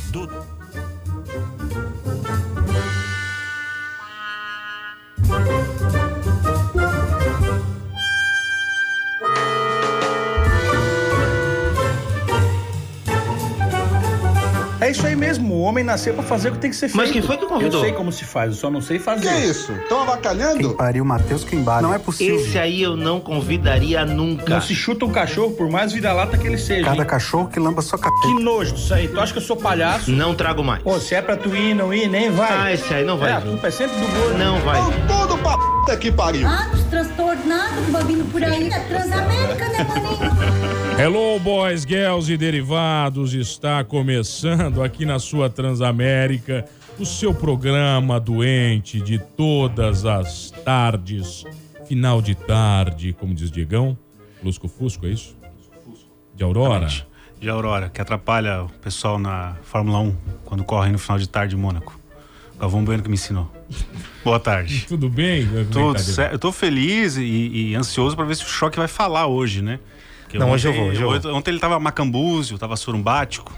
Do... 0.10 0.57
É 14.88 14.91
isso 14.91 15.05
aí 15.05 15.18
mesmo, 15.18 15.54
o 15.54 15.60
homem 15.63 15.84
nasceu 15.84 16.13
pra 16.13 16.24
fazer 16.24 16.48
o 16.48 16.54
que 16.54 16.60
tem 16.60 16.70
que 16.70 16.76
ser 16.77 16.88
feito. 16.88 16.96
Mas 16.96 17.12
quem 17.12 17.21
foi 17.21 17.35
que 17.35 17.46
convidou? 17.46 17.82
Eu 17.82 17.85
sei 17.85 17.91
como 17.91 18.10
se 18.10 18.24
faz, 18.24 18.52
eu 18.52 18.55
só 18.55 18.71
não 18.71 18.82
sei 18.82 18.98
fazer. 18.98 19.24
Que 19.24 19.27
é 19.27 19.46
isso? 19.46 19.74
Estão 19.74 20.04
avacalhando? 20.04 20.60
Quem 20.60 20.74
pariu, 20.77 21.04
Matheus 21.04 21.43
Quimbara. 21.43 21.82
Não 21.82 21.93
é 21.93 21.99
possível. 21.99 22.40
Esse 22.40 22.57
aí 22.57 22.84
eu 22.84 22.96
não 22.96 23.20
convidaria 23.20 24.05
nunca. 24.05 24.49
Não 24.49 24.62
se 24.62 24.74
chuta 24.74 25.04
um 25.04 25.12
cachorro, 25.12 25.52
por 25.52 25.70
mais 25.70 25.91
vira-lata 25.91 26.38
que 26.38 26.48
ele 26.48 26.58
seja. 26.58 26.85
Cada 26.85 27.02
hein? 27.02 27.05
cachorro 27.05 27.49
que 27.49 27.60
lamba 27.60 27.82
sua 27.82 27.99
capeta. 27.99 28.27
Que 28.27 28.41
nojo 28.41 28.76
disso 28.76 28.93
aí. 28.93 29.10
Tu 29.10 29.20
acha 29.20 29.34
que 29.34 29.40
eu 29.40 29.43
sou 29.43 29.58
palhaço? 29.58 30.10
Não 30.10 30.34
trago 30.34 30.63
mais. 30.63 30.82
Pô, 30.82 30.98
se 31.02 31.15
é 31.15 31.21
pra 31.21 31.35
tu 31.35 31.54
ir, 31.54 31.76
não 31.76 31.93
ir, 31.93 32.08
nem 32.08 32.32
vai. 32.32 32.49
Ah, 32.49 32.74
esse 32.74 32.93
aí 32.93 33.04
não 33.04 33.18
vai 33.18 33.32
É, 33.32 33.34
a 33.34 33.41
culpa 33.41 33.68
é 33.68 33.71
sempre 33.71 33.98
do 33.98 34.08
gordo. 34.08 34.38
Não 34.38 34.62
vai. 34.62 34.80
Estão 34.80 35.27
tudo 35.27 35.38
pra 35.40 35.58
puta 35.58 35.98
que 35.98 36.13
pariu. 36.13 36.48
Ah, 36.48 36.71
os 36.74 36.84
transtornados 36.85 37.85
que 37.85 37.91
vai 37.91 38.04
vindo 38.05 38.32
por 38.32 38.41
aí. 38.41 38.70
É 38.70 38.80
Transamérica, 38.80 39.68
né, 39.68 39.84
maninho? 39.84 40.57
Hello, 40.98 41.40
boys, 41.40 41.85
girls 41.85 42.31
e 42.31 42.37
derivados. 42.37 43.34
Está 43.34 43.84
começando 43.84 44.81
aqui 44.81 45.05
na 45.05 45.20
sua 45.20 45.49
Transamérica 45.49 46.65
o 46.98 47.05
seu 47.05 47.34
programa 47.34 48.20
doente 48.20 48.99
de 48.99 49.20
todas 49.20 50.05
as 50.05 50.49
tardes, 50.65 51.43
final 51.87 52.21
de 52.21 52.34
tarde, 52.34 53.13
como 53.13 53.34
diz 53.35 53.51
Diegão. 53.51 53.98
Lusco 54.43 54.68
Fusco, 54.68 55.05
é 55.05 55.09
isso? 55.09 55.37
De 56.35 56.43
Aurora. 56.43 56.87
de 57.40 57.49
Aurora, 57.49 57.90
que 57.90 58.01
atrapalha 58.01 58.63
o 58.63 58.70
pessoal 58.70 59.20
na 59.20 59.55
Fórmula 59.63 59.99
1 59.99 60.15
quando 60.45 60.63
corre 60.63 60.91
no 60.91 60.98
final 60.98 61.20
de 61.20 61.29
tarde 61.29 61.55
em 61.55 61.59
Mônaco. 61.59 61.99
Galvão 62.59 62.84
Bueno 62.84 63.03
que 63.03 63.09
me 63.09 63.13
ensinou. 63.15 63.51
Boa 64.23 64.40
tarde. 64.40 64.85
Tudo 64.90 65.07
bem? 65.09 65.44
É 65.44 65.63
Tudo 65.63 65.94
tá, 65.94 66.00
Diegão? 66.00 66.00
certo. 66.00 66.34
Eu 66.34 66.40
tô 66.40 66.51
feliz 66.51 67.18
e, 67.18 67.23
e 67.23 67.75
ansioso 67.75 68.16
pra 68.16 68.25
ver 68.25 68.35
se 68.35 68.44
o 68.44 68.47
Choque 68.47 68.78
vai 68.79 68.88
falar 68.88 69.28
hoje, 69.28 69.62
né? 69.62 69.79
Porque 70.28 70.38
Não, 70.38 70.52
hoje 70.52 70.68
eu 70.68 70.74
vou, 70.74 70.88
hoje 70.90 71.02
eu 71.02 71.09
ontem, 71.09 71.28
ontem 71.30 71.52
ele 71.52 71.59
tava 71.59 71.80
macambúzio, 71.80 72.58
tava 72.58 72.75
surumbático, 72.75 73.53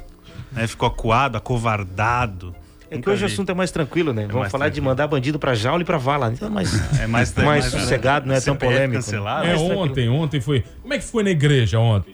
né? 0.52 0.68
Ficou 0.68 0.88
acuado, 0.88 1.36
acovardado. 1.36 2.56
É 2.92 2.98
que 3.00 3.10
hoje 3.10 3.24
o 3.24 3.26
assunto 3.28 3.50
é 3.52 3.56
mais 3.56 3.72
tranquilo, 3.72 4.14
né? 4.14 4.24
Vamos 4.24 4.42
mais 4.42 4.52
falar 4.52 4.66
de 4.70 4.74
tranquilo. 4.74 4.92
mandar 4.92 5.08
bandido 5.08 5.40
pra 5.40 5.56
jaula 5.56 5.82
e 5.82 5.86
pra 5.86 5.98
vala. 5.98 6.32
Então 6.32 6.48
é 6.48 6.52
mais, 6.52 7.00
É 7.00 7.08
mais, 7.08 7.34
mais 7.38 7.66
sossegado, 7.66 8.28
não 8.28 8.36
é 8.36 8.42
tão 8.42 8.56
polêmico. 8.56 8.96
Cancelado. 9.04 9.46
É, 9.46 9.50
mais 9.50 9.60
tranquilo. 9.60 9.82
ontem, 9.84 10.10
ontem 10.10 10.40
foi. 10.42 10.64
Como 10.82 10.94
é 10.94 10.98
que 11.00 11.04
foi 11.04 11.24
na 11.24 11.32
igreja 11.32 11.80
ontem? 11.80 12.14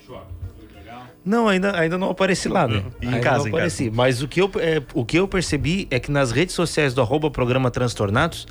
Não, 1.24 1.48
ainda, 1.48 1.78
ainda 1.78 1.98
não 1.98 2.12
apareci 2.12 2.48
lá, 2.48 2.68
né? 2.68 2.84
Em 3.02 3.08
Ainda 3.08 3.20
casa, 3.20 3.40
não 3.40 3.46
em 3.48 3.50
apareci. 3.50 3.90
Mas 3.90 4.22
o 4.22 4.28
que, 4.28 4.40
eu, 4.42 4.52
é, 4.58 4.82
o 4.94 5.04
que 5.04 5.18
eu 5.18 5.28
percebi 5.28 5.88
é 5.90 6.00
que 6.00 6.12
nas 6.12 6.32
redes 6.32 6.54
sociais 6.54 6.94
do 6.94 7.02
arroba 7.02 7.32
programa 7.32 7.72
Transtornados, 7.72 8.46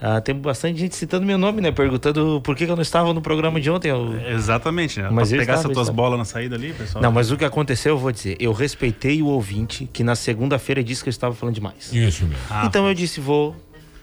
ah, 0.00 0.20
tem 0.20 0.34
bastante 0.34 0.78
gente 0.80 0.94
citando 0.96 1.26
meu 1.26 1.36
nome, 1.36 1.60
né? 1.60 1.70
Perguntando 1.70 2.40
por 2.42 2.56
que, 2.56 2.64
eu 2.64 2.74
não 2.74 2.82
estava 2.82 3.12
no 3.12 3.20
programa 3.20 3.60
de 3.60 3.70
ontem. 3.70 3.88
Eu- 3.90 4.18
Exatamente, 4.30 5.00
né? 5.00 5.08
Mas 5.12 5.30
pegar 5.30 5.54
essas 5.54 5.72
tuas 5.72 5.88
bolas 5.90 6.18
na 6.18 6.24
saída 6.24 6.56
ali, 6.56 6.72
pessoal. 6.72 7.02
Não, 7.02 7.12
mas 7.12 7.30
o 7.30 7.36
que 7.36 7.44
aconteceu, 7.44 7.94
eu 7.94 7.98
vou 7.98 8.10
dizer. 8.12 8.36
Eu 8.40 8.52
respeitei 8.52 9.20
o 9.22 9.26
ouvinte 9.26 9.88
que 9.92 10.02
na 10.02 10.14
segunda-feira 10.14 10.82
disse 10.82 11.02
que 11.02 11.08
eu 11.08 11.12
estava 11.12 11.34
falando 11.34 11.54
demais. 11.54 11.92
Isso 11.92 12.24
mesmo. 12.24 12.42
Ah, 12.48 12.64
então 12.66 12.86
eu 12.88 12.94
disse, 12.94 13.20
vou 13.20 13.54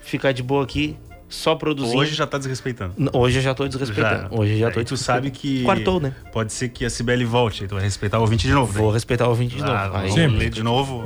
ficar 0.02 0.31
de 0.31 0.41
boa 0.44 0.63
aqui, 0.63 0.96
só 1.29 1.55
produzindo. 1.55 1.97
Hoje 1.97 2.15
já 2.15 2.25
tá 2.25 2.38
desrespeitando. 2.38 2.93
Hoje 3.13 3.39
eu 3.39 3.41
já 3.41 3.53
tô 3.53 3.67
desrespeitando. 3.67 4.27
Hoje 4.39 4.53
eu 4.53 4.59
já 4.59 4.71
tô 4.71 4.79
Aí 4.79 4.85
tu 4.85 4.95
sabe 4.97 5.29
que. 5.31 5.63
Quartou, 5.63 5.99
né? 5.99 6.13
Pode 6.31 6.53
ser 6.53 6.69
que 6.69 6.85
a 6.85 6.89
Cibele 6.89 7.25
volte, 7.25 7.67
tu 7.67 7.75
vai 7.75 7.83
respeitar 7.83 8.17
o 8.17 8.21
ouvinte 8.21 8.47
de 8.47 8.53
novo. 8.53 8.71
Vou 8.73 8.91
respeitar 8.91 9.25
o 9.25 9.29
ouvinte 9.29 9.55
de 9.55 9.61
novo. 9.61 9.73
Ah, 9.73 9.83
Aí- 9.85 9.91
vamos 9.91 10.13
Sempre. 10.13 10.37
ler 10.37 10.49
de 10.49 10.63
novo. 10.63 11.03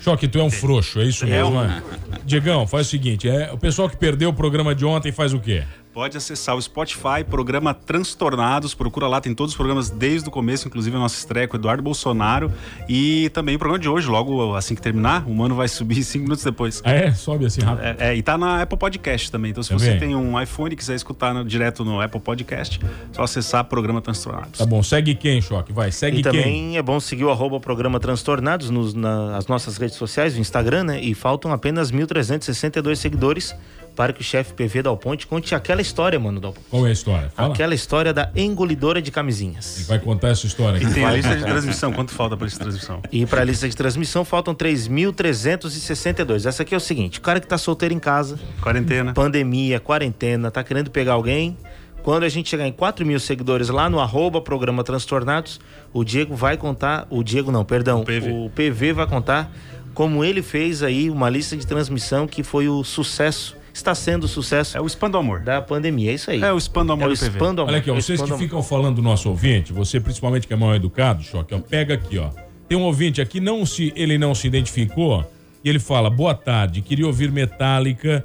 Choque, 0.00 0.26
tu 0.28 0.38
é 0.38 0.42
um 0.42 0.50
frouxo, 0.50 1.00
é 1.00 1.04
isso 1.04 1.26
mesmo, 1.26 1.50
um- 1.52 1.62
né? 1.62 1.82
Diegão, 2.24 2.66
faz 2.66 2.86
o 2.86 2.90
seguinte: 2.90 3.28
é, 3.28 3.50
o 3.52 3.58
pessoal 3.58 3.88
que 3.88 3.96
perdeu 3.96 4.30
o 4.30 4.34
programa 4.34 4.74
de 4.74 4.84
ontem 4.84 5.12
faz 5.12 5.32
o 5.32 5.38
quê? 5.40 5.64
Pode 5.92 6.16
acessar 6.16 6.54
o 6.54 6.62
Spotify, 6.62 7.24
programa 7.28 7.74
Transtornados. 7.74 8.74
Procura 8.74 9.08
lá, 9.08 9.20
tem 9.20 9.34
todos 9.34 9.52
os 9.52 9.56
programas 9.56 9.90
desde 9.90 10.28
o 10.28 10.30
começo, 10.30 10.68
inclusive 10.68 10.94
a 10.96 11.00
nossa 11.00 11.16
estreia 11.16 11.48
com 11.48 11.56
o 11.56 11.60
Eduardo 11.60 11.82
Bolsonaro. 11.82 12.52
E 12.88 13.28
também 13.30 13.56
o 13.56 13.58
programa 13.58 13.76
de 13.76 13.88
hoje, 13.88 14.06
logo 14.08 14.54
assim 14.54 14.76
que 14.76 14.80
terminar, 14.80 15.26
o 15.26 15.34
Mano 15.34 15.56
vai 15.56 15.66
subir 15.68 16.04
cinco 16.04 16.22
minutos 16.24 16.44
depois. 16.44 16.80
Ah, 16.84 16.92
é? 16.92 17.12
Sobe 17.12 17.44
assim 17.44 17.60
rápido. 17.62 17.84
É, 17.84 17.96
é, 18.10 18.14
e 18.16 18.22
tá 18.22 18.38
na 18.38 18.62
Apple 18.62 18.78
Podcast 18.78 19.32
também. 19.32 19.50
Então, 19.50 19.64
se 19.64 19.70
Também. 19.70 19.84
você 19.94 19.98
tem 19.98 20.14
um 20.14 20.40
iPhone 20.40 20.72
e 20.72 20.76
quiser 20.76 20.94
escutar 20.94 21.34
no- 21.34 21.44
direto 21.44 21.84
no 21.84 22.00
Apple 22.00 22.20
Podcast, 22.20 22.78
é 22.84 22.88
só 23.16 23.24
acessar 23.24 23.64
programa 23.64 24.00
Transtornados. 24.00 24.60
Tá 24.60 24.66
bom, 24.66 24.84
segue 24.84 25.16
quem, 25.16 25.42
Choque? 25.42 25.72
Vai, 25.72 25.90
segue 25.90 26.20
E 26.20 26.22
quem? 26.22 26.32
também 26.32 26.76
é 26.78 26.82
bom 26.82 27.00
seguir 27.00 27.24
o 27.24 27.30
arroba 27.32 27.58
programa 27.58 27.98
Transtornados 27.98 28.70
nos, 28.70 28.94
nas 28.94 29.48
nossas 29.48 29.76
redes 29.76 29.96
sociais, 29.96 30.34
no 30.36 30.40
Instagram, 30.40 30.84
né? 30.84 31.00
E 31.02 31.14
faltam 31.14 31.52
apenas 31.52 31.90
1.362 31.90 32.94
seguidores 32.94 33.56
para 33.94 34.12
que 34.12 34.20
o 34.20 34.24
chefe 34.24 34.52
PV 34.54 34.82
Dal 34.82 34.96
Ponte 34.96 35.26
conte 35.26 35.54
aquela 35.54 35.80
história, 35.80 36.18
mano, 36.18 36.40
Dal 36.40 36.52
Ponte. 36.52 36.66
Qual 36.70 36.86
é 36.86 36.90
a 36.90 36.92
história? 36.92 37.30
Fala. 37.30 37.52
Aquela 37.52 37.74
história 37.74 38.12
da 38.12 38.30
engolidora 38.34 39.02
de 39.02 39.10
camisinhas. 39.10 39.84
Vai 39.88 39.98
contar 39.98 40.28
essa 40.28 40.46
história 40.46 40.78
aqui. 40.78 40.86
E 40.86 40.94
tem 40.94 41.04
a 41.04 41.12
lista 41.12 41.36
de 41.36 41.44
transmissão. 41.44 41.92
Quanto 41.92 42.12
falta 42.12 42.36
pra 42.36 42.46
lista 42.46 42.58
de 42.58 42.70
transmissão? 42.70 43.02
E 43.12 43.26
para 43.26 43.40
a 43.42 43.44
lista 43.44 43.68
de 43.68 43.76
transmissão 43.76 44.24
faltam 44.24 44.54
3.362. 44.54 46.46
Essa 46.46 46.62
aqui 46.62 46.74
é 46.74 46.76
o 46.76 46.80
seguinte: 46.80 47.18
o 47.18 47.22
cara 47.22 47.40
que 47.40 47.46
tá 47.46 47.58
solteiro 47.58 47.94
em 47.94 47.98
casa, 47.98 48.38
Quarentena. 48.60 49.12
pandemia, 49.12 49.80
quarentena, 49.80 50.50
tá 50.50 50.62
querendo 50.62 50.90
pegar 50.90 51.12
alguém. 51.14 51.56
Quando 52.02 52.22
a 52.22 52.28
gente 52.30 52.48
chegar 52.48 52.66
em 52.66 52.72
4 52.72 53.04
mil 53.04 53.20
seguidores 53.20 53.68
lá 53.68 53.90
no 53.90 54.00
arroba 54.00 54.40
programa 54.40 54.82
Transtornados, 54.82 55.60
o 55.92 56.02
Diego 56.02 56.34
vai 56.34 56.56
contar. 56.56 57.06
O 57.10 57.22
Diego 57.22 57.52
não, 57.52 57.62
perdão. 57.62 58.00
O 58.00 58.04
PV. 58.04 58.30
O 58.30 58.50
PV 58.50 58.92
vai 58.94 59.06
contar 59.06 59.52
como 59.92 60.24
ele 60.24 60.40
fez 60.40 60.82
aí 60.82 61.10
uma 61.10 61.28
lista 61.28 61.56
de 61.56 61.66
transmissão 61.66 62.26
que 62.26 62.42
foi 62.42 62.68
o 62.68 62.82
sucesso, 62.82 63.54
está 63.72 63.94
sendo 63.94 64.24
o 64.24 64.28
sucesso 64.28 64.76
É 64.76 64.80
o 64.80 64.86
spam 64.86 65.10
do 65.10 65.18
amor. 65.18 65.40
da 65.40 65.60
pandemia. 65.62 66.10
É 66.10 66.14
isso 66.14 66.30
aí. 66.30 66.42
É 66.42 66.52
o 66.52 66.58
spam 66.58 66.84
do 66.86 66.92
amor 66.92 67.04
É 67.04 67.12
o 67.12 67.14
do 67.14 67.18
PV. 67.18 67.28
spam 67.30 67.54
do 67.54 67.62
amor. 67.62 67.70
Olha 67.72 67.78
aqui, 67.78 67.90
ó, 67.90 67.96
É 67.96 68.00
vocês 68.00 68.20
que 68.20 68.38
ficam 68.38 68.62
falando 68.62 68.96
do 68.96 69.02
nosso 69.02 69.28
ouvinte, 69.28 69.72
você 69.72 70.00
principalmente 70.00 70.46
que 70.46 70.52
é 70.52 70.56
mal 70.56 70.74
educado, 70.74 71.22
Choque, 71.22 71.54
ó, 71.54 71.58
pega 71.60 71.94
aqui, 71.94 72.18
ó. 72.18 72.30
Tem 72.68 72.76
um 72.78 72.82
ouvinte 72.82 73.20
aqui, 73.20 73.40
não 73.40 73.66
se, 73.66 73.92
ele 73.96 74.16
não 74.16 74.34
se 74.34 74.46
identificou, 74.46 75.24
e 75.64 75.68
ele 75.68 75.78
fala, 75.80 76.08
boa 76.08 76.34
tarde, 76.34 76.80
queria 76.82 77.06
ouvir 77.06 77.30
Metallica, 77.32 78.24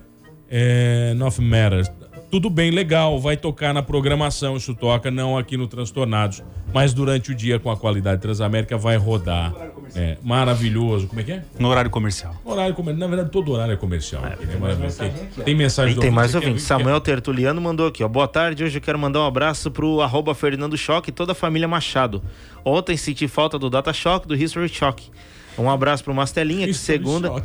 é, 0.49 1.13
Nothing 1.15 1.45
Matters. 1.45 1.91
Tudo 2.35 2.49
bem, 2.49 2.69
legal, 2.69 3.17
vai 3.17 3.37
tocar 3.37 3.73
na 3.73 3.81
programação, 3.81 4.57
isso 4.57 4.75
toca, 4.75 5.09
não 5.09 5.37
aqui 5.37 5.55
no 5.55 5.69
Transtornados, 5.69 6.43
mas 6.73 6.93
durante 6.93 7.31
o 7.31 7.33
dia 7.33 7.57
com 7.57 7.71
a 7.71 7.77
qualidade 7.77 8.19
Transamérica 8.19 8.77
vai 8.77 8.97
rodar. 8.97 9.53
É, 9.95 10.17
maravilhoso. 10.21 11.07
Como 11.07 11.21
é 11.21 11.23
que 11.23 11.31
é? 11.31 11.45
No 11.57 11.69
horário 11.69 11.89
comercial. 11.89 12.35
Horário 12.43 12.75
comercial. 12.75 12.99
Na 12.99 13.07
verdade, 13.07 13.31
todo 13.31 13.53
horário 13.53 13.71
é 13.71 13.77
comercial. 13.77 14.21
aqui, 14.25 14.45
né? 14.47 14.89
Tem, 15.33 15.45
tem 15.45 15.55
mensagem 15.55 15.93
E 15.93 15.95
do 15.95 16.01
tem 16.01 16.11
mais 16.11 16.35
ouvintes. 16.35 16.63
Samuel 16.63 16.99
Tertuliano 16.99 17.61
mandou 17.61 17.87
aqui, 17.87 18.03
ó. 18.03 18.07
Boa 18.09 18.27
tarde, 18.27 18.65
hoje 18.65 18.79
eu 18.79 18.81
quero 18.81 18.99
mandar 18.99 19.21
um 19.21 19.25
abraço 19.25 19.71
pro 19.71 20.01
arroba 20.01 20.35
Fernando 20.35 20.77
Choque 20.77 21.11
e 21.11 21.13
toda 21.13 21.31
a 21.31 21.35
família 21.35 21.69
Machado. 21.69 22.21
Ontem 22.65 22.97
senti 22.97 23.29
falta 23.29 23.57
do 23.57 23.69
Data 23.69 23.93
Shock, 23.93 24.27
do 24.27 24.35
History 24.35 24.67
Shock. 24.67 25.09
Um 25.57 25.69
abraço 25.69 26.03
pro 26.03 26.13
Mastelinha, 26.13 26.65
que 26.65 26.71
History 26.71 26.97
segunda 26.99 27.43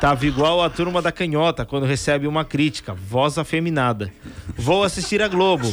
tava 0.00 0.26
igual 0.26 0.62
a 0.62 0.68
turma 0.68 1.00
da 1.00 1.12
canhota 1.12 1.64
quando 1.64 1.86
recebe 1.86 2.26
uma 2.26 2.44
crítica, 2.44 2.92
voz 2.94 3.38
afeminada. 3.38 4.12
Vou 4.56 4.82
assistir 4.82 5.22
a 5.22 5.28
Globo. 5.28 5.72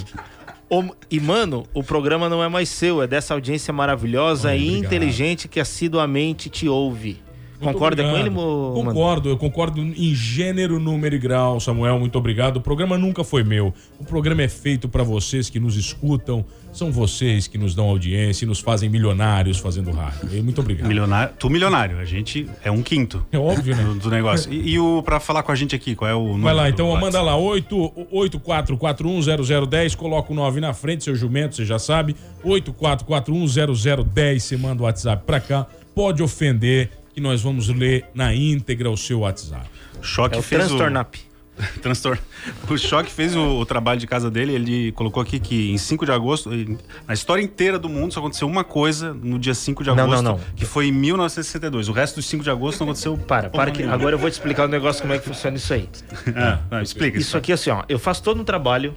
O- 0.69 0.95
e, 1.09 1.19
mano, 1.19 1.65
o 1.73 1.83
programa 1.83 2.29
não 2.29 2.41
é 2.43 2.47
mais 2.47 2.69
seu, 2.69 3.01
é 3.01 3.07
dessa 3.07 3.33
audiência 3.33 3.73
maravilhosa 3.73 4.49
Olha, 4.49 4.57
e 4.57 4.61
obrigado. 4.69 4.85
inteligente 4.85 5.47
que 5.47 5.59
assiduamente 5.59 6.49
te 6.49 6.67
ouve. 6.69 7.19
Concorda 7.61 8.03
com 8.03 8.17
ele, 8.17 8.29
mo- 8.29 8.73
mano? 8.75 8.85
Concordo, 8.85 9.29
eu 9.29 9.37
concordo 9.37 9.81
em 9.81 10.13
gênero, 10.15 10.79
número 10.79 11.15
e 11.15 11.19
grau, 11.19 11.59
Samuel. 11.59 11.99
Muito 11.99 12.17
obrigado. 12.17 12.57
O 12.57 12.61
programa 12.61 12.97
nunca 12.97 13.23
foi 13.23 13.43
meu. 13.43 13.73
O 13.99 14.03
programa 14.03 14.41
é 14.41 14.47
feito 14.47 14.89
para 14.89 15.03
vocês 15.03 15.49
que 15.49 15.59
nos 15.59 15.75
escutam. 15.75 16.43
São 16.73 16.89
vocês 16.89 17.47
que 17.47 17.57
nos 17.57 17.75
dão 17.75 17.89
audiência 17.89 18.45
e 18.45 18.47
nos 18.47 18.61
fazem 18.61 18.89
milionários 18.89 19.57
fazendo 19.59 19.91
rádio. 19.91 20.29
E 20.31 20.41
Muito 20.41 20.61
obrigado. 20.61 20.87
Milionário, 20.87 21.33
tu 21.37 21.49
milionário, 21.49 21.99
a 21.99 22.05
gente 22.05 22.47
é 22.63 22.71
um 22.71 22.81
quinto. 22.81 23.25
É 23.29 23.37
óbvio, 23.37 23.75
né? 23.75 23.83
Do, 23.83 23.95
do 23.95 24.09
negócio. 24.09 24.51
E, 24.53 24.71
e 24.71 24.79
o 24.79 25.03
pra 25.03 25.19
falar 25.19 25.43
com 25.43 25.51
a 25.51 25.55
gente 25.55 25.75
aqui, 25.75 25.95
qual 25.95 26.09
é 26.09 26.15
o 26.15 26.23
número? 26.23 26.43
Vai 26.43 26.53
lá, 26.53 26.69
então 26.69 26.89
manda 26.97 27.21
lá, 27.21 27.35
8 27.35 28.07
84410010, 28.13 29.95
coloca 29.97 30.31
o 30.31 30.35
9 30.35 30.61
na 30.61 30.73
frente, 30.73 31.03
seu 31.03 31.13
jumento, 31.15 31.55
você 31.57 31.65
já 31.65 31.77
sabe. 31.77 32.15
84410010, 32.45 34.39
você 34.39 34.57
manda 34.57 34.81
o 34.81 34.85
WhatsApp 34.85 35.23
pra 35.25 35.39
cá. 35.39 35.67
Pode 35.93 36.23
ofender, 36.23 36.89
que 37.13 37.21
nós 37.21 37.41
vamos 37.41 37.67
ler 37.69 38.05
na 38.13 38.33
íntegra 38.33 38.89
o 38.89 38.97
seu 38.97 39.19
WhatsApp. 39.19 39.69
Choque 40.01 40.35
É 40.35 40.39
o 40.39 40.41
fez 40.41 40.65
Transtornap. 40.67 41.15
o... 41.15 41.31
Transtor... 41.81 42.17
O 42.69 42.77
Choque 42.77 43.11
fez 43.11 43.35
o, 43.35 43.59
o 43.59 43.65
trabalho 43.65 43.99
de 43.99 44.07
casa 44.07 44.31
dele, 44.31 44.53
ele 44.53 44.91
colocou 44.93 45.21
aqui 45.21 45.39
que 45.39 45.71
em 45.71 45.77
5 45.77 46.05
de 46.05 46.11
agosto, 46.11 46.49
na 47.07 47.13
história 47.13 47.41
inteira 47.41 47.77
do 47.77 47.87
mundo, 47.87 48.13
só 48.13 48.19
aconteceu 48.19 48.47
uma 48.47 48.63
coisa 48.63 49.13
no 49.13 49.37
dia 49.37 49.53
5 49.53 49.83
de 49.83 49.89
Não, 49.91 50.03
agosto, 50.03 50.23
não, 50.23 50.31
não. 50.37 50.39
que 50.55 50.65
foi 50.65 50.87
em 50.87 50.91
1962. 50.91 51.89
O 51.89 51.91
resto 51.91 52.15
dos 52.15 52.25
5 52.25 52.43
de 52.43 52.49
agosto 52.49 52.79
não 52.79 52.87
aconteceu... 52.87 53.15
Para, 53.17 53.49
para 53.49 53.69
que 53.69 53.83
agora 53.83 54.15
eu 54.15 54.19
vou 54.19 54.29
te 54.29 54.33
explicar 54.33 54.65
o 54.65 54.69
negócio 54.69 55.01
como 55.01 55.13
é 55.13 55.19
que 55.19 55.25
funciona 55.25 55.57
isso 55.57 55.71
aí. 55.73 55.87
Ah, 56.35 56.59
não, 56.71 56.81
explica 56.81 57.19
Isso 57.19 57.37
aqui 57.37 57.51
assim, 57.51 57.69
ó, 57.69 57.83
eu 57.87 57.99
faço 57.99 58.23
todo 58.23 58.41
um 58.41 58.43
trabalho 58.45 58.95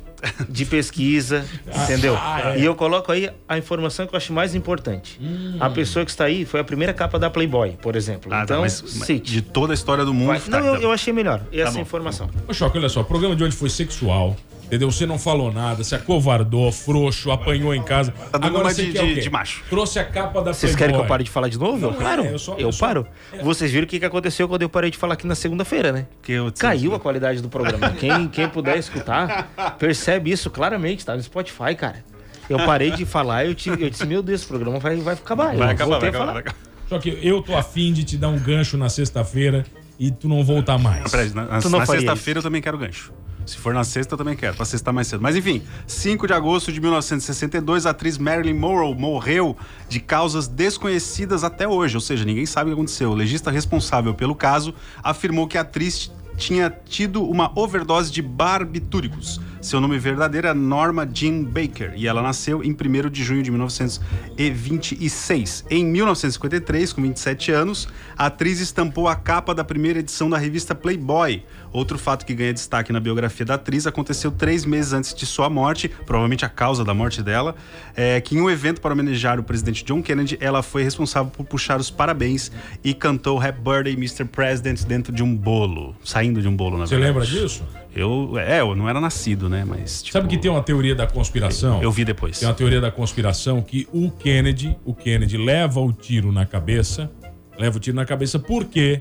de 0.48 0.64
pesquisa, 0.64 1.44
entendeu? 1.84 2.16
Ah, 2.18 2.54
é. 2.54 2.60
E 2.60 2.64
eu 2.64 2.74
coloco 2.74 3.10
aí 3.12 3.30
a 3.48 3.58
informação 3.58 4.06
que 4.06 4.14
eu 4.14 4.16
acho 4.16 4.32
mais 4.32 4.54
importante. 4.54 5.18
Hum. 5.20 5.56
A 5.60 5.70
pessoa 5.70 6.04
que 6.04 6.10
está 6.10 6.24
aí 6.24 6.44
foi 6.44 6.60
a 6.60 6.64
primeira 6.64 6.92
capa 6.92 7.18
da 7.18 7.28
Playboy, 7.30 7.76
por 7.82 7.96
exemplo. 7.96 8.32
Ah, 8.32 8.38
tá, 8.38 8.44
então, 8.44 8.60
mas, 8.62 8.80
mas 8.82 9.06
cite. 9.06 9.30
de 9.32 9.42
toda 9.42 9.72
a 9.72 9.74
história 9.74 10.04
do 10.04 10.12
mundo... 10.14 10.28
Vai- 10.28 10.40
tá, 10.40 10.60
Não, 10.60 10.66
eu, 10.66 10.76
tá. 10.76 10.82
eu 10.82 10.92
achei 10.92 11.12
melhor 11.12 11.40
essa 11.52 11.72
bom, 11.72 11.80
informação. 11.80 12.28
Ô, 12.48 12.52
Choque, 12.54 12.78
olha 12.78 12.88
só, 12.88 13.00
o 13.00 13.04
programa 13.04 13.34
de 13.36 13.44
hoje 13.44 13.56
foi 13.56 13.68
sexual. 13.70 14.36
Entendeu? 14.74 14.90
Você 14.90 15.06
não 15.06 15.18
falou 15.18 15.52
nada, 15.52 15.84
se 15.84 15.94
acovardou, 15.94 16.70
frouxo, 16.72 17.30
apanhou 17.30 17.74
em 17.74 17.82
casa. 17.82 18.10
Tá 18.12 18.38
dando 18.38 18.46
Agora 18.46 18.64
uma 18.64 18.74
você 18.74 18.86
de- 18.86 18.92
quer 18.92 19.02
o 19.04 19.06
de- 19.06 19.14
quê? 19.14 19.20
de 19.20 19.30
macho. 19.30 19.62
Trouxe 19.70 19.98
a 20.00 20.04
capa 20.04 20.42
da 20.42 20.52
Vocês 20.52 20.74
querem 20.74 20.94
que 20.94 21.00
eu 21.00 21.06
pare 21.06 21.22
de 21.22 21.30
falar 21.30 21.48
de 21.48 21.58
novo? 21.58 21.78
Não, 21.78 21.90
eu 21.90 21.94
paro. 21.94 22.22
é, 22.24 22.26
eu 22.28 22.32
eu 22.32 22.38
só- 22.38 22.56
eu 22.58 22.72
só- 22.72 22.86
paro. 22.86 23.06
Vocês 23.42 23.70
viram 23.70 23.84
o 23.84 23.88
que, 23.88 23.98
que 24.00 24.04
aconteceu 24.04 24.48
quando 24.48 24.62
eu 24.62 24.68
parei 24.68 24.90
de 24.90 24.98
falar 24.98 25.14
aqui 25.14 25.26
na 25.26 25.34
segunda-feira, 25.34 25.92
né? 25.92 26.06
Que 26.22 26.32
eu- 26.32 26.52
Caiu 26.58 26.94
a 26.94 26.98
qualidade 27.00 27.40
do 27.40 27.48
programa. 27.48 27.90
Quem, 27.92 28.26
quem 28.28 28.48
puder 28.48 28.76
escutar, 28.78 29.74
percebe 29.78 30.30
isso 30.30 30.50
claramente, 30.50 31.04
tá 31.06 31.14
no 31.14 31.22
Spotify, 31.22 31.74
cara. 31.76 32.04
Eu 32.50 32.58
parei 32.58 32.90
de 32.90 33.04
falar, 33.06 33.46
eu, 33.46 33.54
te, 33.54 33.70
eu 33.70 33.88
disse, 33.88 34.04
meu 34.06 34.22
Deus, 34.22 34.40
esse 34.40 34.48
programa 34.48 34.78
vai, 34.78 34.96
vai 34.96 35.14
acabar. 35.14 35.52
Eu 35.54 35.58
Vai 35.60 35.72
acabar, 35.72 35.98
vai 35.98 36.08
acabar, 36.08 36.32
vai 36.32 36.40
acabar. 36.42 36.58
Só 36.88 36.98
que 36.98 37.18
eu 37.22 37.40
tô 37.40 37.56
afim 37.56 37.92
de 37.92 38.04
te 38.04 38.16
dar 38.18 38.28
um 38.28 38.38
gancho 38.38 38.76
na 38.76 38.88
sexta-feira 38.90 39.64
e 39.98 40.10
tu 40.10 40.28
não 40.28 40.44
voltar 40.44 40.76
mais. 40.78 41.10
Peraí, 41.10 41.30
na, 41.30 41.44
na- 41.44 41.60
Tu 41.60 41.70
não 41.70 41.78
na 41.78 41.86
sexta-feira 41.86 42.38
eu 42.38 42.42
também 42.42 42.60
quero 42.60 42.76
gancho. 42.76 43.12
Se 43.46 43.56
for 43.58 43.74
na 43.74 43.84
sexta, 43.84 44.16
também 44.16 44.34
quero, 44.34 44.56
pra 44.56 44.64
sexta 44.64 44.92
mais 44.92 45.06
cedo. 45.08 45.20
Mas 45.20 45.36
enfim, 45.36 45.62
5 45.86 46.26
de 46.26 46.32
agosto 46.32 46.72
de 46.72 46.80
1962, 46.80 47.86
a 47.86 47.90
atriz 47.90 48.18
Marilyn 48.18 48.54
Monroe 48.54 48.94
morreu 48.94 49.56
de 49.88 50.00
causas 50.00 50.48
desconhecidas 50.48 51.44
até 51.44 51.68
hoje, 51.68 51.96
ou 51.96 52.00
seja, 52.00 52.24
ninguém 52.24 52.46
sabe 52.46 52.70
o 52.70 52.74
que 52.74 52.80
aconteceu. 52.80 53.10
O 53.10 53.14
legista 53.14 53.50
responsável 53.50 54.14
pelo 54.14 54.34
caso 54.34 54.74
afirmou 55.02 55.46
que 55.46 55.58
a 55.58 55.60
atriz 55.60 56.10
tinha 56.36 56.70
tido 56.70 57.22
uma 57.22 57.52
overdose 57.54 58.10
de 58.10 58.22
barbitúricos. 58.22 59.40
Seu 59.64 59.80
nome 59.80 59.98
verdadeiro 59.98 60.46
é 60.46 60.52
Norma 60.52 61.08
Jean 61.10 61.42
Baker 61.42 61.94
e 61.96 62.06
ela 62.06 62.20
nasceu 62.20 62.62
em 62.62 62.72
1 62.72 63.08
de 63.08 63.24
junho 63.24 63.42
de 63.42 63.50
1926. 63.50 65.64
Em 65.70 65.82
1953, 65.86 66.92
com 66.92 67.00
27 67.00 67.50
anos, 67.50 67.88
a 68.14 68.26
atriz 68.26 68.60
estampou 68.60 69.08
a 69.08 69.16
capa 69.16 69.54
da 69.54 69.64
primeira 69.64 70.00
edição 70.00 70.28
da 70.28 70.36
revista 70.36 70.74
Playboy. 70.74 71.42
Outro 71.72 71.98
fato 71.98 72.26
que 72.26 72.34
ganha 72.34 72.52
destaque 72.52 72.92
na 72.92 73.00
biografia 73.00 73.46
da 73.46 73.54
atriz 73.54 73.86
aconteceu 73.86 74.30
três 74.30 74.66
meses 74.66 74.92
antes 74.92 75.14
de 75.14 75.24
sua 75.24 75.48
morte, 75.48 75.88
provavelmente 75.88 76.44
a 76.44 76.50
causa 76.50 76.84
da 76.84 76.92
morte 76.92 77.22
dela, 77.22 77.54
é 77.96 78.20
que 78.20 78.36
em 78.36 78.42
um 78.42 78.50
evento 78.50 78.82
para 78.82 78.92
homenagear 78.92 79.40
o 79.40 79.42
presidente 79.42 79.82
John 79.82 80.02
Kennedy, 80.02 80.36
ela 80.42 80.62
foi 80.62 80.82
responsável 80.82 81.32
por 81.34 81.46
puxar 81.46 81.80
os 81.80 81.90
parabéns 81.90 82.52
e 82.84 82.92
cantou 82.92 83.40
Happy 83.40 83.62
Birthday, 83.62 83.94
Mr. 83.94 84.26
President 84.26 84.84
dentro 84.84 85.10
de 85.10 85.22
um 85.22 85.34
bolo, 85.34 85.96
saindo 86.04 86.42
de 86.42 86.48
um 86.48 86.54
bolo, 86.54 86.76
na 86.76 86.86
Você 86.86 86.98
verdade. 86.98 87.14
lembra 87.14 87.26
disso? 87.26 87.64
Eu, 87.94 88.36
é, 88.38 88.60
eu 88.60 88.74
não 88.74 88.88
era 88.88 89.00
nascido, 89.00 89.48
né? 89.48 89.64
Mas. 89.64 90.02
Tipo, 90.02 90.18
Sabe 90.18 90.28
que 90.28 90.36
tem 90.36 90.50
uma 90.50 90.62
teoria 90.62 90.94
da 90.94 91.06
conspiração? 91.06 91.82
Eu 91.82 91.92
vi 91.92 92.04
depois. 92.04 92.38
Tem 92.38 92.48
uma 92.48 92.54
teoria 92.54 92.80
da 92.80 92.90
conspiração 92.90 93.62
que 93.62 93.86
o 93.92 94.10
Kennedy, 94.10 94.76
o 94.84 94.92
Kennedy 94.92 95.36
leva 95.36 95.80
o 95.80 95.92
tiro 95.92 96.32
na 96.32 96.44
cabeça, 96.44 97.10
leva 97.56 97.76
o 97.76 97.80
tiro 97.80 97.96
na 97.96 98.04
cabeça 98.04 98.38
porque 98.38 99.00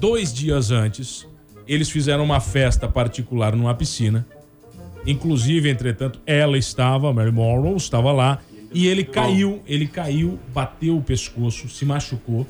dois 0.00 0.32
dias 0.32 0.70
antes 0.70 1.26
eles 1.68 1.90
fizeram 1.90 2.24
uma 2.24 2.40
festa 2.40 2.88
particular 2.88 3.54
numa 3.54 3.74
piscina. 3.74 4.26
Inclusive, 5.06 5.68
entretanto, 5.68 6.20
ela 6.26 6.56
estava, 6.56 7.12
Mary 7.12 7.32
Monroe 7.32 7.76
estava 7.76 8.12
lá 8.12 8.38
e 8.72 8.86
ele 8.86 9.04
caiu, 9.04 9.60
ele 9.66 9.86
caiu, 9.86 10.38
bateu 10.54 10.96
o 10.96 11.02
pescoço, 11.02 11.68
se 11.68 11.84
machucou, 11.84 12.46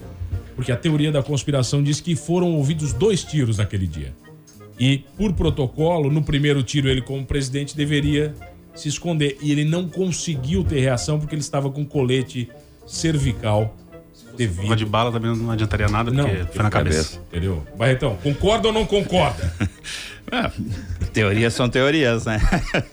porque 0.55 0.71
a 0.71 0.77
teoria 0.77 1.11
da 1.11 1.23
conspiração 1.23 1.83
diz 1.83 2.01
que 2.01 2.15
foram 2.15 2.53
ouvidos 2.55 2.93
dois 2.93 3.25
tiros 3.25 3.59
naquele 3.59 3.87
dia. 3.87 4.15
E, 4.83 4.99
por 5.17 5.33
protocolo, 5.33 6.11
no 6.11 6.25
primeiro 6.25 6.61
tiro, 6.61 6.89
ele, 6.89 7.01
como 7.01 7.25
presidente, 7.25 7.77
deveria 7.77 8.35
se 8.75 8.89
esconder. 8.89 9.39
E 9.41 9.53
ele 9.53 9.65
não 9.65 9.89
conseguiu 9.89 10.65
ter 10.65 10.81
reação 10.81 11.21
porque 11.21 11.37
ele 11.37 11.41
estava 11.41 11.71
com 11.71 11.85
colete 11.85 12.51
cervical 12.85 13.77
devido. 14.37 14.75
de 14.75 14.85
bala 14.85 15.13
também 15.13 15.37
não 15.37 15.53
adiantaria 15.53 15.87
nada, 15.87 16.11
Não, 16.11 16.29
porque 16.29 16.53
foi 16.53 16.63
na 16.65 16.71
cabeça. 16.71 17.23
Entendeu? 17.29 17.65
Barretão, 17.77 18.17
concorda 18.25 18.67
ou 18.67 18.75
não 18.75 18.85
concorda? 18.85 19.55
Ah, 20.33 20.51
teorias 21.13 21.55
são 21.55 21.69
teorias, 21.69 22.25
né? 22.25 22.41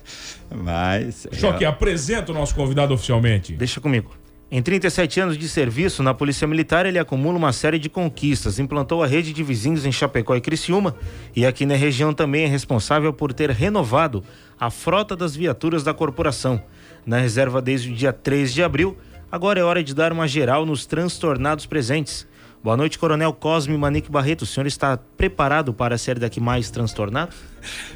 Mas. 0.53 1.25
é, 1.25 1.35
Choque, 1.37 1.65
apresenta 1.65 2.31
o 2.31 2.35
nosso 2.35 2.53
convidado 2.53 2.93
oficialmente. 2.93 3.53
Deixa 3.53 3.81
comigo. 3.81 4.15
Em 4.51 4.63
37 4.63 5.19
anos 5.19 5.37
de 5.37 5.47
serviço 5.47 6.01
na 6.01 6.11
Polícia 6.11 6.47
Militar, 6.47 6.87
ele 6.87 6.97
acumula 6.97 7.37
uma 7.37 7.53
série 7.53 7.77
de 7.77 7.87
conquistas. 7.87 8.57
Implantou 8.57 9.03
a 9.03 9.07
rede 9.07 9.31
de 9.31 9.43
vizinhos 9.43 9.85
em 9.85 9.91
Chapecó 9.91 10.35
e 10.35 10.41
Criciúma 10.41 10.95
e 11.35 11.45
aqui 11.45 11.67
na 11.67 11.75
região 11.75 12.15
também 12.15 12.45
é 12.45 12.47
responsável 12.47 13.13
por 13.13 13.31
ter 13.31 13.51
renovado 13.51 14.23
a 14.59 14.71
frota 14.71 15.15
das 15.15 15.35
viaturas 15.35 15.83
da 15.83 15.93
corporação. 15.93 16.59
Na 17.05 17.19
reserva 17.19 17.61
desde 17.61 17.91
o 17.91 17.95
dia 17.95 18.11
3 18.11 18.51
de 18.51 18.63
abril, 18.63 18.97
agora 19.31 19.59
é 19.59 19.63
hora 19.63 19.83
de 19.83 19.93
dar 19.93 20.11
uma 20.11 20.27
geral 20.27 20.65
nos 20.65 20.83
transtornados 20.87 21.67
presentes. 21.67 22.27
Boa 22.63 22.75
noite, 22.75 22.97
Coronel 22.97 23.31
Cosme 23.31 23.77
Manique 23.77 24.11
Barreto. 24.11 24.41
O 24.41 24.45
senhor 24.47 24.65
está 24.65 24.97
preparado 24.97 25.75
para 25.75 25.95
ser 25.95 26.17
daqui 26.17 26.41
mais 26.41 26.71
transtornado? 26.71 27.35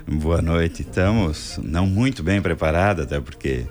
Boa 0.07 0.41
noite. 0.41 0.83
Estamos 0.83 1.59
não 1.63 1.88
muito 1.88 2.21
bem 2.21 2.39
preparados, 2.44 3.05
até 3.05 3.19
porque. 3.19 3.65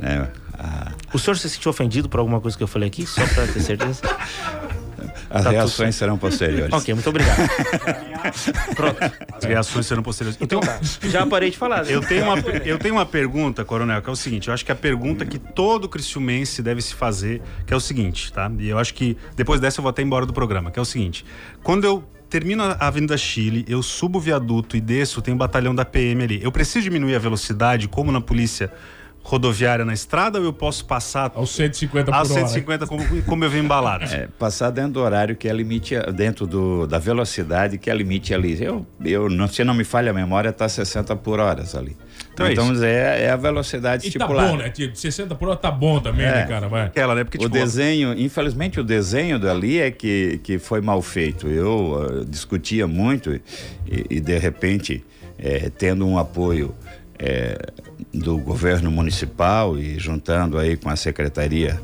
Né, 0.00 0.28
a- 0.58 0.92
O 1.12 1.18
senhor 1.18 1.36
se 1.36 1.48
sentiu 1.48 1.70
ofendido 1.70 2.08
por 2.08 2.20
alguma 2.20 2.40
coisa 2.40 2.56
que 2.56 2.62
eu 2.62 2.68
falei 2.68 2.88
aqui? 2.88 3.06
Só 3.06 3.26
para 3.26 3.46
ter 3.46 3.60
certeza? 3.60 4.00
as 5.30 5.44
Tá 5.44 5.50
reações 5.50 5.96
serão 5.96 6.16
posteriores. 6.18 6.72
ok, 6.72 6.94
muito 6.94 7.08
obrigado. 7.08 7.38
Pronto. 8.76 8.98
As 9.36 9.44
reações 9.44 9.86
serão 9.86 10.02
posteriores. 10.02 10.38
Então 10.40 10.60
tá. 10.60 10.78
Já 11.02 11.26
parei 11.26 11.50
de 11.50 11.56
falar. 11.58 11.88
Eu 11.90 12.00
tenho, 12.00 12.24
uma, 12.24 12.38
eu 12.64 12.78
tenho 12.78 12.94
uma 12.94 13.06
pergunta, 13.06 13.64
Coronel, 13.64 14.00
que 14.02 14.08
é 14.08 14.12
o 14.12 14.16
seguinte: 14.16 14.48
eu 14.48 14.54
acho 14.54 14.64
que 14.64 14.72
a 14.72 14.76
pergunta 14.76 15.24
que 15.24 15.38
todo 15.38 15.88
cristiumense 15.88 16.62
deve 16.62 16.80
se 16.82 16.94
fazer, 16.94 17.42
que 17.66 17.72
é 17.72 17.76
o 17.76 17.80
seguinte, 17.80 18.32
tá? 18.32 18.50
E 18.58 18.68
eu 18.68 18.78
acho 18.78 18.94
que 18.94 19.16
depois 19.34 19.60
dessa 19.60 19.80
eu 19.80 19.82
vou 19.82 19.90
até 19.90 20.02
embora 20.02 20.24
do 20.26 20.32
programa, 20.32 20.70
que 20.70 20.78
é 20.78 20.82
o 20.82 20.84
seguinte: 20.86 21.24
quando 21.62 21.84
eu 21.84 22.04
termino 22.30 22.62
a 22.62 22.86
Avenida 22.86 23.16
Chile, 23.16 23.64
eu 23.68 23.82
subo 23.82 24.18
o 24.18 24.20
viaduto 24.20 24.76
e 24.76 24.80
desço, 24.80 25.20
tem 25.20 25.34
um 25.34 25.36
batalhão 25.36 25.74
da 25.74 25.84
PM 25.84 26.22
ali. 26.24 26.40
Eu 26.42 26.50
preciso 26.52 26.82
diminuir 26.84 27.14
a 27.14 27.18
velocidade, 27.18 27.88
como 27.88 28.10
na 28.12 28.20
polícia 28.20 28.72
rodoviária 29.22 29.84
na 29.84 29.92
estrada, 29.92 30.38
ou 30.38 30.44
eu 30.44 30.52
posso 30.52 30.84
passar 30.84 31.30
Aos 31.34 31.50
150 31.50 32.10
por 32.10 32.14
aos 32.14 32.30
hora. 32.30 32.40
150 32.40 32.86
como, 32.86 33.22
como 33.22 33.44
eu 33.44 33.50
venho 33.50 33.64
embalado? 33.64 34.04
É, 34.04 34.28
passar 34.38 34.70
dentro 34.70 34.92
do 34.92 35.00
horário 35.00 35.36
que 35.36 35.48
é 35.48 35.52
limite, 35.52 35.94
dentro 36.14 36.46
do, 36.46 36.86
da 36.86 36.98
velocidade 36.98 37.78
que 37.78 37.88
é 37.90 37.94
limite 37.94 38.34
ali. 38.34 38.62
Eu, 38.62 38.86
eu 39.04 39.28
não, 39.28 39.46
se 39.48 39.62
não 39.64 39.74
me 39.74 39.84
falha 39.84 40.10
a 40.10 40.14
memória, 40.14 40.48
está 40.48 40.68
60 40.68 41.14
por 41.16 41.38
hora 41.38 41.62
ali. 41.76 41.96
Então 42.32 42.50
Então, 42.50 42.84
é 42.84 42.92
é, 42.92 43.24
é 43.24 43.30
a 43.30 43.36
velocidade 43.36 44.06
E 44.06 44.10
tá 44.10 44.18
estipulada. 44.24 44.48
bom, 44.48 44.56
né, 44.56 44.70
tio? 44.70 44.94
60 44.94 45.34
por 45.34 45.48
hora 45.48 45.56
tá 45.56 45.70
bom 45.70 46.00
também, 46.00 46.26
né, 46.26 46.46
cara? 46.46 46.68
Vai. 46.68 46.86
Aquela, 46.86 47.14
né? 47.14 47.24
Porque, 47.24 47.38
O 47.38 47.42
tipo, 47.42 47.52
desenho, 47.52 48.18
infelizmente 48.18 48.80
o 48.80 48.84
desenho 48.84 49.38
dali 49.38 49.78
é 49.78 49.90
que, 49.90 50.40
que 50.42 50.58
foi 50.58 50.80
mal 50.80 51.00
feito. 51.02 51.46
Eu 51.46 52.20
ah, 52.22 52.24
discutia 52.26 52.86
muito 52.86 53.32
e, 53.32 53.42
e, 54.10 54.20
de 54.20 54.38
repente, 54.38 55.04
eh, 55.38 55.70
tendo 55.76 56.06
um 56.06 56.18
apoio 56.18 56.74
eh, 57.24 57.56
do 58.12 58.36
governo 58.38 58.90
municipal 58.90 59.78
e 59.78 59.96
juntando 59.98 60.58
aí 60.58 60.76
com 60.76 60.88
a 60.90 60.96
Secretaria 60.96 61.80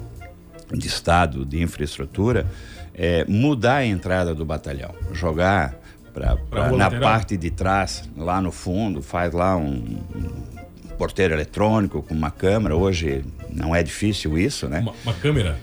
de 0.73 0.87
Estado 0.89 1.47
de 1.47 1.63
Infraestrutura, 1.63 2.45
eh, 2.95 3.25
mudar 3.29 3.77
a 3.77 3.87
entrada 3.87 4.35
do 4.35 4.45
batalhão, 4.45 4.93
jogar 5.13 5.75
pra, 6.13 6.37
pra- 6.37 6.71
na 6.73 6.85
lateral? 6.87 7.01
parte 7.11 7.37
de 7.37 7.51
trás, 7.51 8.03
lá 8.17 8.41
no 8.43 8.51
fundo, 8.51 9.01
faz 9.01 9.33
lá 9.33 9.57
um, 9.57 9.99
um 10.17 10.89
porteiro 10.99 11.33
eletrônico 11.35 12.03
com 12.03 12.13
uma 12.15 12.31
câmera. 12.33 12.75
Hoje 12.77 13.25
não 13.51 13.75
é 13.75 13.83
difícil 13.85 14.37
isso, 14.37 14.67
né? 14.69 14.81
Uma, 14.81 14.93
uma 15.05 15.15
câmera. 15.15 15.57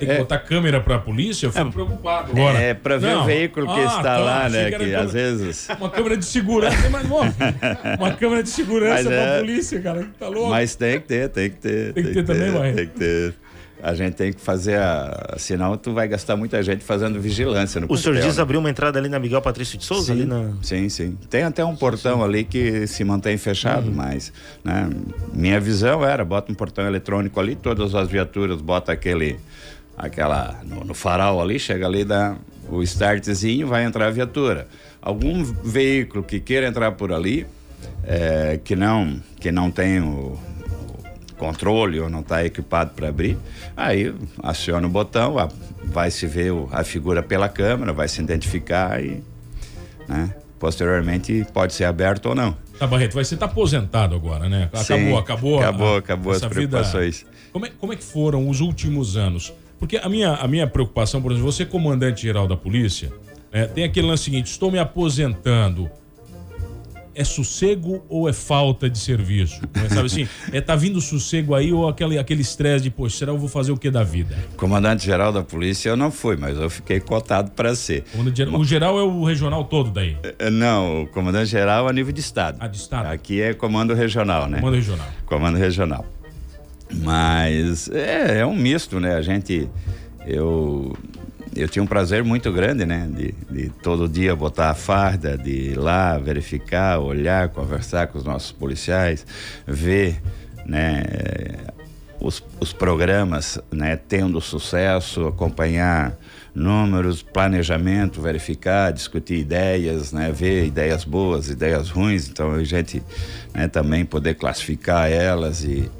Tem 0.00 0.08
que 0.08 0.14
É. 0.14 0.18
botar 0.18 0.38
câmera 0.38 0.80
pra 0.80 0.98
polícia? 0.98 1.46
Eu 1.46 1.52
fico 1.52 1.70
preocupado 1.70 2.32
agora. 2.32 2.58
É, 2.58 2.74
pra 2.74 2.96
ver 2.96 3.14
Não. 3.14 3.22
o 3.22 3.24
veículo 3.26 3.66
que 3.66 3.80
Ah, 3.80 3.84
está 3.84 4.02
tá, 4.02 4.18
lá, 4.18 4.48
né? 4.48 4.64
que 4.64 4.70
Que 4.72 4.78
câmera- 4.78 5.00
às 5.02 5.12
vezes. 5.12 5.68
Uma 5.78 5.90
câmera 5.90 6.16
de 6.16 6.24
segurança, 6.24 6.90
mas 6.90 7.08
não. 7.08 7.20
Uma 8.00 8.10
câmera 8.12 8.42
de 8.42 8.48
segurança 8.48 8.94
Mas 8.94 9.06
pra 9.06 9.14
é- 9.14 9.38
polícia, 9.40 9.80
cara. 9.80 10.08
Tá 10.18 10.28
louco? 10.28 10.50
Mas 10.50 10.74
tem 10.74 11.00
que 11.00 11.06
ter, 11.06 11.28
tem 11.28 11.50
que 11.50 11.56
ter. 11.58 11.92
Tem 11.92 12.02
que 12.04 12.12
ter 12.14 12.24
também, 12.24 12.50
Barreto? 12.50 12.76
Tem 12.76 12.86
que 12.86 12.94
ter. 12.98 13.34
A 13.82 13.94
gente 13.94 14.12
tem 14.12 14.30
que 14.30 14.38
fazer 14.42 14.76
a. 14.78 15.36
Senão 15.38 15.74
tu 15.74 15.94
vai 15.94 16.06
gastar 16.06 16.36
muita 16.36 16.62
gente 16.62 16.84
fazendo 16.84 17.18
vigilância 17.18 17.80
no 17.80 17.86
O 17.90 17.96
senhor 17.96 18.20
diz 18.20 18.36
né? 18.36 18.42
abrir 18.42 18.58
uma 18.58 18.68
entrada 18.68 18.98
ali 18.98 19.08
na 19.08 19.18
Miguel 19.18 19.40
Patrício 19.40 19.78
de 19.78 19.86
Souza, 19.86 20.12
ali 20.12 20.24
Sim, 20.24 20.28
na. 20.28 20.52
sim, 20.60 20.88
sim. 20.90 21.18
Tem 21.30 21.44
até 21.44 21.64
um 21.64 21.74
portão 21.74 22.22
ali 22.22 22.44
que 22.44 22.86
se 22.86 23.02
mantém 23.04 23.38
fechado, 23.38 23.86
Uhum. 23.88 23.94
mas 23.94 24.34
né, 24.62 24.86
minha 25.32 25.58
visão 25.58 26.04
era, 26.04 26.22
bota 26.26 26.52
um 26.52 26.54
portão 26.54 26.86
eletrônico 26.86 27.40
ali, 27.40 27.56
todas 27.56 27.94
as 27.94 28.06
viaturas, 28.06 28.60
bota 28.60 28.92
aquele, 28.92 29.38
aquela, 30.04 30.60
no, 30.64 30.84
no 30.84 30.94
farol 30.94 31.40
ali, 31.40 31.58
chega 31.58 31.86
ali, 31.86 32.04
dá 32.04 32.36
o 32.68 32.82
startzinho, 32.82 33.66
vai 33.66 33.84
entrar 33.84 34.06
a 34.06 34.10
viatura. 34.10 34.66
Algum 35.02 35.42
veículo 35.44 36.22
que 36.24 36.40
queira 36.40 36.66
entrar 36.66 36.92
por 36.92 37.12
ali, 37.12 37.46
é, 38.04 38.58
que 38.62 38.74
não, 38.74 39.20
que 39.38 39.50
não 39.52 39.70
tem 39.70 40.00
o, 40.00 40.38
controle 41.36 41.98
ou 41.98 42.10
não 42.10 42.20
está 42.20 42.44
equipado 42.44 42.90
para 42.94 43.08
abrir, 43.08 43.36
aí 43.76 44.14
aciona 44.42 44.86
o 44.86 44.90
botão, 44.90 45.38
a- 45.38 45.48
vai 45.84 46.10
se 46.10 46.26
ver 46.26 46.52
o- 46.52 46.68
a 46.70 46.84
figura 46.84 47.22
pela 47.22 47.48
câmera, 47.48 47.94
vai 47.94 48.08
se 48.08 48.20
identificar 48.20 49.02
e 49.02 49.22
né, 50.06 50.34
posteriormente 50.58 51.46
pode 51.54 51.72
ser 51.72 51.84
aberto 51.84 52.26
ou 52.26 52.34
não. 52.34 52.54
Tá, 52.78 52.86
Barreto, 52.86 53.14
vai- 53.14 53.24
você 53.24 53.36
tá 53.38 53.46
aposentado 53.46 54.14
agora, 54.14 54.48
né? 54.50 54.64
Acabou, 54.64 54.84
Sim, 54.84 55.16
acabou. 55.16 55.58
acabou, 55.60 55.94
a- 55.94 55.98
acabou 55.98 56.32
as 56.32 56.38
essa 56.38 56.48
preocupações. 56.50 57.24
Como, 57.52 57.64
é, 57.64 57.70
como 57.80 57.92
é 57.92 57.96
que 57.96 58.04
foram 58.04 58.46
os 58.48 58.60
últimos 58.60 59.16
anos? 59.16 59.50
Porque 59.80 59.96
a 59.96 60.08
minha, 60.08 60.34
a 60.34 60.46
minha 60.46 60.66
preocupação, 60.66 61.22
por 61.22 61.32
exemplo, 61.32 61.50
você 61.50 61.64
comandante 61.64 62.22
geral 62.22 62.46
da 62.46 62.56
polícia, 62.56 63.10
né, 63.50 63.66
tem 63.66 63.82
aquele 63.82 64.06
lance 64.06 64.24
seguinte, 64.24 64.46
estou 64.50 64.70
me 64.70 64.78
aposentando. 64.78 65.90
É 67.12 67.24
sossego 67.24 68.04
ou 68.08 68.28
é 68.28 68.32
falta 68.32 68.88
de 68.88 68.96
serviço? 68.96 69.60
Né, 69.74 69.88
Sabe 69.88 70.06
assim, 70.06 70.28
é 70.52 70.60
tá 70.60 70.76
vindo 70.76 71.00
sossego 71.00 71.54
aí 71.56 71.72
ou 71.72 71.88
aquele 71.88 72.16
aquele 72.18 72.40
estresse 72.40 72.84
de, 72.84 72.90
poxa, 72.90 73.18
será 73.18 73.32
que 73.32 73.36
eu 73.36 73.40
vou 73.40 73.48
fazer 73.48 73.72
o 73.72 73.76
que 73.76 73.90
da 73.90 74.04
vida? 74.04 74.38
Comandante-geral 74.56 75.32
da 75.32 75.42
polícia 75.42 75.88
eu 75.88 75.96
não 75.96 76.10
fui, 76.10 76.36
mas 76.36 76.56
eu 76.56 76.70
fiquei 76.70 77.00
cotado 77.00 77.50
para 77.50 77.74
ser. 77.74 78.04
O 78.56 78.64
geral 78.64 78.98
é 78.98 79.02
o 79.02 79.24
regional 79.24 79.64
todo 79.64 79.90
daí. 79.90 80.16
Eh, 80.22 80.50
Não, 80.50 81.02
o 81.02 81.06
comandante-geral 81.08 81.88
a 81.88 81.92
nível 81.92 82.12
de 82.12 82.20
estado. 82.20 82.58
Ah, 82.60 82.68
de 82.68 82.76
estado. 82.76 83.06
Aqui 83.06 83.42
é 83.42 83.54
comando 83.54 83.92
regional, 83.92 84.46
né? 84.46 84.58
Comando 84.60 84.76
regional. 84.76 85.06
Comando 85.26 85.58
regional. 85.58 86.06
Mas 86.92 87.88
é, 87.88 88.40
é 88.40 88.46
um 88.46 88.54
misto, 88.54 88.98
né? 88.98 89.14
A 89.14 89.22
gente. 89.22 89.68
Eu, 90.26 90.96
eu 91.54 91.68
tinha 91.68 91.82
um 91.82 91.86
prazer 91.86 92.22
muito 92.22 92.52
grande, 92.52 92.84
né? 92.84 93.08
De, 93.10 93.34
de 93.50 93.70
todo 93.70 94.08
dia 94.08 94.34
botar 94.34 94.70
a 94.70 94.74
farda, 94.74 95.36
de 95.36 95.72
ir 95.72 95.78
lá, 95.78 96.18
verificar, 96.18 96.98
olhar, 96.98 97.48
conversar 97.48 98.08
com 98.08 98.18
os 98.18 98.24
nossos 98.24 98.52
policiais, 98.52 99.26
ver, 99.66 100.20
né? 100.66 101.02
Os, 102.20 102.42
os 102.60 102.72
programas, 102.72 103.58
né? 103.70 103.96
Tendo 103.96 104.40
sucesso, 104.40 105.26
acompanhar 105.26 106.18
números, 106.52 107.22
planejamento, 107.22 108.20
verificar, 108.20 108.92
discutir 108.92 109.36
ideias, 109.36 110.12
né? 110.12 110.30
Ver 110.32 110.66
ideias 110.66 111.04
boas, 111.04 111.48
ideias 111.48 111.88
ruins. 111.88 112.28
Então 112.28 112.52
a 112.52 112.64
gente 112.64 113.02
né, 113.54 113.68
também 113.68 114.04
poder 114.04 114.34
classificar 114.34 115.10
elas 115.10 115.64
e, 115.64 115.90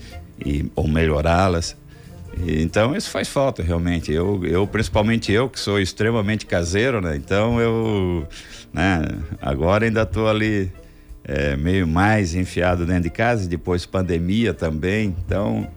e 0.45 0.71
ou 0.75 0.89
melhorá-las. 0.89 1.77
Então 2.47 2.97
isso 2.97 3.11
faz 3.11 3.29
falta 3.29 3.63
realmente. 3.63 4.13
Eu, 4.13 4.45
eu 4.45 4.67
principalmente 4.67 5.33
eu 5.33 5.49
que 5.49 5.59
sou 5.59 5.81
extremamente 5.81 6.47
caseiro, 6.47 7.01
né? 7.01 7.17
Então 7.17 7.61
eu, 7.61 8.27
né? 8.73 9.03
Agora 9.43 9.85
ainda 9.85 10.03
estou 10.03 10.29
ali 10.29 10.73
é, 11.25 11.57
meio 11.57 11.87
mais 11.87 12.35
enfiado 12.35 12.87
dentro 12.87 13.05
de 13.05 13.11
casa. 13.11 13.49
Depois 13.49 13.85
pandemia 13.85 14.55
também. 14.55 15.15
Então 15.25 15.69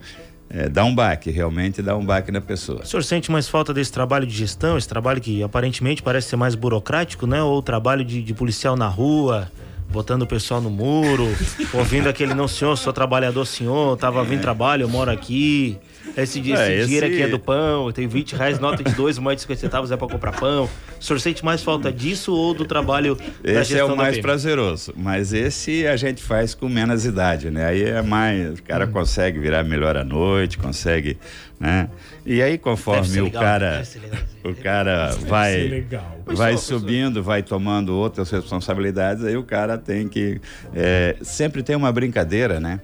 é, 0.48 0.68
dá 0.68 0.84
um 0.84 0.94
baque 0.94 1.30
realmente, 1.30 1.82
dá 1.82 1.96
um 1.96 2.04
baque 2.04 2.30
na 2.30 2.40
pessoa. 2.40 2.82
O 2.82 2.86
senhor 2.86 3.02
sente 3.02 3.30
mais 3.30 3.48
falta 3.48 3.74
desse 3.74 3.92
trabalho 3.92 4.26
de 4.26 4.34
gestão, 4.34 4.78
esse 4.78 4.88
trabalho 4.88 5.20
que 5.20 5.42
aparentemente 5.42 6.02
parece 6.02 6.28
ser 6.28 6.36
mais 6.36 6.54
burocrático, 6.54 7.26
né? 7.26 7.42
Ou 7.42 7.58
o 7.58 7.62
trabalho 7.62 8.04
de, 8.04 8.22
de 8.22 8.32
policial 8.32 8.76
na 8.76 8.86
rua, 8.86 9.50
botando 9.94 10.22
o 10.22 10.26
pessoal 10.26 10.60
no 10.60 10.70
muro, 10.70 11.24
ouvindo 11.72 12.08
aquele 12.08 12.34
não 12.34 12.48
senhor, 12.48 12.76
sou 12.76 12.92
trabalhador 12.92 13.46
senhor, 13.46 13.96
tava 13.96 14.24
vindo 14.24 14.40
trabalho, 14.40 14.82
eu 14.82 14.88
moro 14.88 15.08
aqui. 15.08 15.78
Esse, 16.16 16.18
É, 16.18 16.22
esse 16.22 16.40
dinheiro 16.40 17.06
esse- 17.06 17.14
aqui 17.14 17.22
é 17.22 17.28
do 17.28 17.38
pão, 17.38 17.86
eu 17.86 17.92
tenho 17.92 18.08
20 18.08 18.34
reais, 18.36 18.58
nota 18.60 18.82
de 18.84 18.92
dois, 18.94 19.18
mais 19.18 19.36
de 19.36 19.42
50 19.42 19.60
centavos 19.60 19.90
é 19.90 19.96
pra 19.96 20.06
comprar 20.06 20.32
pão. 20.32 20.68
O 21.00 21.02
senhor 21.04 21.18
sente 21.18 21.44
mais 21.44 21.62
falta 21.62 21.92
disso 21.92 22.32
ou 22.32 22.54
do 22.54 22.64
trabalho 22.64 23.16
da 23.42 23.60
Esse 23.60 23.76
é 23.78 23.84
o 23.84 23.96
mais 23.96 24.18
prazeroso, 24.18 24.92
mas 24.96 25.32
esse 25.32 25.86
a 25.86 25.96
gente 25.96 26.22
faz 26.22 26.54
com 26.54 26.68
menos 26.68 27.04
idade, 27.04 27.50
né? 27.50 27.66
Aí 27.66 27.82
é 27.82 28.00
mais, 28.02 28.58
o 28.58 28.62
cara 28.62 28.86
consegue 28.86 29.38
virar 29.38 29.64
melhor 29.64 29.96
à 29.96 30.04
noite, 30.04 30.56
consegue, 30.56 31.18
né? 31.58 31.88
E 32.24 32.40
aí 32.42 32.56
conforme 32.58 33.06
ser 33.06 33.20
o 33.20 33.24
legal, 33.24 33.42
cara, 33.42 33.82
legal. 34.02 34.20
o 34.44 34.54
cara 34.54 35.08
vai, 35.26 35.56
legal. 35.68 36.18
vai 36.26 36.56
subindo, 36.56 37.22
vai 37.22 37.42
tomando 37.42 37.94
outras 37.94 38.30
responsabilidades, 38.30 39.24
aí 39.24 39.36
o 39.36 39.42
cara 39.42 39.76
tem 39.76 40.06
que 40.08 40.40
é, 40.74 41.16
sempre 41.22 41.62
tem 41.62 41.74
uma 41.76 41.90
brincadeira, 41.92 42.60
né? 42.60 42.80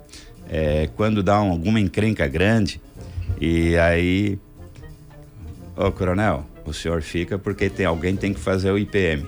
É, 0.53 0.89
quando 0.97 1.23
dá 1.23 1.41
um- 1.41 1.53
alguma 1.53 1.79
encrenca 1.79 2.27
grande 2.27 2.81
e 3.41 3.77
aí 3.79 4.39
Ô, 5.77 5.91
coronel, 5.91 6.47
o 6.67 6.73
senhor 6.75 7.01
fica 7.01 7.39
porque 7.39 7.71
tem 7.71 7.87
alguém 7.87 8.15
tem 8.17 8.35
que 8.35 8.41
fazer 8.41 8.71
o 8.71 8.79
IPM. 8.79 9.27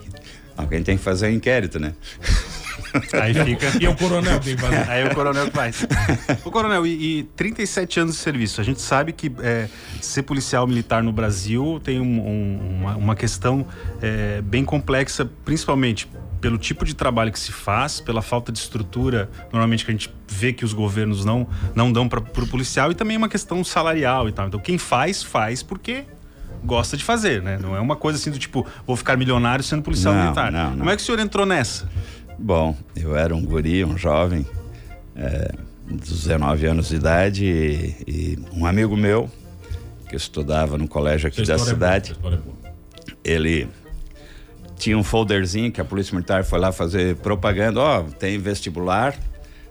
Alguém 0.55 0.83
tem 0.83 0.95
que 0.97 1.03
fazer 1.03 1.27
o 1.27 1.31
inquérito, 1.31 1.79
né? 1.79 1.93
Aí 3.19 3.33
fica. 3.33 3.71
E 3.81 3.85
é 3.87 3.89
o 3.89 3.95
coronel 3.95 4.39
tem 4.39 4.55
que 4.55 4.61
fazer. 4.61 4.87
Aí 4.87 5.03
o 5.07 5.15
coronel 5.15 5.45
que 5.47 5.51
faz. 5.51 5.83
Ô, 6.45 6.51
coronel, 6.51 6.85
e, 6.85 7.19
e 7.19 7.23
37 7.35 8.01
anos 8.01 8.15
de 8.15 8.21
serviço. 8.21 8.61
A 8.61 8.63
gente 8.63 8.79
sabe 8.81 9.13
que 9.13 9.31
é, 9.39 9.67
ser 9.99 10.21
policial 10.21 10.67
militar 10.67 11.01
no 11.01 11.11
Brasil 11.11 11.81
tem 11.83 11.99
um- 11.99 12.19
um- 12.27 12.77
uma, 12.81 12.95
uma 12.97 13.15
questão 13.15 13.65
é, 13.99 14.41
bem 14.41 14.63
complexa, 14.63 15.25
principalmente 15.43 16.07
pelo 16.43 16.57
tipo 16.57 16.83
de 16.83 16.93
trabalho 16.93 17.31
que 17.31 17.39
se 17.39 17.53
faz, 17.53 18.01
pela 18.01 18.21
falta 18.21 18.51
de 18.51 18.59
estrutura, 18.59 19.29
normalmente 19.43 19.85
que 19.85 19.91
a 19.91 19.93
gente 19.93 20.13
vê 20.27 20.51
que 20.51 20.65
os 20.65 20.73
governos 20.73 21.23
não, 21.23 21.47
não 21.73 21.89
dão 21.89 22.09
para 22.09 22.19
o 22.19 22.47
policial, 22.47 22.91
e 22.91 22.93
também 22.93 23.15
uma 23.15 23.29
questão 23.29 23.63
salarial 23.63 24.27
e 24.27 24.33
tal. 24.33 24.47
Então, 24.47 24.59
quem 24.59 24.77
faz, 24.77 25.23
faz 25.23 25.63
porque 25.63 26.03
gosta 26.61 26.97
de 26.97 27.03
fazer, 27.05 27.41
né? 27.41 27.57
Não 27.57 27.77
é 27.77 27.79
uma 27.79 27.95
coisa 27.95 28.19
assim 28.19 28.29
do 28.29 28.37
tipo, 28.37 28.67
vou 28.85 28.97
ficar 28.97 29.15
milionário 29.15 29.63
sendo 29.63 29.83
policial 29.83 30.13
Não, 30.13 30.21
militar. 30.21 30.51
não, 30.51 30.71
não. 30.71 30.77
Como 30.79 30.89
é 30.89 30.97
que 30.97 31.01
o 31.01 31.05
senhor 31.05 31.19
entrou 31.21 31.45
nessa? 31.45 31.89
Bom, 32.37 32.75
eu 32.93 33.15
era 33.15 33.33
um 33.33 33.45
guri, 33.45 33.85
um 33.85 33.97
jovem, 33.97 34.45
é, 35.15 35.49
dos 35.89 36.25
19 36.25 36.65
anos 36.65 36.89
de 36.89 36.95
idade, 36.97 37.45
e, 37.45 37.95
e 38.05 38.39
um 38.51 38.65
amigo 38.65 38.97
meu, 38.97 39.31
que 40.09 40.17
estudava 40.17 40.77
no 40.77 40.89
colégio 40.89 41.29
aqui 41.29 41.37
da 41.37 41.55
história 41.55 41.61
é 41.61 41.63
boa, 41.63 41.73
cidade, 41.73 42.11
é 42.11 42.21
boa. 42.21 42.41
ele 43.23 43.69
tinha 44.83 44.97
um 44.97 45.03
folderzinho 45.03 45.71
que 45.71 45.79
a 45.79 45.85
Polícia 45.85 46.13
Militar 46.13 46.43
foi 46.43 46.59
lá 46.59 46.69
fazer 46.69 47.15
propaganda, 47.15 47.79
ó, 47.79 48.03
tem 48.03 48.37
vestibular, 48.37 49.15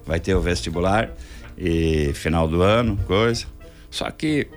vai 0.07 0.19
ter 0.19 0.33
o 0.33 0.41
vestibular, 0.41 1.11
e 1.55 2.11
final 2.15 2.47
do 2.47 2.63
ano, 2.63 2.97
coisa. 3.05 3.45
Só 3.91 4.09
que, 4.09 4.47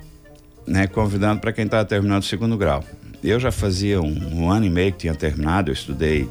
né, 0.66 0.86
convidando 0.86 1.42
para 1.42 1.52
quem 1.52 1.66
estava 1.66 1.84
terminando 1.84 2.22
o 2.22 2.24
segundo 2.24 2.56
grau. 2.56 2.82
Eu 3.22 3.38
já 3.38 3.52
fazia 3.52 4.00
um, 4.00 4.44
um 4.44 4.50
ano 4.50 4.64
e 4.64 4.70
meio 4.70 4.92
que 4.92 5.00
tinha 5.00 5.14
terminado, 5.14 5.68
eu 5.68 5.74
estudei 5.74 6.26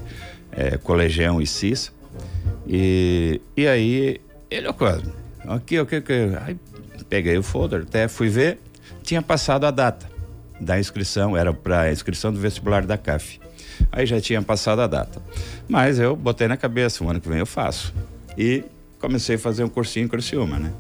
é, 0.51 0.75
colegião 0.75 1.39
e 1.39 1.46
CIS, 1.46 1.91
e, 2.67 3.39
e 3.55 3.67
aí 3.67 4.20
ele, 4.50 4.67
ó, 4.67 5.53
aqui, 5.53 5.79
o 5.79 5.86
que 5.86 6.01
que... 6.01 6.32
Aí 6.41 6.58
peguei 7.08 7.38
o 7.38 7.44
folder, 7.44 7.84
até 7.84 8.08
fui 8.08 8.27
ver, 8.27 8.58
tinha 9.03 9.22
passado 9.22 9.67
a 9.67 9.72
data 9.72 10.10
da 10.60 10.79
inscrição, 10.79 11.38
era 11.38 11.53
para 11.53 11.91
inscrição 11.91 12.34
do 12.34 12.39
vestibular 12.39 12.88
da 12.88 12.98
CAF. 12.98 13.44
Aí 13.91 14.05
já 14.05 14.20
tinha 14.20 14.41
passado 14.41 14.82
a 14.82 14.88
data. 14.88 15.22
Mas 15.67 16.00
eu 16.00 16.15
botei 16.15 16.48
na 16.48 16.58
cabeça, 16.58 17.03
o 17.03 17.10
ano 17.10 17.20
que 17.20 17.29
vem 17.29 17.39
eu 17.39 17.46
faço. 17.46 17.94
E 18.38 18.63
comecei 19.00 19.36
a 19.36 19.39
fazer 19.39 19.63
um 19.63 19.70
cursinho 19.70 20.05
em 20.05 20.08
Criciúma, 20.08 20.58
né? 20.58 20.72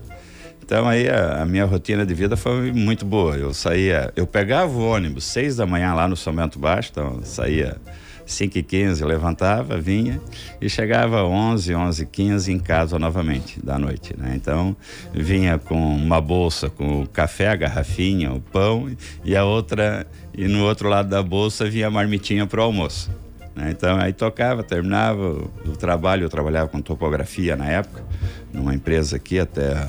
Então 0.63 0.87
aí 0.87 1.07
a, 1.07 1.43
a 1.43 1.45
minha 1.45 1.63
rotina 1.63 2.05
de 2.05 2.13
vida 2.13 2.35
foi 2.35 2.71
muito 2.71 3.05
boa. 3.05 3.35
Eu 3.35 3.53
saía, 3.53 4.11
eu 4.15 4.25
pegava 4.25 4.71
o 4.71 4.89
ônibus 4.89 5.25
seis 5.25 5.55
da 5.55 5.65
manhã 5.65 5.93
lá 5.93 6.07
no 6.07 6.17
São 6.17 6.33
Bento 6.33 6.57
Baixo, 6.57 6.89
então 6.91 7.21
saía 7.23 7.77
5 8.25 8.57
e 8.57 8.63
15 8.63 9.03
levantava, 9.05 9.79
vinha 9.79 10.19
e 10.59 10.69
chegava 10.69 11.23
11, 11.23 11.75
11 11.75 12.03
e 12.03 12.05
15 12.05 12.51
em 12.51 12.59
casa 12.59 12.97
novamente 12.97 13.63
da 13.63 13.77
noite, 13.77 14.15
né? 14.17 14.33
Então 14.35 14.75
vinha 15.13 15.59
com 15.59 15.95
uma 15.95 16.19
bolsa 16.19 16.69
com 16.69 17.03
o 17.03 17.07
café, 17.07 17.49
a 17.49 17.55
garrafinha, 17.55 18.33
o 18.33 18.41
pão 18.41 18.89
e 19.23 19.35
a 19.35 19.45
outra 19.45 20.07
e 20.33 20.47
no 20.47 20.63
outro 20.63 20.89
lado 20.89 21.09
da 21.09 21.21
bolsa 21.21 21.69
vinha 21.69 21.87
a 21.87 21.91
marmitinha 21.91 22.45
para 22.45 22.59
o 22.59 22.63
almoço. 22.63 23.11
né? 23.55 23.69
Então 23.71 23.97
aí 23.97 24.11
tocava, 24.11 24.63
terminava 24.63 25.29
o, 25.65 25.77
trabalho, 25.77 26.23
eu 26.23 26.29
trabalhava 26.29 26.69
com 26.69 26.81
topografia 26.81 27.55
na 27.55 27.67
época, 27.67 28.03
numa 28.51 28.73
empresa 28.73 29.17
aqui 29.17 29.39
até 29.39 29.87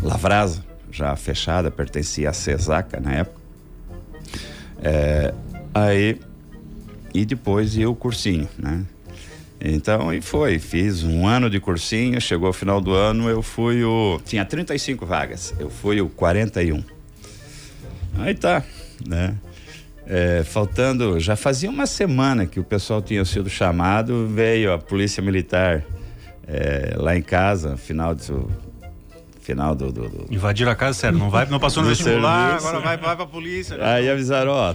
Lavrasa, 0.00 0.64
já 0.90 1.14
fechada, 1.16 1.70
pertencia 1.70 2.30
à 2.30 2.32
Cesaca 2.32 3.00
na 3.00 3.12
época. 3.12 3.40
É, 4.82 5.32
aí, 5.72 6.20
e 7.14 7.24
depois 7.24 7.76
ia 7.76 7.88
o 7.88 7.94
cursinho, 7.94 8.48
né? 8.58 8.84
Então, 9.60 10.12
e 10.12 10.20
foi, 10.20 10.58
fiz 10.58 11.04
um 11.04 11.26
ano 11.26 11.48
de 11.48 11.58
cursinho, 11.58 12.20
chegou 12.20 12.48
ao 12.48 12.52
final 12.52 12.80
do 12.80 12.92
ano, 12.92 13.30
eu 13.30 13.40
fui 13.40 13.82
o. 13.82 14.20
Tinha 14.24 14.44
35 14.44 15.06
vagas, 15.06 15.54
eu 15.58 15.70
fui 15.70 16.00
o 16.00 16.08
41. 16.10 16.84
Aí 18.18 18.34
tá, 18.34 18.62
né? 19.06 19.34
É, 20.06 20.44
faltando, 20.44 21.18
já 21.18 21.34
fazia 21.34 21.70
uma 21.70 21.86
semana 21.86 22.44
que 22.44 22.60
o 22.60 22.64
pessoal 22.64 23.00
tinha 23.00 23.24
sido 23.24 23.48
chamado, 23.48 24.26
veio 24.26 24.70
a 24.70 24.78
polícia 24.78 25.22
militar 25.22 25.82
é, 26.46 26.94
lá 26.96 27.16
em 27.16 27.22
casa, 27.22 27.76
final 27.76 28.14
do. 28.14 28.50
Final 29.40 29.74
do. 29.74 29.92
do, 29.92 30.08
do 30.08 30.34
Invadiram 30.34 30.72
a 30.72 30.74
casa, 30.74 30.98
sério. 30.98 31.18
Não, 31.18 31.30
vai, 31.30 31.46
não 31.46 31.58
passou 31.58 31.82
no 31.82 31.88
vestibular, 31.88 32.48
serviço. 32.48 32.68
agora 32.68 32.84
vai, 32.84 32.96
vai 32.96 33.16
pra 33.16 33.26
polícia. 33.26 33.76
Aí 33.80 34.10
avisaram, 34.10 34.50
ó, 34.50 34.74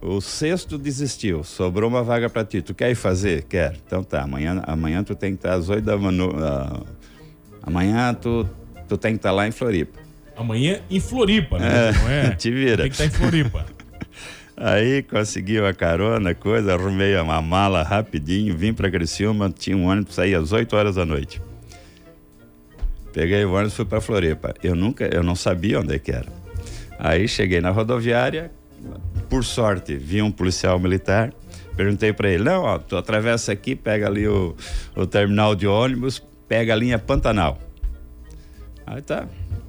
o 0.00 0.20
sexto 0.20 0.76
desistiu, 0.78 1.42
sobrou 1.42 1.88
uma 1.88 2.02
vaga 2.02 2.28
pra 2.28 2.44
ti. 2.44 2.60
Tu 2.62 2.74
quer 2.74 2.90
ir 2.90 2.94
fazer? 2.94 3.44
Quero. 3.44 3.76
Então 3.86 4.02
tá, 4.04 4.22
amanhã, 4.22 4.62
amanhã 4.66 5.02
tu 5.02 5.14
tem 5.14 5.32
que 5.32 5.38
estar 5.38 5.54
às 5.54 5.68
oito 5.68 5.84
da 5.84 5.96
manhã. 5.96 6.28
amanhã 7.62 8.14
tu, 8.14 8.48
tu 8.88 8.96
tem 8.96 9.12
que 9.12 9.18
estar 9.18 9.32
lá 9.32 9.46
em 9.46 9.52
Floripa. 9.52 9.98
Amanhã 10.36 10.80
em 10.90 11.00
Floripa, 11.00 11.58
né? 11.58 11.88
É, 11.88 11.92
Não 11.92 12.08
é? 12.10 12.30
te 12.36 12.50
vira. 12.50 12.82
Tem 12.82 12.90
que 12.90 13.02
estar 13.02 13.06
em 13.06 13.10
Floripa. 13.10 13.64
Aí 14.56 15.02
consegui 15.02 15.60
uma 15.60 15.74
carona, 15.74 16.34
coisa, 16.34 16.72
arrumei 16.72 17.14
uma 17.16 17.42
mala 17.42 17.82
rapidinho, 17.82 18.56
vim 18.56 18.72
pra 18.72 18.90
Criciúma, 18.90 19.50
tinha 19.50 19.76
um 19.76 19.84
ônibus, 19.86 20.14
saía 20.14 20.38
às 20.38 20.50
8 20.50 20.74
horas 20.74 20.94
da 20.94 21.04
noite. 21.04 21.42
Peguei 23.12 23.44
o 23.44 23.52
ônibus 23.52 23.74
e 23.74 23.76
fui 23.76 23.84
pra 23.84 24.00
Floripa. 24.00 24.54
Eu 24.62 24.74
nunca, 24.74 25.04
eu 25.14 25.22
não 25.22 25.34
sabia 25.34 25.80
onde 25.80 25.94
é 25.94 25.98
que 25.98 26.10
era. 26.10 26.26
Aí 26.98 27.28
cheguei 27.28 27.60
na 27.60 27.70
rodoviária, 27.70 28.50
por 29.28 29.44
sorte, 29.44 29.96
vi 29.96 30.22
um 30.22 30.30
policial 30.30 30.78
militar, 30.78 31.32
perguntei 31.76 32.12
pra 32.12 32.28
ele, 32.28 32.44
não, 32.44 32.62
ó, 32.62 32.78
tu 32.78 32.96
atravessa 32.96 33.52
aqui, 33.52 33.74
pega 33.74 34.06
ali 34.06 34.26
o, 34.26 34.56
o 34.94 35.06
terminal 35.06 35.54
de 35.54 35.66
ônibus, 35.66 36.22
pega 36.48 36.72
a 36.72 36.76
linha 36.76 36.98
Pantanal. 36.98 37.58
Aí 38.86 39.02
tá, 39.02 39.26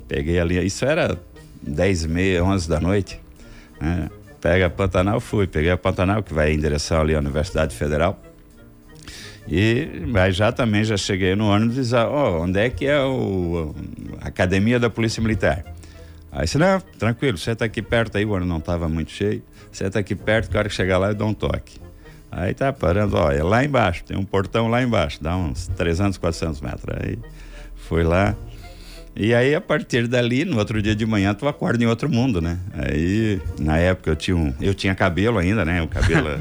peguei 0.07 0.39
a 0.39 0.45
linha, 0.45 0.61
isso 0.61 0.85
era 0.85 1.19
10 1.61 2.03
e 2.03 2.07
meia, 2.07 2.43
11 2.43 2.69
da 2.69 2.79
noite, 2.79 3.19
né? 3.81 4.09
Pega 4.39 4.67
a 4.67 4.69
Pantanal, 4.69 5.19
fui, 5.19 5.47
peguei 5.47 5.71
a 5.71 5.77
Pantanal, 5.77 6.21
que 6.21 6.33
vai 6.33 6.53
em 6.53 6.59
direção 6.59 7.01
ali 7.01 7.15
à 7.15 7.19
Universidade 7.19 7.75
Federal. 7.75 8.21
E 9.49 10.03
mas 10.05 10.35
já 10.35 10.51
também 10.51 10.83
já 10.83 10.95
cheguei 10.95 11.35
no 11.35 11.49
ônibus 11.49 11.77
e 11.77 11.81
disse, 11.81 11.95
ó, 11.95 12.43
onde 12.43 12.59
é 12.59 12.69
que 12.69 12.85
é 12.85 13.01
o, 13.01 13.73
a 14.21 14.27
academia 14.27 14.79
da 14.79 14.89
Polícia 14.89 15.21
Militar? 15.21 15.65
Aí 16.31 16.45
disse, 16.45 16.57
não, 16.57 16.79
tranquilo, 16.99 17.37
você 17.37 17.51
aqui 17.51 17.81
perto 17.81 18.17
aí, 18.17 18.25
o 18.25 18.31
ônibus 18.31 18.49
não 18.49 18.57
estava 18.57 18.87
muito 18.87 19.11
cheio, 19.11 19.41
você 19.71 19.85
aqui 19.85 20.15
perto, 20.15 20.49
que 20.49 20.57
a 20.57 20.59
hora 20.59 20.69
que 20.69 20.75
chegar 20.75 20.97
lá 20.97 21.09
eu 21.09 21.15
dou 21.15 21.29
um 21.29 21.33
toque. 21.33 21.79
Aí 22.29 22.53
tá 22.53 22.73
parando, 22.73 23.15
ó, 23.15 23.31
é 23.31 23.41
lá 23.41 23.63
embaixo, 23.63 24.03
tem 24.03 24.17
um 24.17 24.25
portão 24.25 24.67
lá 24.67 24.83
embaixo, 24.83 25.23
dá 25.23 25.35
uns 25.35 25.67
300, 25.67 26.17
400 26.17 26.61
metros. 26.61 26.95
Aí 27.01 27.17
fui 27.75 28.03
lá, 28.03 28.35
e 29.19 29.33
aí, 29.33 29.55
a 29.55 29.61
partir 29.61 30.07
dali, 30.07 30.45
no 30.45 30.59
outro 30.59 30.79
dia 30.79 30.95
de 30.95 31.03
manhã, 31.03 31.33
tu 31.33 31.47
acorda 31.47 31.83
em 31.83 31.87
outro 31.87 32.07
mundo, 32.07 32.39
né? 32.39 32.59
Aí, 32.71 33.41
na 33.57 33.75
época, 33.75 34.11
eu 34.11 34.15
tinha, 34.15 34.37
um, 34.37 34.53
eu 34.61 34.75
tinha 34.75 34.93
cabelo 34.93 35.39
ainda, 35.39 35.65
né? 35.65 35.81
O 35.81 35.87
cabelo. 35.87 36.29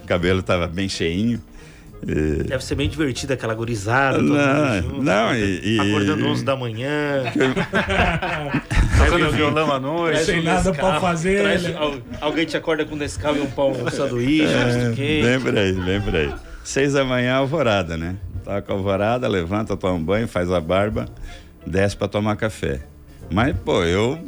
o 0.00 0.06
cabelo 0.06 0.40
tava 0.40 0.68
bem 0.68 0.88
cheinho. 0.88 1.42
E- 2.06 2.44
Deve 2.44 2.64
ser 2.64 2.74
bem 2.76 2.88
divertido 2.88 3.32
aquela 3.32 3.54
gurizada. 3.54 4.18
todo 4.18 4.28
Não, 4.34 4.64
mundo 4.74 4.82
junto, 4.82 5.02
não, 5.02 5.34
e- 5.34 5.60
e- 5.76 5.80
Acordando 5.80 6.26
11 6.28 6.44
da 6.44 6.56
manhã. 6.56 7.24
Tocando 8.98 9.30
violão 9.32 9.72
à 9.72 9.80
noite. 9.80 10.24
Sem 10.24 10.40
um 10.40 10.42
nada 10.44 10.70
Nescau, 10.70 10.90
pra 10.90 11.00
fazer, 11.00 11.42
traz- 11.42 11.62
né? 11.64 11.74
al- 11.78 11.98
alguém 12.20 12.46
te 12.46 12.56
acorda 12.56 12.84
com 12.84 12.96
Nescau 12.96 13.36
e 13.36 13.40
um 13.40 13.46
pão, 13.50 13.72
um 13.72 13.90
sanduíche, 13.90 14.46
um 14.46 14.50
É, 14.60 14.64
misto 14.64 14.96
quente. 14.96 15.44
por 15.44 15.58
aí, 15.58 16.00
por 16.00 16.16
aí. 16.16 16.34
Seis 16.64 16.92
da 16.92 17.04
manhã, 17.04 17.34
alvorada, 17.34 17.96
né? 17.96 18.16
Toca 18.44 18.72
a 18.72 18.76
alvorada, 18.76 19.28
levanta, 19.28 19.76
toma 19.76 19.94
um 19.94 20.02
banho, 20.02 20.28
faz 20.28 20.50
a 20.50 20.60
barba, 20.60 21.06
desce 21.66 21.96
pra 21.96 22.08
tomar 22.08 22.36
café. 22.36 22.80
Mas, 23.30 23.54
pô, 23.64 23.82
eu 23.84 24.18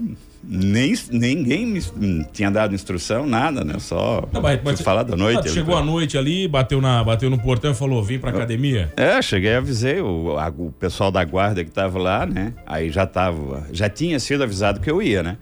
nem 0.43 0.95
ninguém 1.11 1.67
me 1.67 1.81
hum, 2.01 2.25
tinha 2.33 2.51
dado 2.51 2.75
instrução, 2.75 3.27
nada, 3.27 3.63
né? 3.65 3.75
Só 3.79 4.27
Não, 4.33 4.41
mas- 4.41 4.61
mas- 4.65 4.81
falar 4.81 5.03
da 5.03 5.15
noite. 5.17 5.49
Ah, 5.49 5.53
chegou 5.53 5.77
à 5.77 5.83
noite 5.85 6.17
ali, 6.17 6.49
bateu, 6.49 6.81
na, 6.81 7.05
bateu 7.05 7.29
no 7.29 7.39
portão 7.39 7.73
e 7.73 7.75
falou: 7.75 8.03
vim 8.03 8.19
pra 8.19 8.31
academia. 8.31 8.93
É, 8.97 9.21
cheguei, 9.21 9.55
avisei 9.55 10.01
o, 10.01 10.39
a- 10.39 10.49
o 10.57 10.73
pessoal 10.73 11.11
da 11.11 11.23
guarda 11.25 11.63
que 11.65 11.71
tava 11.71 11.99
lá, 11.99 12.25
né? 12.25 12.55
Aí 12.67 12.91
já 12.91 13.07
tava, 13.07 13.67
já 13.73 13.89
tinha 13.89 14.19
sido 14.19 14.43
avisado 14.43 14.81
que 14.81 14.91
eu 14.91 15.03
ia, 15.03 15.23
né? 15.23 15.37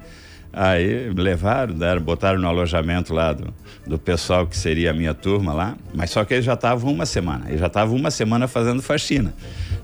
Aí 0.53 1.11
me 1.15 1.21
levaram, 1.21 1.75
deram, 1.75 2.01
botaram 2.01 2.39
no 2.41 2.49
alojamento 2.49 3.13
lá 3.15 3.33
do, 3.33 3.53
do 3.89 3.99
pessoal 3.99 4.47
que 4.47 4.57
seria 4.57 4.91
a 4.91 4.95
minha 4.95 5.15
turma 5.15 5.53
lá, 5.55 5.77
mas 5.95 6.11
só 6.11 6.23
que 6.25 6.35
eles 6.35 6.45
já 6.45 6.53
estavam 6.55 6.93
uma 6.93 7.07
semana, 7.07 7.47
eles 7.49 7.59
já 7.59 7.67
estavam 7.69 7.97
uma 7.97 8.11
semana 8.11 8.47
fazendo 8.47 8.83
faxina, 8.83 9.35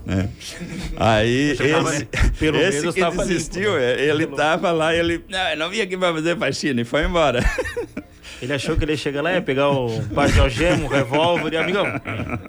né? 0.05 0.29
Aí 0.95 1.51
esse, 1.51 2.05
pelo 2.37 2.57
esse 2.57 2.79
menos 2.79 2.93
que 2.93 3.01
tava 3.01 3.15
limpo, 3.15 3.27
desistiu, 3.27 3.73
né? 3.73 3.93
é, 3.93 4.05
ele 4.09 4.27
tava 4.27 4.71
lá, 4.71 4.93
ele, 4.95 5.23
não, 5.27 5.39
eu 5.49 5.57
não 5.57 5.69
vim 5.69 5.81
aqui 5.81 5.97
pra 5.97 6.13
fazer 6.13 6.37
faxina 6.37 6.81
e 6.81 6.85
foi 6.85 7.03
embora. 7.05 7.43
Ele 8.41 8.51
achou 8.51 8.75
que 8.75 8.83
ele 8.83 8.91
ia 8.91 8.97
chegar 8.97 9.21
lá, 9.21 9.31
ia 9.31 9.41
pegar 9.41 9.69
o 9.69 9.89
par 10.13 10.29
de 10.29 10.37
algema, 10.37 10.83
um 10.83 10.87
revólver 10.87 11.53
e 11.53 11.57
amigão, 11.57 11.85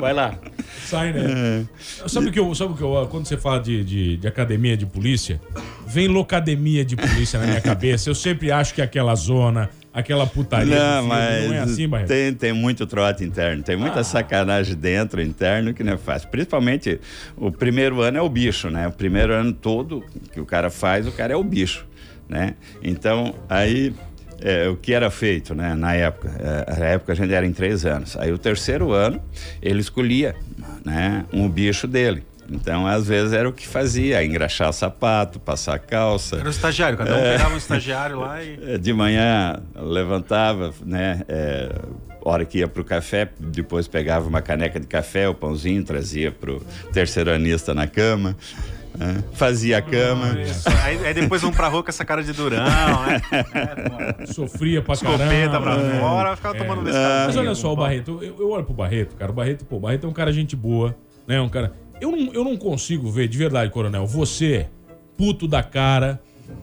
vai 0.01 0.13
lá. 0.13 0.37
Sai, 0.85 1.11
É. 1.11 1.13
né? 1.13 1.67
Sabe 2.09 2.29
o 2.29 2.33
que 2.33 2.41
eu. 2.41 2.53
Sabe 2.57 2.73
o 2.73 2.77
que 2.77 2.83
eu. 2.83 3.07
Quando 3.09 3.25
você 3.25 3.37
fala 3.37 3.61
de, 3.61 3.85
de, 3.85 4.17
de 4.17 4.27
academia 4.27 4.77
de 4.77 4.85
polícia, 4.85 5.41
vem 5.87 6.09
locademia 6.09 6.85
de 6.85 6.97
polícia 6.97 7.39
na 7.39 7.47
minha 7.47 7.61
cabeça. 7.63 8.11
Eu 8.11 8.17
sempre 8.17 8.51
acho 8.51 8.75
que 8.75 8.81
é 8.81 8.85
aquela 8.85 9.15
zona, 9.15 9.71
aquela 9.97 10.27
putaria. 10.27 10.79
Não, 10.79 11.03
filme, 11.03 11.09
mas 11.09 11.49
não 11.49 11.55
é 11.55 11.59
assim, 11.61 11.89
Barreto? 11.89 12.09
tem, 12.09 12.35
tem 12.35 12.53
muito 12.53 12.87
trote 12.87 13.25
interno, 13.25 13.63
tem 13.63 13.77
muita 13.77 14.05
sacanagem 14.05 14.77
dentro, 14.77 15.23
interno, 15.23 15.73
que 15.73 15.83
não 15.83 15.95
é 15.95 15.97
fácil. 15.97 16.29
Principalmente 16.29 17.01
o 17.35 17.51
primeiro 17.51 18.03
ano 18.03 18.19
é 18.19 18.21
o 18.21 18.29
bicho, 18.29 18.69
né? 18.69 18.87
O 18.87 18.93
primeiro 18.93 19.33
ano 19.33 19.55
todo 19.55 20.05
que 20.33 20.39
o 20.39 20.45
cara 20.45 20.69
faz, 20.69 21.07
o 21.07 21.13
cara 21.13 21.33
é 21.33 21.37
o 21.37 21.43
bicho, 21.43 21.87
né? 22.29 22.55
Então, 22.83 23.35
aí. 23.49 23.95
é, 24.43 24.69
o 24.69 24.77
que 24.77 24.93
era 24.93 25.11
feito, 25.11 25.55
né, 25.55 25.75
na 25.75 25.95
época? 25.95 26.31
É, 26.39 26.79
na 26.79 26.87
época 26.87 27.13
a 27.13 27.17
gente 27.17 27.33
era 27.33 27.47
em 27.47 27.53
três 27.53 27.87
anos. 27.87 28.19
Aí 28.19 28.31
o 28.31 28.37
terceiro 28.37 28.93
ano 28.93 29.19
ele 29.63 29.81
escolhia, 29.81 30.37
né, 30.85 31.25
um 31.33 31.49
bicho 31.49 31.87
dele. 31.87 32.23
Então, 32.51 32.87
às 32.87 33.07
vezes 33.07 33.33
era 33.33 33.49
o 33.49 33.53
que 33.53 33.67
fazia, 33.67 34.25
engraxar 34.25 34.73
sapato, 34.73 35.41
passar 35.41 35.79
calça. 35.79 36.37
Era 36.37 36.47
o 36.47 36.51
estagiário, 36.51 36.97
cada 36.97 37.15
um 37.15 37.19
É. 37.19 37.33
pegava 37.33 37.55
um 37.55 37.59
estagiário 37.59 38.21
lá 38.21 38.43
e. 38.43 38.59
É, 38.75 38.79
De 38.87 38.93
manhã 38.93 39.61
levantava, 39.75 40.73
né? 40.85 41.23
É, 41.29 41.69
hora 42.25 42.45
que 42.45 42.59
ia 42.59 42.69
pro 42.69 42.85
café, 42.85 43.29
depois 43.39 43.87
pegava 43.89 44.29
uma 44.29 44.43
caneca 44.43 44.79
de 44.81 44.87
café, 44.87 45.29
o 45.29 45.35
pãozinho, 45.35 45.83
trazia 45.85 46.31
pro 46.33 46.61
terceiranista 46.93 47.73
na 47.73 47.87
cama, 47.87 48.37
né, 48.99 49.23
fazia 49.35 49.79
a 49.79 49.83
cama. 49.83 50.37
Aí, 50.85 51.07
aí 51.07 51.15
depois 51.15 51.43
vão 51.43 51.53
pra 51.53 51.69
rua 51.69 51.83
com 51.85 51.89
essa 51.89 52.05
cara 52.05 52.23
de 52.25 52.33
durão, 52.33 52.65
né? 52.65 53.23
Sofria 54.27 54.83
pra 54.83 54.95
Escopeta 54.95 55.61
pra 55.61 55.77
caramba. 55.77 56.01
fora, 56.01 56.37
ficava 56.37 56.55
tomando 56.59 56.89
É. 56.89 57.27
Mas 57.27 57.37
olha 57.37 57.55
só, 57.55 57.73
o 57.73 57.77
Barreto, 57.77 58.19
eu, 58.23 58.37
eu 58.41 58.51
olho 58.51 58.65
pro 58.65 58.75
Barreto, 58.75 59.15
cara. 59.17 59.31
O 59.31 59.35
Barreto, 59.35 59.65
pô, 59.65 59.77
o 59.77 59.81
Barreto 59.81 60.07
é 60.07 60.11
um 60.11 60.13
cara 60.13 60.33
gente 60.33 60.57
boa, 60.57 60.97
né? 61.29 61.41
Um 61.41 61.49
cara. 61.49 61.73
Eu 62.01 62.11
não, 62.11 62.33
eu 62.33 62.45
não 62.45 62.57
consigo 62.57 63.11
ver, 63.11 63.29
de 63.29 63.39
verdade, 63.39 63.71
coronel, 63.71 64.07
você, 64.07 64.67
puto 65.17 65.49
da 65.49 65.63
cara, 65.63 66.21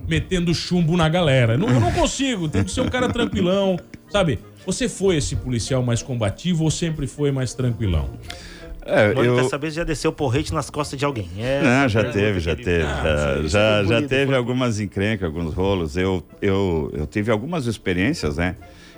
metendo 0.07 0.53
chumbo 0.53 0.95
na 0.95 1.09
galera. 1.09 1.57
Não, 1.57 1.69
eu 1.69 1.79
não 1.79 1.91
consigo. 1.91 2.47
Tem 2.47 2.63
que 2.63 2.71
ser 2.71 2.81
um 2.81 2.89
cara 2.89 3.09
tranquilão, 3.09 3.77
sabe? 4.09 4.39
Você 4.65 4.87
foi 4.87 5.17
esse 5.17 5.35
policial 5.35 5.83
mais 5.83 6.01
combativo 6.01 6.63
ou 6.63 6.71
sempre 6.71 7.07
foi 7.07 7.31
mais 7.31 7.53
tranquilão? 7.53 8.09
É, 8.85 9.13
eu, 9.15 9.37
dessa 9.37 9.57
vez 9.57 9.73
já 9.73 9.83
desceu 9.83 10.11
porrete 10.11 10.53
nas 10.53 10.69
costas 10.69 10.99
de 10.99 11.05
alguém. 11.05 11.29
É, 11.37 11.61
Não, 11.61 11.87
já 11.87 12.03
teve, 12.03 12.39
já 12.41 12.55
teve. 12.55 12.83
Ah, 12.83 13.39
já 13.43 13.47
já, 13.47 13.83
já 14.01 14.07
teve 14.07 14.35
algumas 14.35 14.79
encrencas, 14.79 15.25
alguns 15.25 15.53
rolos. 15.53 15.95
Eu, 15.95 16.21
eu, 16.41 16.91
eu 16.93 17.07
tive 17.07 17.31
algumas 17.31 17.65
experiências, 17.65 18.37
né? 18.37 18.57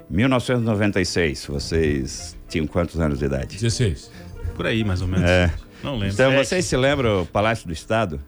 1996, 0.09 1.45
vocês 1.47 2.35
tinham 2.49 2.65
quantos 2.67 2.99
anos 2.99 3.19
de 3.19 3.25
idade? 3.25 3.57
16. 3.57 4.11
Por 4.55 4.65
aí, 4.65 4.83
mais 4.83 5.01
ou 5.01 5.07
menos. 5.07 5.29
É. 5.29 5.51
Não 5.85 5.93
lembro. 5.93 6.13
Então, 6.13 6.31
Sete. 6.31 6.45
vocês 6.47 6.65
se 6.65 6.75
lembram 6.77 7.19
do 7.21 7.25
Palácio 7.27 7.67
do 7.67 7.73
Estado? 7.73 8.19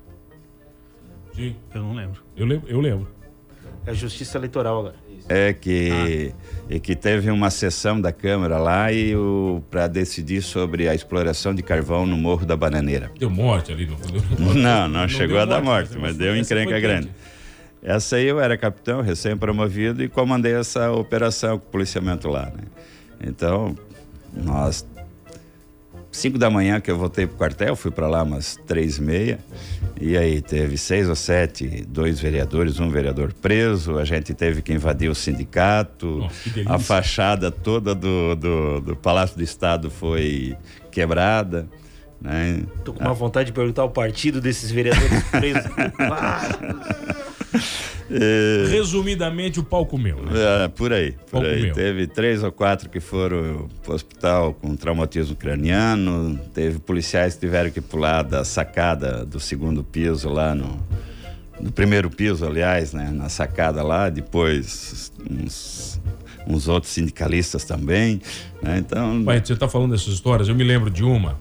Sim, 1.36 1.56
Eu 1.74 1.82
não 1.84 1.94
lembro. 1.94 2.22
eu 2.36 2.46
lembro. 2.46 2.70
Eu 2.70 2.80
lembro. 2.82 3.08
É 3.86 3.94
justiça 3.94 4.38
eleitoral 4.38 4.80
agora. 4.80 4.96
É 5.30 5.54
que, 5.54 6.34
e 6.70 6.80
que 6.80 6.96
teve 6.96 7.30
uma 7.30 7.50
sessão 7.50 8.00
da 8.00 8.12
Câmara 8.14 8.58
lá 8.58 8.92
e 8.94 9.14
para 9.70 9.88
decidir 9.88 10.42
sobre 10.42 10.88
a 10.88 10.96
exploração 10.96 11.54
de 11.54 11.62
carvão 11.62 12.06
no 12.06 12.16
Morro 12.18 12.46
da 12.46 12.56
Bananeira. 12.56 13.12
Deu 13.20 13.30
morte 13.30 13.72
ali 13.72 13.86
no 13.86 13.98
Não, 14.56 14.88
não, 14.88 15.08
chegou 15.08 15.36
deu 15.36 15.42
a 15.42 15.46
dar 15.46 15.62
morte, 15.62 15.90
foi- 15.90 16.02
mas 16.02 16.16
deu 16.16 16.36
encrenca 16.36 16.72
foi 16.72 16.82
grande. 16.82 17.10
Essa 17.84 18.16
aí 18.18 18.26
eu 18.26 18.40
era 18.40 18.58
capitão, 18.58 19.02
recém-promovido, 19.02 20.04
e 20.04 20.10
comandei 20.10 20.54
essa 20.54 20.92
operação 20.92 21.58
com 21.60 21.68
o 21.68 21.72
policiamento 21.72 22.28
lá, 22.28 22.46
né? 22.48 22.64
Então, 23.22 23.76
nós 24.34 24.86
5 26.18 26.40
da 26.40 26.50
manhã 26.50 26.82
que 26.82 26.90
eu 26.90 26.98
voltei 26.98 27.28
pro 27.28 27.38
quartel, 27.38 27.76
fui 27.76 27.92
para 27.92 28.08
lá 28.08 28.24
umas 28.24 28.58
três 28.66 28.98
e 28.98 29.02
meia. 29.04 29.40
E 30.02 30.18
aí 30.18 30.42
teve 30.42 30.76
seis 30.76 31.08
ou 31.08 31.16
sete, 31.16 31.86
dois 31.88 32.20
vereadores, 32.20 32.80
um 32.80 32.90
vereador 32.90 33.34
preso. 33.34 34.00
A 34.00 34.06
gente 34.06 34.34
teve 34.34 34.64
que 34.64 34.74
invadir 34.74 35.10
o 35.10 35.16
sindicato. 35.16 36.18
Nossa, 36.18 36.64
a 36.66 36.80
fachada 36.80 37.52
toda 37.52 37.94
do, 37.94 38.36
do, 38.36 38.82
do 38.82 38.96
Palácio 38.96 39.38
do 39.38 39.44
Estado 39.44 39.92
foi 39.92 40.58
quebrada. 40.92 41.68
Né? 42.20 42.64
Tô 42.84 42.94
com 42.94 43.04
uma 43.04 43.14
vontade 43.14 43.48
de 43.48 43.54
perguntar 43.54 43.84
o 43.84 43.90
partido 43.90 44.42
desses 44.42 44.72
vereadores 44.72 45.24
presos. 45.30 45.70
É, 48.10 48.68
Resumidamente, 48.70 49.60
o 49.60 49.64
pau 49.64 49.86
comeu. 49.86 50.22
Né? 50.24 50.32
É, 50.64 50.68
por 50.70 50.94
aí, 50.94 51.14
por 51.30 51.46
aí. 51.46 51.64
meu. 51.64 51.74
Teve 51.74 52.08
três 52.08 52.44
ou 52.44 52.52
quatro 52.52 52.90
que 52.90 53.00
foram 53.00 53.68
pro 53.84 53.94
hospital 53.94 54.54
com 54.54 54.76
traumatismo 54.76 55.36
craniano. 55.36 56.40
Teve 56.54 56.80
policiais 56.80 57.34
que 57.34 57.42
tiveram 57.42 57.70
que 57.70 57.82
pular 57.82 58.24
da 58.24 58.46
sacada 58.46 59.26
do 59.26 59.40
segundo 59.40 59.84
piso 59.84 60.30
lá 60.30 60.56
no. 60.56 60.80
Do 61.60 61.72
primeiro 61.72 62.10
piso, 62.10 62.46
aliás, 62.46 62.94
né? 62.94 63.10
Na 63.12 63.30
sacada 63.30 63.82
lá. 63.82 64.10
Depois 64.10 65.12
uns, 65.30 66.00
uns 66.48 66.68
outros 66.68 66.94
sindicalistas 66.94 67.64
também. 67.66 68.22
Né? 68.62 68.78
Então. 68.78 69.24
Pai, 69.24 69.42
você 69.44 69.56
tá 69.56 69.68
falando 69.68 69.92
dessas 69.92 70.14
histórias, 70.14 70.48
eu 70.48 70.56
me 70.56 70.64
lembro 70.64 70.90
de 70.90 71.04
uma. 71.04 71.40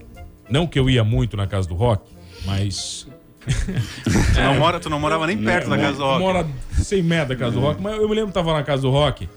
Não 0.49 0.67
que 0.67 0.79
eu 0.79 0.89
ia 0.89 1.05
muito 1.05 1.37
na 1.37 1.47
casa 1.47 1.69
do 1.69 1.75
rock, 1.75 2.11
mas. 2.45 3.07
Tu 4.35 4.41
não, 4.41 4.55
mora, 4.57 4.81
tu 4.81 4.91
não 4.91 4.99
morava 4.99 5.27
nem 5.27 5.39
perto 5.39 5.71
da 5.71 5.79
casa 5.79 5.99
do 5.99 6.05
Rock. 6.05 6.21
Mora 6.21 6.47
100 6.73 7.03
metros 7.03 7.29
da 7.29 7.37
casa 7.37 7.53
do 7.53 7.61
rock, 7.61 7.81
mas 7.81 7.97
eu 7.97 8.09
me 8.09 8.15
lembro 8.15 8.29
que 8.29 8.35
tava 8.35 8.53
na 8.53 8.63
casa 8.63 8.83
do 8.83 8.91
rock. 8.91 9.29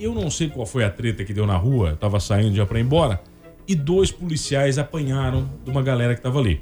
Eu 0.00 0.14
não 0.14 0.30
sei 0.30 0.48
qual 0.48 0.66
foi 0.66 0.84
a 0.84 0.90
treta 0.90 1.24
que 1.24 1.32
deu 1.32 1.46
na 1.46 1.56
rua, 1.56 1.90
eu 1.90 1.96
tava 1.96 2.18
saindo 2.18 2.56
já 2.56 2.66
pra 2.66 2.78
ir 2.78 2.82
embora. 2.82 3.20
E 3.66 3.74
dois 3.74 4.10
policiais 4.10 4.78
apanharam 4.78 5.48
de 5.64 5.70
uma 5.70 5.82
galera 5.82 6.14
que 6.14 6.20
tava 6.20 6.38
ali. 6.38 6.60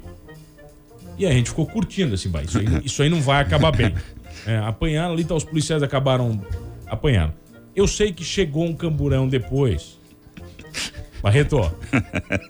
E 1.17 1.25
a 1.25 1.31
gente 1.31 1.49
ficou 1.49 1.65
curtindo 1.65 2.13
assim. 2.15 2.31
Isso 2.43 2.59
aí, 2.59 2.65
isso 2.83 3.03
aí 3.03 3.09
não 3.09 3.21
vai 3.21 3.41
acabar 3.41 3.71
bem. 3.71 3.93
É, 4.45 4.57
apanharam 4.57 5.13
ali, 5.13 5.23
tá, 5.23 5.33
os 5.35 5.45
policiais 5.45 5.81
acabaram 5.81 6.41
apanhando. 6.85 7.33
Eu 7.73 7.87
sei 7.87 8.11
que 8.11 8.25
chegou 8.25 8.65
um 8.65 8.73
camburão 8.73 9.25
depois. 9.25 9.97
Barreto, 11.21 11.71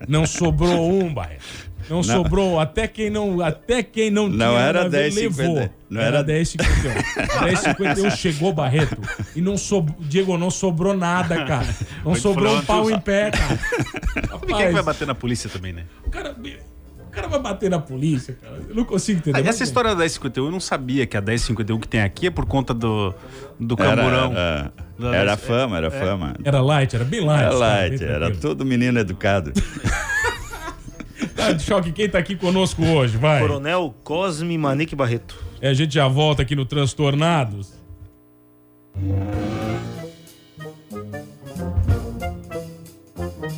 não 0.08 0.26
sobrou 0.26 0.91
um, 0.91 1.13
Barreto. 1.13 1.43
Não, 1.97 2.03
sobrou, 2.03 2.60
até 2.60 2.88
quem 2.88 3.10
não, 3.10 3.41
até 3.41 3.84
quem 3.84 4.10
não, 4.10 4.27
Não 4.27 4.47
tinha 4.47 4.60
era 4.60 4.84
nada 4.84 4.97
a 4.97 5.01
ver, 5.01 5.12
10,50. 5.12 5.15
levou. 5.38 5.69
Não 5.89 6.01
era 6.01 6.17
era- 6.19 6.23
10,51. 6.23 6.56
10,51 7.75 8.12
chegou 8.17 8.53
Barreto 8.53 8.97
e 9.36 9.41
não 9.41 9.58
sobrou, 9.58 9.95
Diego, 10.01 10.38
não 10.38 10.49
sobrou 10.49 10.95
nada, 10.95 11.45
cara. 11.45 11.67
Não 12.03 12.12
Foi 12.13 12.19
sobrou 12.19 12.58
um 12.58 12.62
falando, 12.62 12.86
pau 12.88 12.91
em 12.91 12.99
pé, 12.99 13.32
cara. 13.32 13.60
Sabe 14.29 14.47
quem 14.47 14.62
é 14.63 14.67
que 14.67 14.73
vai 14.73 14.84
bater 14.84 15.08
na 15.08 15.15
polícia 15.15 15.49
também, 15.49 15.73
né? 15.73 15.84
o 16.06 16.10
cara, 16.10 16.36
o 16.36 17.12
cara 17.15 17.27
vai 17.27 17.39
bater 17.39 17.69
na 17.69 17.77
polícia, 17.79 18.36
cara. 18.41 18.58
Eu 18.67 18.75
não 18.75 18.84
consigo 18.86 19.19
entender. 19.19 19.38
Ah, 19.38 19.41
Mas, 19.41 19.56
essa 19.56 19.63
história 19.63 19.91
da 19.91 19.97
1051 19.97 20.45
eu 20.45 20.51
não 20.51 20.60
sabia 20.60 21.06
que 21.06 21.15
a 21.15 21.21
1051 21.21 21.79
que 21.79 21.88
tem 21.88 22.01
aqui 22.01 22.27
é 22.27 22.32
por 22.32 22.45
conta 22.45 22.73
do, 22.73 23.13
do 23.60 23.75
Era, 23.79 23.95
camburão. 23.95 24.32
era, 24.32 24.73
Da- 24.97 25.15
era 25.15 25.32
é- 25.34 25.38
fama, 25.38 25.77
era 25.77 25.91
fama. 25.91 26.34
Era 26.43 26.60
light, 26.62 26.95
era 26.95 27.06
bem 27.06 27.23
light. 27.23 27.39
Era 27.41 27.49
cara, 27.51 27.60
light, 27.60 27.97
bem 27.99 28.08
era 28.08 28.19
tranquilo. 28.25 28.41
todo 28.41 28.65
menino 28.65 28.99
educado. 28.99 29.53
Tá 31.43 31.51
de 31.51 31.62
choque, 31.62 31.91
quem 31.91 32.08
tá 32.08 32.19
aqui 32.19 32.38
conosco 32.38 32.82
hoje, 32.86 33.17
vai. 33.17 33.41
Coronel 33.41 33.93
Cosme 34.01 34.58
Manique 34.58 34.95
Barreto. 34.95 35.38
É, 35.60 35.67
a 35.67 35.73
gente 35.73 35.93
já 35.93 36.08
volta 36.08 36.41
aqui 36.41 36.56
no 36.56 36.65
Transtornados. 36.65 37.73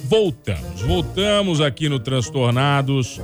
Voltamos, 0.05 0.81
voltamos 0.81 1.61
aqui 1.61 1.87
no 1.87 1.99
Transtornados. 1.99 3.21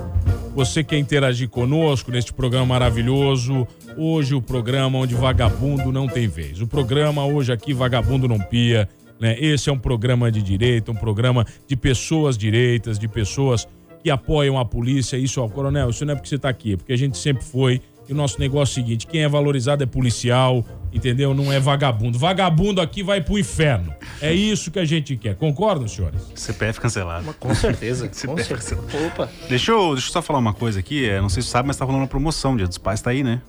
Você 0.54 0.84
quer 0.84 0.98
interagir 0.98 1.48
conosco 1.48 2.12
neste 2.12 2.32
programa 2.32 2.66
maravilhoso? 2.66 3.66
Hoje 3.96 4.36
o 4.36 4.40
programa 4.40 4.98
onde 4.98 5.16
vagabundo 5.16 5.90
não 5.90 6.06
tem 6.06 6.28
vez. 6.28 6.60
O 6.60 6.68
programa 6.68 7.24
hoje 7.24 7.52
aqui 7.52 7.74
vagabundo 7.74 8.28
não 8.28 8.38
pia, 8.38 8.88
né? 9.18 9.36
Esse 9.40 9.70
é 9.70 9.72
um 9.72 9.78
programa 9.78 10.30
de 10.30 10.40
direito, 10.40 10.92
um 10.92 10.96
programa 10.96 11.44
de 11.66 11.74
pessoas 11.74 12.38
direitas, 12.38 12.96
de 12.96 13.08
pessoas 13.08 13.66
que 14.02 14.10
apoiam 14.10 14.58
a 14.58 14.64
polícia. 14.64 15.16
Isso, 15.16 15.40
ó, 15.40 15.48
coronel, 15.48 15.90
isso 15.90 16.04
não 16.04 16.12
é 16.12 16.16
porque 16.16 16.28
você 16.28 16.38
tá 16.38 16.48
aqui, 16.48 16.74
é 16.74 16.76
porque 16.76 16.92
a 16.92 16.98
gente 16.98 17.16
sempre 17.16 17.44
foi. 17.44 17.80
E 18.08 18.12
o 18.12 18.16
nosso 18.16 18.38
negócio 18.40 18.78
é 18.78 18.82
o 18.82 18.84
seguinte: 18.84 19.06
quem 19.06 19.22
é 19.22 19.28
valorizado 19.28 19.82
é 19.82 19.86
policial, 19.86 20.64
entendeu? 20.92 21.32
Não 21.32 21.52
é 21.52 21.60
vagabundo. 21.60 22.18
Vagabundo 22.18 22.80
aqui 22.80 23.02
vai 23.02 23.20
pro 23.20 23.38
inferno. 23.38 23.94
É 24.20 24.32
isso 24.32 24.70
que 24.70 24.78
a 24.78 24.84
gente 24.84 25.16
quer. 25.16 25.36
Concordam, 25.36 25.86
senhores? 25.86 26.20
CPF 26.34 26.80
cancelado. 26.80 27.32
Com 27.38 27.54
certeza, 27.54 28.08
com 28.26 28.36
certeza. 28.36 28.78
Opa. 29.06 29.28
Deixa 29.48 29.70
eu, 29.70 29.92
deixa 29.92 30.08
eu 30.08 30.12
só 30.12 30.20
falar 30.20 30.40
uma 30.40 30.52
coisa 30.52 30.80
aqui. 30.80 31.08
é, 31.08 31.20
não 31.20 31.28
sei 31.28 31.42
se 31.42 31.48
você 31.48 31.52
sabe, 31.52 31.68
mas 31.68 31.76
tá 31.76 31.84
rolando 31.84 32.02
uma 32.02 32.08
promoção. 32.08 32.56
Dia 32.56 32.66
dos 32.66 32.78
Pais 32.78 33.00
tá 33.00 33.10
aí, 33.10 33.22
né? 33.22 33.40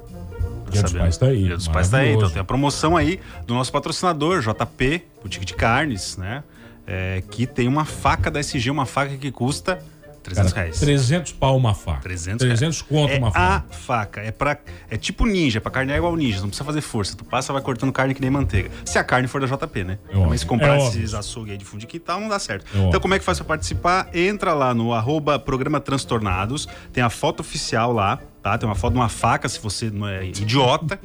Dia 0.70 0.84
dos? 0.84 0.94
Pais 0.94 1.18
tá 1.18 1.28
aí, 1.28 1.44
Dia 1.44 1.56
dos 1.56 1.68
Pais 1.68 1.90
tá 1.90 1.98
aí. 1.98 2.14
Então 2.14 2.30
tem 2.30 2.42
a 2.42 2.44
promoção 2.44 2.98
aí 2.98 3.20
do 3.46 3.54
nosso 3.54 3.72
patrocinador, 3.72 4.42
JP, 4.42 5.04
Boutique 5.22 5.46
de 5.46 5.54
Carnes, 5.54 6.18
né? 6.18 6.44
É, 6.86 7.24
que 7.32 7.48
tem 7.48 7.68
uma 7.68 7.86
faca 7.86 8.30
da 8.30 8.40
SG, 8.40 8.70
uma 8.70 8.86
faca 8.86 9.16
que 9.16 9.32
custa 9.32 9.80
300 10.24 10.54
Cara, 10.54 10.66
reais. 10.66 10.80
300 10.80 11.32
pau 11.34 11.58
uma 11.58 11.74
faca. 11.74 12.02
300 12.02 12.46
300 12.46 12.82
conto 12.82 13.14
é 13.14 13.18
uma 13.18 13.28
a 13.28 13.32
faca. 13.32 13.66
faca. 13.72 14.22
É 14.22 14.32
para 14.32 14.58
é 14.90 14.98
tipo 14.98 15.26
ninja, 15.26 15.60
pra 15.62 15.70
carne 15.72 15.92
é 15.92 15.98
igual 15.98 16.16
ninja, 16.16 16.40
não 16.40 16.48
precisa 16.48 16.64
fazer 16.64 16.82
força. 16.82 17.16
Tu 17.16 17.26
passa, 17.26 17.52
vai 17.54 17.62
cortando 17.62 17.92
carne 17.92 18.14
que 18.14 18.22
nem 18.22 18.32
manteiga. 18.32 18.72
Se 18.86 18.98
a 18.98 19.04
carne 19.04 19.28
for 19.28 19.42
da 19.46 19.48
JP, 19.48 19.84
né? 19.84 20.00
É 20.10 20.18
Mas 20.18 20.42
se 20.42 20.46
comprar 20.46 20.78
é 20.78 20.88
esses 20.88 21.14
açougue 21.14 21.52
aí 21.52 21.58
de 21.58 21.66
fundo 21.66 21.82
de 21.82 21.88
quintal, 21.88 22.20
não 22.20 22.30
dá 22.30 22.40
certo. 22.40 22.66
óbvio. 22.70 22.88
então 22.88 23.00
como 23.00 23.14
é 23.14 23.20
que 23.20 23.26
faz 23.26 23.38
pra 23.40 23.48
participar? 23.48 24.10
Entra 24.14 24.54
lá 24.54 24.74
no 24.74 24.94
arroba 24.94 25.38
programa 25.38 25.80
Transtornados, 25.80 26.68
tem 26.92 27.04
a 27.04 27.10
foto 27.10 27.42
oficial 27.42 27.92
lá, 27.92 28.20
tá? 28.44 28.58
Tem 28.58 28.68
uma 28.68 28.76
foto 28.76 28.94
de 28.94 29.00
uma 29.00 29.10
faca, 29.10 29.48
se 29.48 29.60
você 29.60 29.90
não 29.90 30.08
é 30.08 30.26
idiota, 30.26 31.00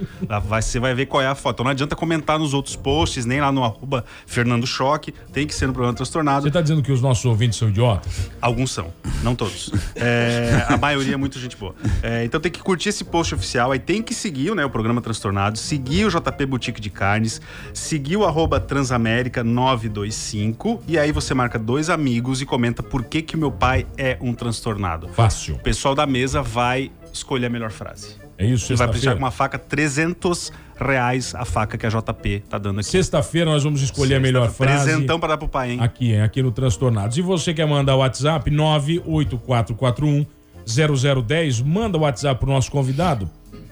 vai, 0.44 0.60
você 0.60 0.80
vai 0.80 0.92
ver 0.92 1.06
qual 1.06 1.22
é 1.22 1.28
a 1.28 1.34
foto. 1.36 1.54
Então 1.54 1.64
não 1.64 1.70
adianta 1.70 1.94
comentar 1.94 2.38
nos 2.38 2.52
outros 2.52 2.74
posts, 2.74 3.24
nem 3.24 3.40
lá 3.40 3.52
no 3.52 3.62
arroba 3.62 4.04
Fernando 4.26 4.66
Choque, 4.66 5.14
tem 5.32 5.46
que 5.46 5.54
ser 5.54 5.68
no 5.68 5.72
programa 5.72 5.94
Transtornado. 5.94 6.42
Você 6.42 6.50
tá 6.50 6.60
dizendo 6.60 6.82
que 6.82 6.90
os 6.90 7.00
nossos 7.00 7.24
ouvintes 7.24 7.56
são 7.56 7.68
idiotas? 7.68 8.30
Alguns 8.42 8.72
são, 8.72 8.92
não 9.22 9.36
todos. 9.36 9.70
É, 9.94 10.66
a 10.68 10.76
maioria 10.76 11.14
é 11.14 11.16
muito 11.16 11.38
gente 11.38 11.56
boa. 11.56 11.74
É, 12.02 12.24
então 12.24 12.40
tem 12.40 12.50
que 12.50 12.60
curtir 12.60 12.88
esse 12.88 13.04
post 13.04 13.34
oficial, 13.34 13.70
aí 13.70 13.78
tem 13.78 14.02
que 14.02 14.12
seguir 14.12 14.54
né, 14.54 14.64
o 14.64 14.70
programa 14.70 15.00
Transtornado, 15.00 15.56
seguir 15.58 16.06
o 16.06 16.10
JP 16.10 16.46
Boutique 16.46 16.80
de 16.80 16.90
Carnes, 16.90 17.40
seguir 17.72 18.16
o 18.16 18.24
arroba 18.24 18.58
Transamérica 18.58 19.44
925, 19.44 20.82
e 20.88 20.98
aí 20.98 21.12
você 21.12 21.34
marca 21.34 21.58
dois 21.58 21.88
amigos 21.88 22.42
e 22.42 22.46
comenta 22.46 22.82
por 22.82 23.04
que, 23.04 23.22
que 23.22 23.36
o 23.36 23.38
meu 23.38 23.52
pai 23.52 23.86
é 23.96 24.18
um 24.20 24.34
transtornado. 24.34 25.08
Fácil. 25.08 25.54
O 25.54 25.58
pessoal 25.58 25.94
da 25.94 26.06
mesa 26.06 26.42
vai 26.42 26.90
escolher 27.18 27.46
a 27.46 27.50
melhor 27.50 27.70
frase. 27.70 28.16
É 28.36 28.46
isso, 28.46 28.66
Você 28.66 28.76
vai 28.76 28.88
precisar 28.88 29.12
com 29.12 29.18
uma 29.18 29.30
faca 29.30 29.58
300 29.58 30.52
reais 30.78 31.34
a 31.34 31.44
faca 31.44 31.76
que 31.76 31.84
a 31.84 31.88
JP 31.88 32.44
tá 32.48 32.58
dando 32.58 32.80
aqui. 32.80 32.88
Sexta-feira 32.88 33.50
nós 33.50 33.64
vamos 33.64 33.82
escolher 33.82 34.16
a 34.16 34.20
melhor 34.20 34.50
frase. 34.50 34.84
Presentão 34.84 35.18
pra 35.18 35.30
dar 35.30 35.38
pro 35.38 35.48
pai, 35.48 35.72
hein? 35.72 35.78
Aqui, 35.80 36.12
hein? 36.12 36.22
aqui 36.22 36.42
no 36.42 36.52
Transtornados. 36.52 37.16
E 37.18 37.22
você 37.22 37.52
quer 37.52 37.66
mandar 37.66 37.96
o 37.96 37.98
WhatsApp 37.98 38.50
98441 38.50 40.26
0010, 40.66 41.62
manda 41.62 41.96
o 41.98 42.02
WhatsApp 42.02 42.38
pro 42.38 42.50
nosso 42.50 42.70
convidado. 42.70 43.30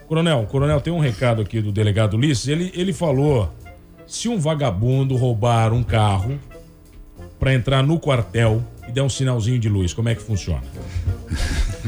Coronel, 0.09 0.45
coronel, 0.47 0.81
tem 0.81 0.93
um 0.93 0.99
recado 0.99 1.43
aqui 1.43 1.61
do 1.61 1.71
delegado 1.71 2.15
Ulisses. 2.15 2.49
Ele, 2.49 2.73
ele 2.75 2.93
falou: 2.93 3.53
se 4.07 4.29
um 4.29 4.39
vagabundo 4.39 5.17
roubar 5.17 5.73
um 5.73 5.83
carro 5.83 6.39
pra 7.39 7.53
entrar 7.53 7.83
no 7.83 7.99
quartel 7.99 8.63
e 8.89 8.93
der 8.93 9.03
um 9.03 9.09
sinalzinho 9.09 9.59
de 9.59 9.69
luz, 9.69 9.93
como 9.93 10.09
é 10.09 10.15
que 10.15 10.23
funciona? 10.23 10.63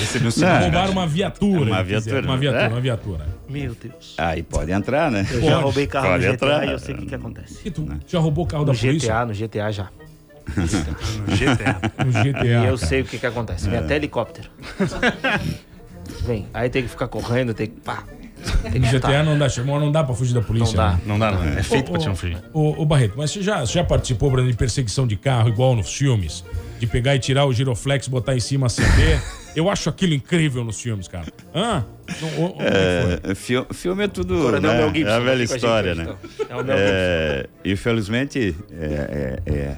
Recebi 0.00 0.26
um 0.26 0.30
sinal. 0.30 0.62
Roubar 0.62 0.90
uma 0.90 1.06
viatura. 1.06 1.70
Uma 1.70 1.82
viatura, 1.84 2.20
Uma 2.22 2.36
viatura, 2.36 2.62
é? 2.64 2.68
uma 2.68 2.80
viatura. 2.80 3.26
Meu 3.48 3.74
Deus. 3.74 4.14
Aí 4.18 4.42
pode 4.42 4.70
entrar, 4.70 5.10
né? 5.10 5.26
Eu 5.30 5.42
já 5.42 5.58
roubei 5.58 5.86
carro 5.86 6.08
Pode 6.08 6.26
no 6.26 6.32
GTA 6.32 6.46
entrar. 6.46 6.66
e 6.66 6.70
eu 6.72 6.78
sei 6.78 6.94
o 6.94 6.98
que, 6.98 7.06
que 7.06 7.14
acontece. 7.14 7.58
E 7.64 7.70
tu 7.70 7.86
já 8.06 8.18
roubou 8.18 8.44
o 8.44 8.48
carro 8.48 8.64
No 8.64 8.72
da 8.72 8.78
polícia? 8.78 9.08
GTA, 9.12 9.26
no 9.26 9.34
GTA 9.34 9.72
já. 9.72 9.88
No 10.56 10.66
GTA. 10.66 11.92
No 12.04 12.12
GTA. 12.12 12.46
E 12.46 12.66
eu 12.66 12.78
sei 12.78 13.02
o 13.02 13.04
que, 13.04 13.18
que 13.18 13.26
acontece. 13.26 13.68
Vem 13.68 13.78
até 13.78 13.96
helicóptero. 13.96 14.48
Vem. 16.24 16.46
Aí 16.54 16.68
tem 16.70 16.82
que 16.82 16.88
ficar 16.88 17.08
correndo, 17.08 17.52
tem 17.54 17.66
que. 17.66 17.80
Pá. 17.80 18.02
Tem 18.62 18.80
No 18.80 18.88
que 18.88 18.98
GTA 18.98 19.22
não 19.22 19.38
dá, 19.38 19.46
irmão, 19.46 19.80
não 19.80 19.90
dá 19.92 20.02
pra 20.04 20.14
fugir 20.14 20.34
da 20.34 20.40
polícia. 20.42 20.66
Não 20.76 20.84
dá. 20.84 20.92
né? 20.92 21.00
Não 21.06 21.18
dá, 21.18 21.30
não. 21.32 21.44
É 21.44 21.62
feito 21.62 21.88
Ô, 21.88 21.92
pra 21.92 22.00
te 22.00 22.06
não 22.08 22.16
fugir. 22.16 22.38
Ô, 22.52 22.82
ô, 22.82 22.84
Barreto, 22.86 23.14
mas 23.16 23.30
você 23.30 23.42
já, 23.42 23.60
você 23.60 23.72
já 23.74 23.84
participou, 23.84 24.30
Bruno, 24.30 24.50
de 24.50 24.56
perseguição 24.56 25.06
de 25.06 25.16
carro, 25.16 25.48
igual 25.48 25.74
nos 25.74 25.92
filmes? 25.94 26.44
De 26.78 26.86
pegar 26.86 27.14
e 27.16 27.18
tirar 27.18 27.44
o 27.44 27.52
giroflex, 27.52 28.06
botar 28.08 28.36
em 28.36 28.40
cima, 28.40 28.66
acender? 28.66 29.20
Eu 29.56 29.68
acho 29.68 29.88
aquilo 29.88 30.14
incrível 30.14 30.62
nos 30.62 30.80
filmes, 30.80 31.08
cara. 31.08 31.26
Hã? 31.52 31.84
Não, 32.20 32.56
é? 32.60 33.32
É, 33.32 33.34
fi- 33.34 33.66
filme 33.74 34.04
é 34.04 34.08
tudo. 34.08 34.38
Coronel 34.40 34.90
né? 34.92 35.00
É 35.00 35.10
a 35.10 35.18
velha 35.18 35.42
história, 35.42 35.94
né? 35.96 36.02
então. 36.04 36.46
É 36.48 36.60
o 36.60 36.64
Mel 36.64 36.76
É, 36.78 37.46
infelizmente, 37.64 38.54
é, 38.70 39.40
é- 39.46 39.52
é 39.52 39.76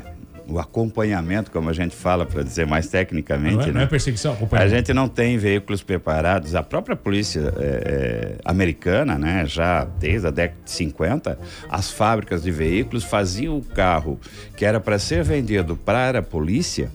o 0.50 0.58
acompanhamento, 0.58 1.50
como 1.50 1.70
a 1.70 1.72
gente 1.72 1.94
fala, 1.94 2.26
para 2.26 2.42
dizer 2.42 2.66
mais 2.66 2.88
tecnicamente, 2.88 3.56
Não 3.56 3.62
é, 3.62 3.66
né? 3.66 3.72
não 3.72 3.80
é 3.82 3.86
perseguição? 3.86 4.36
A 4.50 4.66
gente 4.66 4.92
não 4.92 5.08
tem 5.08 5.38
veículos 5.38 5.82
preparados. 5.82 6.54
A 6.54 6.62
própria 6.62 6.96
polícia 6.96 7.52
é, 7.56 7.62
é, 7.62 8.36
americana, 8.44 9.16
né, 9.16 9.44
já 9.46 9.84
desde 9.84 10.26
a 10.26 10.30
década 10.30 10.60
de 10.64 10.70
50, 10.70 11.38
as 11.68 11.90
fábricas 11.90 12.42
de 12.42 12.50
veículos 12.50 13.04
faziam 13.04 13.56
o 13.56 13.62
carro 13.62 14.18
que 14.56 14.64
era 14.64 14.80
para 14.80 14.98
ser 14.98 15.22
vendido 15.22 15.76
para 15.76 16.18
a 16.18 16.22
polícia, 16.22 16.90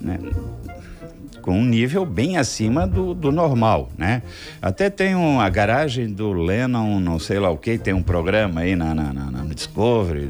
né, 0.00 0.18
com 1.40 1.52
um 1.52 1.64
nível 1.64 2.04
bem 2.04 2.36
acima 2.36 2.86
do, 2.86 3.14
do 3.14 3.32
normal, 3.32 3.90
né? 3.96 4.22
Até 4.60 4.90
tem 4.90 5.14
um, 5.14 5.40
a 5.40 5.48
garagem 5.48 6.12
do 6.12 6.32
Lennon, 6.32 7.00
não 7.00 7.18
sei 7.18 7.38
lá 7.38 7.48
o 7.48 7.56
que, 7.56 7.78
tem 7.78 7.94
um 7.94 8.02
programa 8.02 8.60
aí 8.60 8.76
na, 8.76 8.94
na, 8.94 9.12
na, 9.14 9.30
na 9.30 9.44
Discovery, 9.54 10.28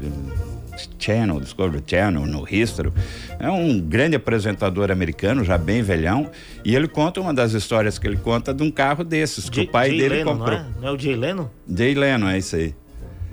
Channel, 0.99 1.39
Discovery 1.39 1.83
Channel, 1.85 2.25
no 2.25 2.45
History. 2.49 2.91
É 3.39 3.49
um 3.49 3.79
grande 3.79 4.15
apresentador 4.15 4.91
americano, 4.91 5.43
já 5.43 5.57
bem 5.57 5.81
velhão, 5.81 6.29
e 6.63 6.75
ele 6.75 6.87
conta 6.87 7.19
uma 7.19 7.33
das 7.33 7.53
histórias 7.53 7.97
que 7.97 8.05
ele 8.07 8.17
conta 8.17 8.53
de 8.53 8.61
um 8.63 8.69
carro 8.71 9.03
desses, 9.03 9.49
que 9.49 9.57
Jay- 9.57 9.65
o 9.65 9.69
pai 9.69 9.89
dele 9.89 10.09
Leno, 10.09 10.31
comprou. 10.31 10.57
Não 10.59 10.65
é? 10.65 10.65
não 10.81 10.87
é 10.89 10.91
o 10.91 10.97
Jay 10.99 11.15
Leno? 11.15 11.51
Jay 11.67 11.93
Leno, 11.95 12.27
é 12.27 12.37
isso 12.37 12.55
aí. 12.55 12.73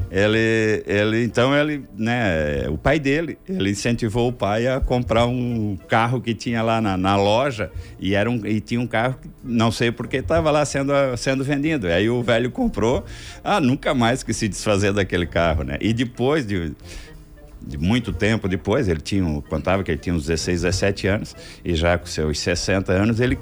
Ele, 0.08 0.84
ele, 0.86 1.24
então 1.24 1.52
ele, 1.52 1.82
né, 1.98 2.68
o 2.68 2.78
pai 2.78 3.00
dele, 3.00 3.36
ele 3.48 3.70
incentivou 3.70 4.28
o 4.28 4.32
pai 4.32 4.64
a 4.68 4.78
comprar 4.78 5.26
um 5.26 5.76
carro 5.88 6.20
que 6.20 6.32
tinha 6.32 6.62
lá 6.62 6.80
na, 6.80 6.96
na 6.96 7.16
loja 7.16 7.72
e 7.98 8.14
era 8.14 8.30
um, 8.30 8.46
e 8.46 8.60
tinha 8.60 8.80
um 8.80 8.86
carro 8.86 9.16
que 9.20 9.28
não 9.42 9.72
sei 9.72 9.90
porque 9.90 10.18
estava 10.18 10.48
lá 10.52 10.64
sendo, 10.64 10.92
sendo 11.16 11.42
vendido. 11.42 11.88
Aí 11.88 12.08
o 12.08 12.22
velho 12.22 12.52
comprou, 12.52 13.04
ah, 13.42 13.60
nunca 13.60 13.94
mais 13.94 14.22
que 14.22 14.32
se 14.32 14.46
desfazer 14.46 14.92
daquele 14.92 15.26
carro, 15.26 15.64
né? 15.64 15.76
E 15.80 15.92
depois 15.92 16.46
de 16.46 16.72
de 17.66 17.76
muito 17.76 18.12
tempo 18.12 18.48
depois, 18.48 18.88
ele 18.88 19.00
tinha, 19.00 19.42
contava 19.42 19.82
que 19.82 19.90
ele 19.90 19.98
tinha 19.98 20.14
uns 20.14 20.26
16, 20.26 20.62
17 20.62 21.06
anos, 21.08 21.36
e 21.64 21.74
já 21.74 21.98
com 21.98 22.06
seus 22.06 22.38
60 22.38 22.92
anos 22.92 23.20
ele 23.20 23.38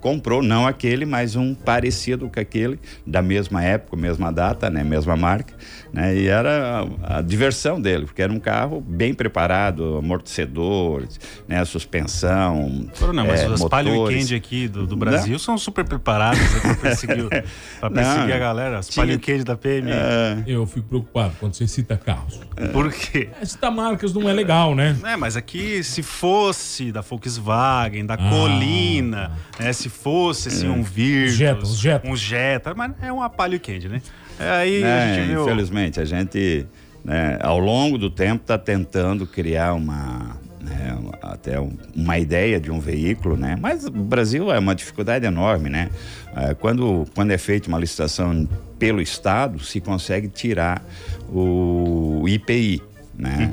comprou, 0.00 0.42
não 0.42 0.66
aquele, 0.66 1.04
mas 1.04 1.36
um 1.36 1.54
parecido 1.54 2.28
com 2.28 2.40
aquele, 2.40 2.78
da 3.06 3.22
mesma 3.22 3.62
época, 3.62 3.96
mesma 3.96 4.32
data, 4.32 4.70
né, 4.70 4.82
mesma 4.82 5.16
marca, 5.16 5.54
né, 5.92 6.14
e 6.16 6.26
era 6.28 6.86
a, 7.02 7.18
a 7.18 7.22
diversão 7.22 7.80
dele, 7.80 8.06
porque 8.06 8.22
era 8.22 8.32
um 8.32 8.38
carro 8.40 8.80
bem 8.80 9.12
preparado, 9.14 9.96
amortecedores, 9.98 11.18
né, 11.48 11.64
suspensão, 11.64 12.88
Não, 13.12 13.26
mas 13.26 13.40
é, 13.42 13.48
os 13.48 13.64
Palio 13.64 13.94
motores. 13.94 14.16
Weekend 14.16 14.34
aqui 14.34 14.68
do, 14.68 14.86
do 14.86 14.96
Brasil 14.96 15.38
são 15.38 15.56
super 15.58 15.84
preparados 15.84 16.40
né, 16.40 16.60
pra 16.60 16.74
perseguir, 16.76 17.28
pra 17.80 17.90
perseguir 17.90 18.28
Não, 18.28 18.34
a 18.34 18.38
galera. 18.38 18.78
Os 18.80 18.88
tinha- 18.88 19.02
Palio 19.02 19.14
Weekend 19.16 19.44
da 19.44 19.56
PM. 19.56 19.90
É. 19.90 20.42
Eu 20.46 20.66
fico 20.66 20.88
preocupado 20.88 21.34
quando 21.40 21.54
você 21.54 21.66
cita 21.66 21.96
carros. 21.96 22.40
Por 22.72 22.92
quê? 22.92 23.28
É, 23.40 23.44
Citar 23.44 23.70
marcas 23.70 24.12
não 24.12 24.28
é 24.28 24.32
legal, 24.32 24.74
né? 24.74 24.96
É, 25.04 25.16
mas 25.16 25.36
aqui, 25.36 25.82
se 25.82 26.02
fosse 26.02 26.92
da 26.92 27.00
Volkswagen, 27.00 28.06
da 28.06 28.14
Ah. 28.14 28.30
Colina, 28.30 29.32
né, 29.58 29.72
se 29.72 29.88
fosse 29.88 30.48
assim, 30.48 30.68
um 30.68 30.82
Virtus, 30.82 31.78
Jetta, 31.78 32.06
um 32.08 32.16
Jetta, 32.16 32.74
mas 32.74 32.92
é 33.02 33.12
uma 33.12 33.28
Palio 33.28 33.54
Weekend, 33.54 33.88
né? 33.88 34.02
É, 34.38 34.50
aí 34.50 34.82
a 34.82 34.88
É, 34.88 35.14
gente 35.16 35.26
viu... 35.28 35.42
infelizmente, 35.42 35.79
a 35.98 36.04
gente, 36.04 36.66
né, 37.04 37.38
ao 37.40 37.58
longo 37.58 37.96
do 37.96 38.10
tempo, 38.10 38.42
está 38.42 38.58
tentando 38.58 39.26
criar 39.26 39.74
uma, 39.74 40.36
né, 40.60 40.98
até 41.22 41.58
um- 41.60 41.76
uma 41.96 42.18
ideia 42.18 42.60
de 42.60 42.70
um 42.70 42.78
veículo, 42.80 43.36
né? 43.36 43.56
Mas 43.60 43.86
o 43.86 43.90
Brasil 43.90 44.52
é 44.52 44.58
uma 44.58 44.74
dificuldade 44.74 45.24
enorme, 45.24 45.70
né? 45.70 45.88
É, 46.36 46.54
quando, 46.54 47.06
quando 47.14 47.30
é 47.30 47.38
feita 47.38 47.68
uma 47.68 47.78
licitação 47.78 48.46
pelo 48.78 49.00
Estado, 49.00 49.58
se 49.60 49.80
consegue 49.80 50.28
tirar 50.28 50.82
o 51.28 52.24
IPI, 52.28 52.82
né? 53.20 53.52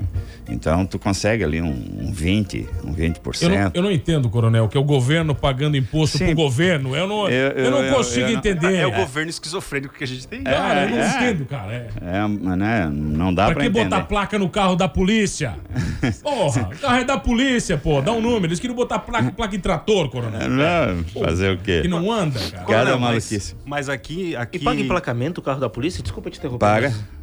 Então, 0.49 0.86
tu 0.86 0.97
consegue 0.97 1.43
ali 1.43 1.62
um, 1.62 1.67
um 1.99 2.12
20, 2.13 2.69
um 2.86 2.93
20%. 2.93 3.41
Eu 3.43 3.49
não, 3.49 3.71
eu 3.73 3.82
não 3.84 3.91
entendo, 3.91 4.30
coronel, 4.30 4.69
que 4.69 4.77
é 4.77 4.80
o 4.80 4.84
governo 4.84 5.36
pagando 5.36 5.75
imposto 5.75 6.17
Sim. 6.19 6.27
pro 6.27 6.36
governo. 6.36 6.95
Eu 6.95 7.06
não, 7.06 7.27
eu, 7.30 7.51
Eu- 7.51 7.65
eu- 7.65 7.71
não 7.71 7.93
consigo 7.95 8.30
entender. 8.30 8.75
É 8.75 8.88
o 8.88 8.91
governo 8.91 9.30
esquizofrênico 9.30 9.93
que 9.93 10.06
a 10.06 10.08
gente 10.08 10.25
tem. 10.25 10.43
Cara, 10.43 10.84
eu 10.86 10.89
não 10.91 10.97
É, 10.97 11.01
é. 11.01 11.32
entendo, 11.32 11.45
cara. 11.45 11.73
É. 11.73 11.88
É, 12.01 12.27
mas, 12.27 12.58
né, 12.58 12.89
não 12.89 13.34
dá 13.34 13.47
Pra 13.47 13.56
para 13.56 13.63
que 13.63 13.69
entender. 13.69 13.89
botar 13.89 14.03
placa 14.06 14.39
no 14.39 14.47
carro 14.49 14.77
da 14.77 14.88
polícia? 14.88 15.56
Porra, 16.23 16.62
o 16.73 16.77
carro 16.80 16.95
é 16.97 17.03
da 17.03 17.17
polícia, 17.17 17.77
pô. 17.77 18.01
Dá 18.01 18.13
um 18.13 18.21
número. 18.21 18.45
Eles 18.45 18.60
queriam 18.60 18.75
botar 18.75 18.99
placa, 18.99 19.30
placa 19.34 19.53
em 19.56 19.60
trator, 19.60 20.08
coronel. 20.10 20.49
Não, 20.49 21.03
fazer 21.25 21.51
o 21.56 21.58
quê? 21.58 21.82
Que 21.82 21.88
não 21.89 22.10
anda, 22.10 22.39
cara. 22.65 22.91
Mas, 22.91 22.99
maluquice. 23.01 23.56
mas 23.65 23.89
aqui, 23.89 24.34
aqui... 24.36 24.58
E 24.58 24.62
paga 24.62 24.80
emplacamento 24.80 25.41
o 25.41 25.43
carro 25.43 25.60
da 25.60 25.69
polícia? 25.69 26.01
Desculpa 26.01 26.30
te 26.30 26.38
interromper. 26.39 26.60
Paga. 26.60 26.89
mas 26.89 27.16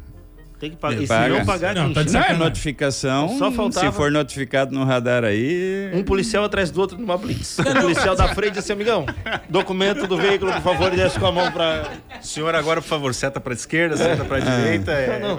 Tem 0.59 0.71
que 0.71 0.77
pagar. 0.77 1.01
E 1.01 1.05
se 1.07 1.27
não 1.29 1.45
pagar, 1.45 1.75
Não, 1.75 1.93
tá? 1.93 2.03
Não, 2.03 2.21
é 2.21 2.33
notificação. 2.33 3.37
Só 3.37 3.51
faltava- 3.51 3.87
Se 3.87 3.91
for 3.95 4.09
notificado 4.09 4.73
no 4.73 4.85
radar 4.85 5.23
aí. 5.25 5.91
Um 5.93 6.01
policial 6.03 6.45
atrás 6.45 6.71
do 6.71 6.79
outro 6.79 6.97
numa 6.97 7.17
blitz. 7.17 7.59
O 7.59 7.81
policial 7.81 8.15
da 8.15 8.29
frente 8.33 8.53
disse, 8.53 8.71
amigão, 8.71 9.05
documento 9.49 10.07
do 10.07 10.17
veículo, 10.17 10.51
por 10.53 10.61
favor, 10.61 10.93
e 10.93 10.95
desce 10.95 11.19
com 11.19 11.25
a 11.27 11.31
mão 11.31 11.51
pra... 11.51 11.83
Senhor, 12.21 12.55
agora, 12.55 12.81
por 12.81 12.87
favor, 12.87 13.13
seta 13.13 13.39
pra 13.39 13.53
esquerda, 13.53 13.97
seta 13.97 14.23
pra 14.23 14.39
direita. 14.39 14.91
é- 14.91 15.19
Não, 15.19 15.37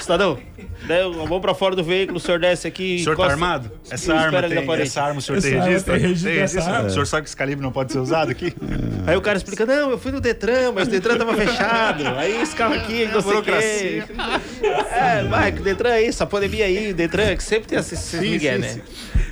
Cidadão, 0.00 0.38
daí 0.86 1.02
a 1.02 1.08
mão 1.28 1.40
pra 1.40 1.54
fora 1.54 1.76
do 1.76 1.84
veículo, 1.84 2.16
o 2.16 2.20
senhor 2.20 2.40
desce 2.40 2.66
aqui... 2.66 2.96
O 2.96 3.04
senhor 3.04 3.16
tá 3.16 3.22
encosta- 3.24 3.32
armado? 3.32 3.70
e 3.90 3.94
Essa 3.94 4.14
arma, 4.14 4.42
tem, 4.42 4.80
essa 4.82 5.02
arma 5.02 5.18
o 5.18 5.22
senhor 5.22 5.38
Essa 5.38 5.48
tem 5.48 5.56
arma 5.58 5.68
registro? 5.68 5.92
tem 5.94 6.02
registro 6.02 6.30
dessa 6.32 6.40
registro? 6.56 6.74
arma. 6.74 6.88
O 6.88 6.90
senhor 6.90 7.06
sabe 7.06 7.22
que 7.22 7.28
esse 7.28 7.36
calibre 7.36 7.62
não 7.62 7.70
pode 7.72 7.92
ser 7.92 7.98
usado 7.98 8.30
aqui? 8.30 8.52
Aí 9.06 9.16
o 9.16 9.20
cara 9.20 9.36
explica, 9.36 9.66
não, 9.66 9.90
eu 9.90 9.98
fui 9.98 10.10
no 10.10 10.20
Detran, 10.20 10.72
mas 10.74 10.88
o 10.88 10.90
Detran 10.90 11.16
tava 11.18 11.34
fechado. 11.34 12.06
Aí 12.16 12.40
esse 12.40 12.54
carro 12.56 12.74
aqui, 12.74 13.04
não 13.06 13.20
sei 13.20 13.20
o 13.20 13.22
burocracia. 13.34 14.02
quê. 14.06 14.14
É, 14.92 15.24
vai, 15.24 15.52
que 15.52 15.60
o 15.60 15.64
Detran 15.64 15.90
é 15.90 16.02
isso, 16.06 16.22
a 16.22 16.26
pandemia 16.26 16.64
aí, 16.64 16.92
o 16.92 16.94
Detran, 16.94 17.36
que 17.36 17.42
sempre 17.42 17.68
tem 17.68 17.78
esses, 17.78 17.92
esses 17.98 18.20
migué, 18.20 18.58
né? 18.58 18.80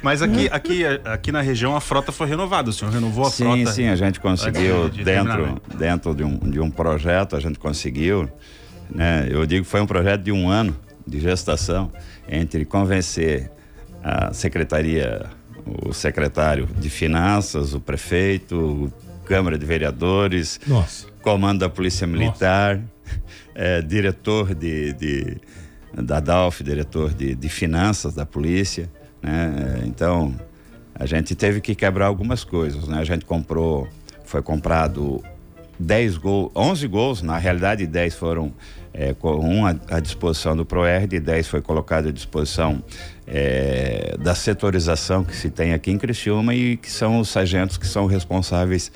Mas 0.03 0.23
aqui, 0.23 0.49
aqui, 0.51 0.83
aqui 1.05 1.31
na 1.31 1.41
região 1.41 1.77
a 1.77 1.81
frota 1.81 2.11
foi 2.11 2.27
renovada. 2.27 2.71
O 2.71 2.73
senhor 2.73 2.93
renovou 2.93 3.27
a 3.27 3.31
Sim, 3.31 3.45
frota? 3.45 3.73
sim, 3.73 3.89
a 3.89 3.97
gente 3.97 4.19
conseguiu, 4.19 4.89
de 4.89 5.05
dentro, 5.05 5.47
né? 5.47 5.57
dentro 5.77 6.15
de, 6.15 6.25
um, 6.25 6.39
de 6.39 6.61
um 6.61 6.71
projeto, 6.71 7.37
a 7.37 7.41
gente 7.41 7.59
conseguiu. 7.59 8.29
Né, 8.93 9.29
eu 9.31 9.47
digo 9.47 9.65
que 9.65 9.71
foi 9.71 9.81
um 9.81 9.87
projeto 9.87 10.23
de 10.23 10.33
um 10.33 10.49
ano 10.49 10.77
de 11.07 11.21
gestação 11.21 11.93
entre 12.29 12.65
convencer 12.65 13.51
a 14.03 14.33
secretaria, 14.33 15.27
o 15.85 15.93
secretário 15.93 16.67
de 16.79 16.89
Finanças, 16.91 17.75
o 17.75 17.81
prefeito, 17.81 18.93
Câmara 19.25 19.57
de 19.59 19.65
Vereadores, 19.65 20.59
Nossa. 20.67 21.07
comando 21.23 21.61
da 21.61 21.69
Polícia 21.69 22.07
Militar, 22.07 22.81
eh, 23.55 23.83
diretor 23.83 24.55
de, 24.55 24.93
de- 24.95 25.37
da 26.03 26.21
DALF, 26.21 26.63
diretor 26.63 27.13
de, 27.13 27.35
de 27.35 27.49
finanças 27.49 28.15
da 28.15 28.25
polícia, 28.25 28.91
né? 29.23 29.83
Então, 29.85 30.35
a 30.95 31.07
gente 31.07 31.35
teve 31.35 31.61
que 31.61 31.75
quebrar 31.75 32.07
algumas 32.07 32.45
coisas, 32.45 32.87
né? 32.89 32.99
A 32.99 33.05
gente 33.05 33.25
comprou, 33.25 33.89
foi 34.25 34.43
comprado 34.43 35.23
10 35.79 36.17
gols, 36.19 36.53
11 36.55 36.87
gols, 36.87 37.23
na 37.23 37.39
realidade 37.39 37.87
10 37.87 38.15
foram 38.15 38.53
com 39.21 39.39
um 39.39 39.65
à, 39.67 40.01
disposição 40.01 40.57
do 40.57 40.65
ProERD 40.65 41.17
e 41.17 41.21
10 41.21 41.47
foi 41.47 41.61
colocado 41.61 42.09
à 42.09 42.13
disposição 42.13 42.83
eh, 43.27 44.17
da 44.19 44.35
setorização 44.35 45.25
que 45.25 45.35
se 45.35 45.49
tem 45.49 45.73
aqui 45.73 45.93
em 45.93 45.99
Criciúma 45.99 46.55
e 46.55 46.77
que 46.77 46.91
são 46.91 47.21
os 47.21 47.29
sargentos 47.29 47.77
que 47.77 47.87
são 47.87 48.07
responsáveis 48.07 48.91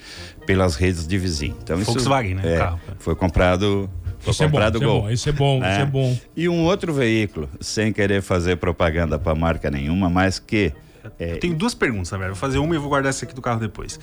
pelas 0.47 0.75
redes 0.75 1.07
de 1.07 1.17
vizinho. 1.17 1.57
Então, 1.63 1.81
isso, 1.81 1.93
Volkswagen, 1.93 2.35
né, 2.35 2.43
o 2.43 2.49
é, 2.49 2.59
carro. 2.59 2.81
Foi 2.99 3.15
comprado, 3.15 3.89
foi 4.25 4.33
Isso 4.33 4.43
é 4.43 4.47
bom, 4.47 4.53
comprado 4.53 4.75
isso 4.77 4.85
é 4.85 4.87
gol. 4.87 5.03
bom, 5.03 5.11
isso 5.11 5.29
é 5.29 5.33
bom, 5.33 5.61
né? 5.61 5.73
isso 5.73 5.81
é 5.83 5.87
bom. 5.87 6.19
E 6.37 6.49
um 6.49 6.65
outro 6.65 6.93
veículo, 6.93 7.49
sem 7.61 7.93
querer 7.93 8.23
fazer 8.23 8.57
propaganda 8.57 9.19
para 9.19 9.35
marca 9.35 9.71
nenhuma, 9.71 10.09
mas 10.11 10.39
que 10.39 10.73
é, 11.19 11.33
Eu 11.33 11.39
tenho 11.41 11.55
duas 11.55 11.75
perguntas, 11.75 12.11
na 12.11 12.19
verdade. 12.19 12.39
Vou 12.39 12.49
fazer 12.49 12.59
uma 12.59 12.75
e 12.75 12.79
vou 12.79 12.89
guardar 12.89 13.11
essa 13.11 13.25
aqui 13.25 13.35
do 13.35 13.43
carro 13.43 13.61
depois. 13.61 14.01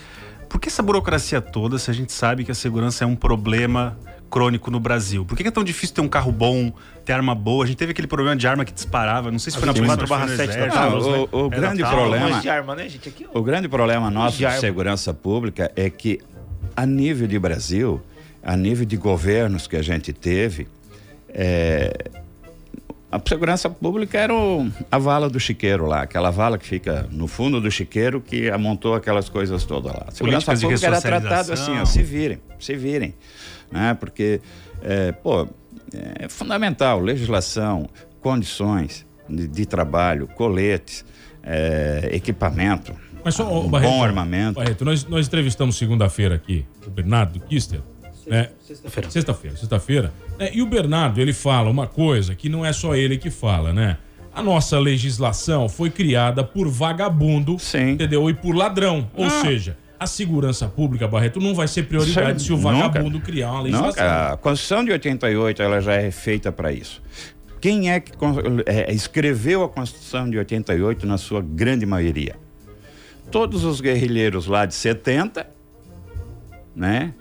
Por 0.48 0.60
que 0.60 0.68
essa 0.70 0.84
burocracia 0.84 1.42
toda 1.42 1.78
se 1.80 1.90
a 1.90 1.94
gente 1.94 2.12
sabe 2.12 2.44
que 2.44 2.52
a 2.52 2.56
segurança 2.56 3.04
é 3.04 3.08
um 3.08 3.16
problema 3.16 3.98
crônico 4.30 4.70
no 4.70 4.80
Brasil? 4.80 5.26
Por 5.26 5.36
que 5.38 5.48
é 5.48 5.52
tão 5.52 5.64
difícil 5.64 5.96
ter 5.96 6.02
um 6.02 6.08
carro 6.08 6.32
bom, 6.32 6.72
ter 7.06 7.14
arma 7.14 7.34
boa? 7.34 7.64
A 7.64 7.68
gente 7.68 7.78
teve 7.78 7.92
aquele 7.92 8.08
problema 8.08 8.36
de 8.36 8.46
arma 8.48 8.64
que 8.66 8.72
disparava. 8.74 9.32
Não 9.32 9.40
sei 9.40 9.52
se 9.52 9.58
foi 9.58 9.66
na 9.66 9.74
polícia, 9.74 9.98
mas 9.98 10.08
foi 10.08 10.18
no 10.20 10.26
24/7 10.28 10.60
da. 10.60 10.68
Taurus, 10.70 11.08
né? 11.08 11.28
o, 11.32 11.38
o 11.38 11.46
É 11.48 11.50
grande 11.50 11.82
Taurus, 11.82 12.00
problema, 12.02 12.30
Mas 12.30 12.42
de 12.42 12.50
arma, 12.50 12.76
né, 12.76 12.90
gente? 12.90 13.10
Aqui, 13.10 13.26
ó. 13.34 13.40
o 13.40 13.42
grande 13.44 13.68
problema 13.70 14.12
nosso 14.12 14.38
De 14.38 14.46
de 14.46 14.60
segurança 14.60 15.14
pública 15.14 15.72
é 15.76 15.90
que 15.90 16.20
a 16.76 16.86
nível 16.86 17.28
de 17.28 17.40
Brasil, 17.40 18.02
a 18.44 18.56
nível 18.58 18.86
de 18.86 18.98
governos 18.98 19.68
que 19.68 19.76
a 19.76 19.82
gente 19.82 20.12
teve, 20.14 20.68
é, 21.30 21.94
a 23.12 23.20
segurança 23.28 23.70
pública 23.70 24.18
era 24.18 24.34
o- 24.34 24.72
a 24.90 24.98
vala 24.98 25.30
do 25.30 25.40
chiqueiro 25.40 25.86
lá, 25.86 26.02
aquela 26.02 26.32
vala 26.32 26.58
que 26.58 26.66
fica 26.66 27.08
no 27.12 27.28
fundo 27.28 27.60
do 27.60 27.70
chiqueiro 27.70 28.22
que 28.22 28.50
amontou 28.50 28.96
aquelas 28.96 29.28
coisas 29.28 29.66
todas 29.66 29.92
lá. 29.94 30.06
A 30.08 30.12
segurança 30.12 30.46
Políticas 30.54 30.62
pública 30.82 30.88
era 30.88 31.02
tratado 31.02 31.52
assim, 31.54 31.78
ó, 31.78 31.86
se 31.86 32.02
virem, 32.02 32.40
se 32.60 32.76
virem, 32.76 33.14
né? 33.72 33.94
Porque, 34.00 34.40
é, 34.82 35.12
pô, 35.12 35.48
é 35.94 36.30
fundamental, 36.30 37.02
legislação, 37.02 37.90
condições 38.22 39.06
de, 39.30 39.46
de 39.48 39.66
trabalho, 39.66 40.28
coletes, 40.28 41.04
é, 41.44 42.10
equipamento, 42.14 42.94
Mas 43.26 43.36
só, 43.36 43.62
um 43.66 43.68
Barreto, 43.70 43.90
bom 43.92 44.04
armamento. 44.04 44.54
Barreto, 44.60 44.86
nós, 44.86 45.06
nós 45.06 45.28
entrevistamos 45.28 45.76
segunda-feira 45.76 46.36
aqui 46.36 46.66
o 46.88 46.90
Bernardo 46.90 47.40
Kister. 47.42 47.82
Né? 48.28 48.50
Sexta-feira. 48.66 49.10
Sexta-feira, 49.10 49.58
sexta-feira. 49.58 50.14
né? 50.38 50.50
E 50.54 50.62
o 50.62 50.66
Bernardo, 50.66 51.20
ele 51.20 51.34
fala 51.34 51.70
uma 51.70 51.88
coisa 51.88 52.36
que 52.36 52.50
não 52.50 52.66
é 52.66 52.72
só 52.74 52.96
ele 52.96 53.18
que 53.18 53.30
fala, 53.30 53.74
né? 53.74 53.98
A 54.34 54.42
nossa 54.42 54.80
legislação 54.80 55.68
foi 55.68 55.90
criada 55.90 56.44
por 56.44 56.68
vagabundo, 56.70 57.60
Sim. 57.60 57.92
entendeu? 57.92 58.30
E 58.30 58.34
por 58.34 58.56
ladrão. 58.56 59.10
Ou 59.14 59.30
seja, 59.30 59.78
a 60.00 60.08
segurança 60.08 60.68
pública, 60.68 61.08
Barreto, 61.08 61.40
não 61.40 61.54
vai 61.54 61.68
ser 61.68 61.84
prioridade 61.84 62.42
se 62.42 62.54
o 62.54 62.58
nunca. 62.58 62.72
vagabundo 62.72 63.20
criar 63.20 63.52
uma 63.52 63.62
legislação. 63.62 64.06
Não, 64.06 64.34
a 64.34 64.38
Constituição 64.38 64.86
de 64.86 64.92
88 64.92 65.62
ela 65.62 65.82
já 65.82 65.94
é 65.94 66.10
feita 66.12 66.52
para 66.52 66.72
isso. 66.72 67.02
Quem 67.60 67.92
é 67.92 68.00
que 68.00 68.12
é, 68.66 68.92
escreveu 68.94 69.64
a 69.64 69.70
Constituição 69.70 70.30
de 70.30 70.38
88 70.38 71.06
na 71.06 71.18
sua 71.18 71.42
grande 71.42 71.86
maioria? 71.86 72.36
todos 73.32 73.64
os 73.64 73.80
guerrilheiros 73.80 74.46
lá 74.46 74.66
de 74.66 74.76
70, 74.76 75.48
né? 76.76 77.14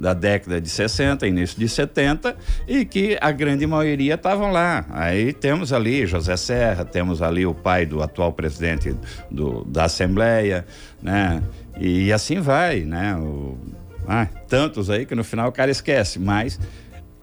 Da 0.00 0.14
década 0.14 0.60
de 0.60 0.68
60, 0.68 1.26
início 1.26 1.58
de 1.58 1.68
70, 1.68 2.34
e 2.66 2.86
que 2.86 3.18
a 3.20 3.30
grande 3.30 3.66
maioria 3.66 4.14
estavam 4.14 4.50
lá. 4.50 4.86
Aí 4.90 5.32
temos 5.32 5.74
ali 5.74 6.06
José 6.06 6.36
Serra, 6.38 6.86
temos 6.86 7.20
ali 7.20 7.44
o 7.44 7.52
pai 7.52 7.84
do 7.84 8.02
atual 8.02 8.32
presidente 8.32 8.96
do, 9.30 9.62
da 9.64 9.84
Assembleia, 9.84 10.64
né? 11.02 11.42
E 11.78 12.10
assim 12.12 12.40
vai, 12.40 12.80
né? 12.80 13.14
O, 13.16 13.58
ah, 14.08 14.26
tantos 14.48 14.88
aí 14.88 15.04
que 15.04 15.14
no 15.14 15.22
final 15.22 15.50
o 15.50 15.52
cara 15.52 15.70
esquece, 15.70 16.18
mas 16.18 16.58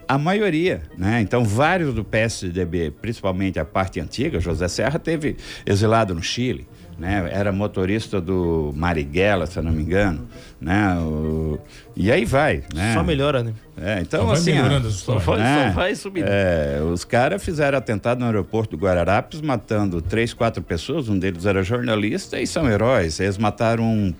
a 0.07 0.17
maioria, 0.17 0.83
né? 0.97 1.19
Então, 1.21 1.43
vários 1.43 1.93
do 1.93 2.03
PSDB, 2.03 2.91
principalmente 2.91 3.59
a 3.59 3.65
parte 3.65 3.99
antiga, 3.99 4.39
José 4.39 4.67
Serra 4.67 4.97
teve 4.97 5.35
exilado 5.65 6.15
no 6.15 6.23
Chile, 6.23 6.65
né? 6.97 7.29
Era 7.31 7.51
motorista 7.51 8.21
do 8.21 8.71
Marighella, 8.73 9.45
se 9.45 9.61
não 9.61 9.71
me 9.71 9.83
engano, 9.83 10.27
né? 10.60 10.96
O- 11.00 11.60
E 11.96 12.12
aí 12.12 12.26
vai, 12.26 12.63
né? 12.74 12.93
Só 12.93 13.04
melhora, 13.04 13.43
né? 13.43 13.54
É, 13.80 14.00
então 14.02 14.22
Só 14.22 14.26
vai 14.28 14.36
assim, 14.38 14.54
melhorando 14.54 14.88
ó. 14.88 14.91
Só 14.91 15.17
vai- 15.20 15.38
né? 15.39 15.67
só 15.70 15.74
vai 15.76 15.96
subindo. 15.96 16.26
É, 16.28 16.80
os 16.82 17.04
caras 17.04 17.43
fizeram 17.43 17.78
atentado 17.78 18.20
no 18.20 18.26
aeroporto 18.26 18.76
do 18.76 18.84
Guararapes, 18.84 19.39
matando 19.41 20.02
três, 20.02 20.34
quatro 20.34 20.62
pessoas, 20.63 21.10
um 21.10 21.17
deles 21.17 21.46
era 21.46 21.62
jornalista 21.63 22.39
e 22.39 22.46
são 22.48 22.67
heróis. 22.70 23.20
Eles 23.20 23.38
mataram 23.38 23.84
um, 23.84 24.13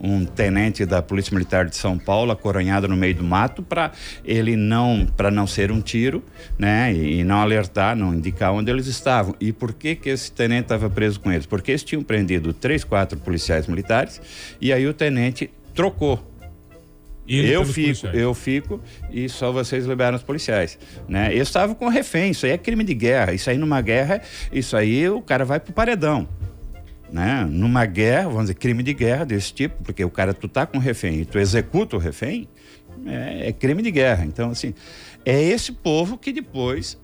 um 0.00 0.24
tenente 0.26 0.84
da 0.86 1.00
Polícia 1.02 1.34
Militar 1.34 1.66
de 1.66 1.76
São 1.76 1.98
Paulo, 1.98 2.32
acoronhado 2.32 2.86
no 2.88 2.96
meio 2.96 3.14
do 3.14 3.24
mato, 3.24 3.62
para 3.62 3.92
ele 4.24 4.56
não, 4.56 5.06
para 5.16 5.30
não 5.30 5.46
ser 5.46 5.70
um 5.72 5.80
tiro, 5.80 6.22
né? 6.58 6.92
E, 6.92 7.20
e 7.20 7.24
não 7.24 7.40
alertar, 7.40 7.94
não 7.96 8.14
indicar 8.14 8.52
onde 8.52 8.70
eles 8.70 8.86
estavam. 8.86 9.34
E 9.40 9.52
por 9.52 9.72
que 9.72 9.94
que 9.94 10.10
esse 10.10 10.30
tenente 10.32 10.64
estava 10.64 10.88
preso 10.90 11.18
com 11.20 11.30
eles? 11.32 11.46
Porque 11.46 11.70
eles 11.72 11.82
tinham 11.82 12.02
prendido 12.02 12.52
três, 12.52 12.84
quatro 12.84 13.18
policiais 13.18 13.66
militares 13.66 14.20
e 14.60 14.70
aí 14.72 14.86
o 14.86 14.92
tenente 14.94 15.50
trocou. 15.74 16.28
Eu 17.28 17.64
fico, 17.64 17.82
policiais. 17.82 18.18
eu 18.18 18.34
fico 18.34 18.80
e 19.10 19.28
só 19.28 19.52
vocês 19.52 19.84
liberam 19.84 20.16
os 20.16 20.22
policiais, 20.22 20.78
né? 21.06 21.30
Eles 21.34 21.48
estavam 21.48 21.74
com 21.74 21.86
refém, 21.88 22.30
isso 22.30 22.46
aí 22.46 22.52
é 22.52 22.58
crime 22.58 22.82
de 22.82 22.94
guerra. 22.94 23.34
Isso 23.34 23.50
aí 23.50 23.58
numa 23.58 23.82
guerra, 23.82 24.22
isso 24.50 24.74
aí 24.74 25.06
o 25.10 25.20
cara 25.20 25.44
vai 25.44 25.60
pro 25.60 25.72
paredão, 25.74 26.26
né? 27.12 27.44
Numa 27.44 27.84
guerra, 27.84 28.28
vamos 28.28 28.44
dizer, 28.44 28.54
crime 28.54 28.82
de 28.82 28.94
guerra 28.94 29.26
desse 29.26 29.52
tipo, 29.52 29.84
porque 29.84 30.02
o 30.02 30.10
cara 30.10 30.32
tu 30.32 30.48
tá 30.48 30.64
com 30.64 30.78
refém 30.78 31.20
e 31.20 31.24
tu 31.26 31.38
executa 31.38 31.96
o 31.96 31.98
refém, 31.98 32.48
é, 33.04 33.48
é 33.48 33.52
crime 33.52 33.82
de 33.82 33.90
guerra. 33.90 34.24
Então 34.24 34.50
assim, 34.50 34.72
é 35.22 35.38
esse 35.38 35.72
povo 35.72 36.16
que 36.16 36.32
depois, 36.32 36.98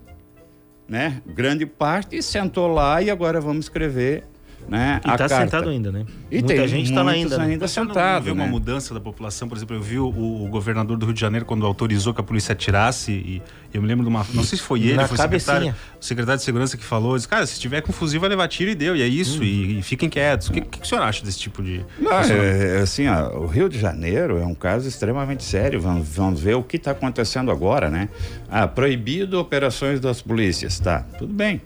né? 0.87 1.21
Grande 1.23 1.67
parte 1.67 2.19
sentou 2.23 2.65
lá 2.67 2.99
e 2.99 3.11
agora 3.11 3.39
vamos 3.39 3.65
escrever, 3.65 4.23
né? 4.67 4.99
E 5.03 5.07
a 5.07 5.11
tá 5.11 5.17
carta. 5.17 5.41
sentado 5.41 5.69
ainda, 5.69 5.91
né? 5.91 6.05
E 6.31 6.35
Muita 6.39 6.53
tem 6.55 6.67
gente 6.67 6.93
tá 6.93 7.03
lá 7.03 7.11
muitos 7.11 7.33
ainda. 7.33 7.37
né? 7.45 7.53
ainda 7.53 7.67
Você 7.67 7.79
não 7.79 7.87
sentado, 7.87 8.23
vê 8.23 8.31
uma 8.31 8.45
né? 8.45 8.49
mudança 8.49 8.93
da 8.93 8.99
população, 8.99 9.47
por 9.47 9.57
exemplo, 9.57 9.75
eu 9.75 9.81
vi 9.81 9.99
o, 9.99 10.07
o 10.07 10.47
governador 10.49 10.97
do 10.97 11.05
Rio 11.05 11.13
de 11.13 11.21
Janeiro 11.21 11.45
quando 11.45 11.65
autorizou 11.65 12.13
que 12.13 12.21
a 12.21 12.23
polícia 12.23 12.53
atirasse 12.53 13.11
e 13.11 13.41
eu 13.73 13.81
me 13.81 13.87
lembro 13.87 14.03
de 14.03 14.09
uma, 14.09 14.25
não 14.33 14.43
sei 14.43 14.57
se 14.57 14.63
foi 14.63 14.81
ele, 14.81 14.95
Na 14.95 15.07
foi 15.07 15.17
o 15.17 15.21
secretário, 15.21 15.75
o 15.99 16.05
secretário 16.05 16.37
de 16.39 16.43
segurança 16.45 16.77
que 16.77 16.83
falou, 16.83 17.15
disse, 17.15 17.27
cara, 17.27 17.45
se 17.45 17.59
tiver 17.59 17.81
com 17.81 17.91
fuzil 17.91 18.19
vai 18.19 18.29
levar 18.29 18.47
tiro 18.47 18.71
e 18.71 18.75
deu, 18.75 18.95
e 18.95 19.01
é 19.01 19.07
isso, 19.07 19.43
e, 19.43 19.79
e 19.79 19.81
fiquem 19.81 20.09
quietos. 20.09 20.47
O 20.47 20.53
que, 20.53 20.61
que, 20.61 20.79
que 20.79 20.85
o 20.85 20.87
senhor 20.87 21.01
acha 21.01 21.23
desse 21.23 21.39
tipo 21.39 21.61
de... 21.61 21.85
Não, 21.99 22.11
é, 22.13 22.77
é 22.77 22.79
assim, 22.79 23.07
ó, 23.07 23.37
o 23.37 23.47
Rio 23.47 23.67
de 23.67 23.79
Janeiro 23.79 24.37
é 24.37 24.45
um 24.45 24.55
caso 24.55 24.87
extremamente 24.87 25.43
sério. 25.43 25.79
Vamos, 25.79 26.07
vamos 26.07 26.39
ver 26.39 26.55
o 26.55 26.63
que 26.63 26.77
está 26.77 26.91
acontecendo 26.91 27.51
agora, 27.51 27.89
né? 27.89 28.09
Ah, 28.49 28.67
proibido 28.67 29.39
operações 29.39 29.99
das 29.99 30.21
polícias, 30.21 30.79
tá? 30.79 31.05
Tudo 31.17 31.33
bem. 31.33 31.61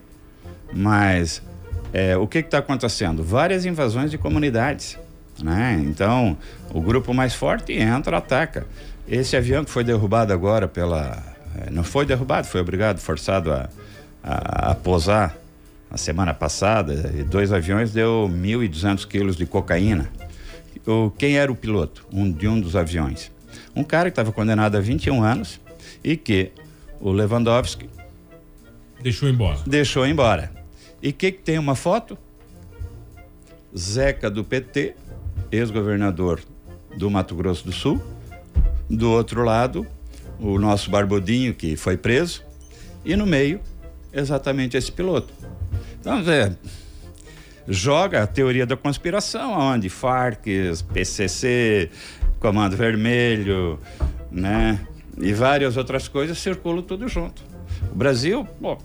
Mas 0.74 1.42
é, 1.94 2.16
o 2.18 2.28
que 2.28 2.40
está 2.40 2.60
acontecendo? 2.60 3.24
Várias 3.24 3.66
invasões 3.66 4.12
de 4.12 4.18
comunidades, 4.18 4.98
né? 5.42 5.82
Então, 5.86 6.38
o 6.74 6.82
grupo 6.82 7.14
mais 7.14 7.34
forte 7.34 7.74
entra, 7.74 8.18
ataca. 8.18 8.66
Esse 9.08 9.36
avião 9.36 9.64
que 9.64 9.72
foi 9.72 9.84
derrubado 9.84 10.32
agora 10.34 10.68
pela... 10.68 11.18
é, 11.66 11.70
Não 11.72 11.84
foi 11.84 12.06
derrubado, 12.06 12.46
foi 12.48 12.62
obrigado, 12.62 13.00
forçado 13.00 13.52
a, 13.52 13.70
a, 14.24 14.72
a 14.72 14.76
pousar 14.76 15.36
a 15.90 15.98
semana 15.98 16.34
passada, 16.36 17.12
e 17.18 17.24
dois 17.24 17.52
aviões 17.52 17.92
deu 17.92 18.30
1.200 18.32 19.08
quilos 19.08 19.36
de 19.36 19.46
cocaína. 19.48 20.08
O, 20.86 21.10
quem 21.18 21.38
era 21.38 21.52
o 21.52 21.56
piloto 21.56 22.06
um, 22.12 22.32
de 22.32 22.48
um 22.48 22.60
dos 22.60 22.76
aviões? 22.76 23.32
Um 23.76 23.84
cara 23.84 24.10
que 24.10 24.14
estava 24.14 24.32
condenado 24.32 24.76
a 24.76 24.80
21 24.80 25.24
anos 25.24 25.60
e 26.04 26.16
que 26.16 26.52
o 27.00 27.12
Lewandowski 27.12 27.90
Deixou 29.02 29.30
embora. 29.30 29.58
deixou 29.66 30.06
embora. 30.06 30.52
E 31.02 31.14
que, 31.14 31.32
que 31.32 31.40
tem 31.40 31.58
uma 31.58 31.76
foto? 31.76 32.18
Zeca 33.78 34.30
do 34.30 34.44
PT, 34.44 34.96
ex-governador 35.52 36.42
do 36.98 37.10
Mato 37.10 37.36
Grosso 37.36 37.66
do 37.66 37.72
Sul. 37.72 38.02
Do 38.90 39.10
outro 39.12 39.44
lado, 39.44 39.86
o 40.40 40.58
nosso 40.58 40.90
Barbudinho, 40.90 41.54
que 41.54 41.76
foi 41.76 41.96
preso. 41.96 42.44
E 43.06 43.16
no 43.16 43.26
meio, 43.26 43.60
exatamente 44.12 44.76
esse 44.76 44.92
piloto. 44.92 45.34
Então, 46.00 46.24
Zé, 46.24 46.56
joga 47.68 48.24
a 48.24 48.28
teoria 48.28 48.66
da 48.66 48.76
conspiração, 48.76 49.54
onde 49.54 49.90
Farc, 49.90 50.46
PCC, 50.92 51.90
Comando 52.40 52.76
Vermelho, 52.76 53.80
né? 54.32 54.80
E 55.18 55.34
várias 55.34 55.78
outras 55.78 56.08
coisas 56.08 56.38
circulam 56.38 56.82
tudo 56.82 57.08
junto. 57.08 57.44
O 57.92 57.96
Brasil, 57.96 58.46
pô, 58.60 58.78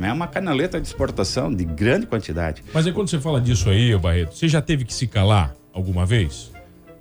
é 0.00 0.12
uma 0.12 0.26
canaleta 0.26 0.80
de 0.80 0.86
exportação 0.86 1.52
de 1.52 1.64
grande 1.64 2.06
quantidade. 2.06 2.62
Mas 2.72 2.86
aí 2.86 2.92
quando 2.92 3.08
você 3.08 3.18
fala 3.18 3.40
disso 3.40 3.68
aí, 3.68 3.96
Barreto, 3.96 4.34
você 4.34 4.48
já 4.48 4.60
teve 4.60 4.84
que 4.84 4.94
se 4.94 5.06
calar 5.06 5.54
alguma 5.72 6.04
vez? 6.06 6.50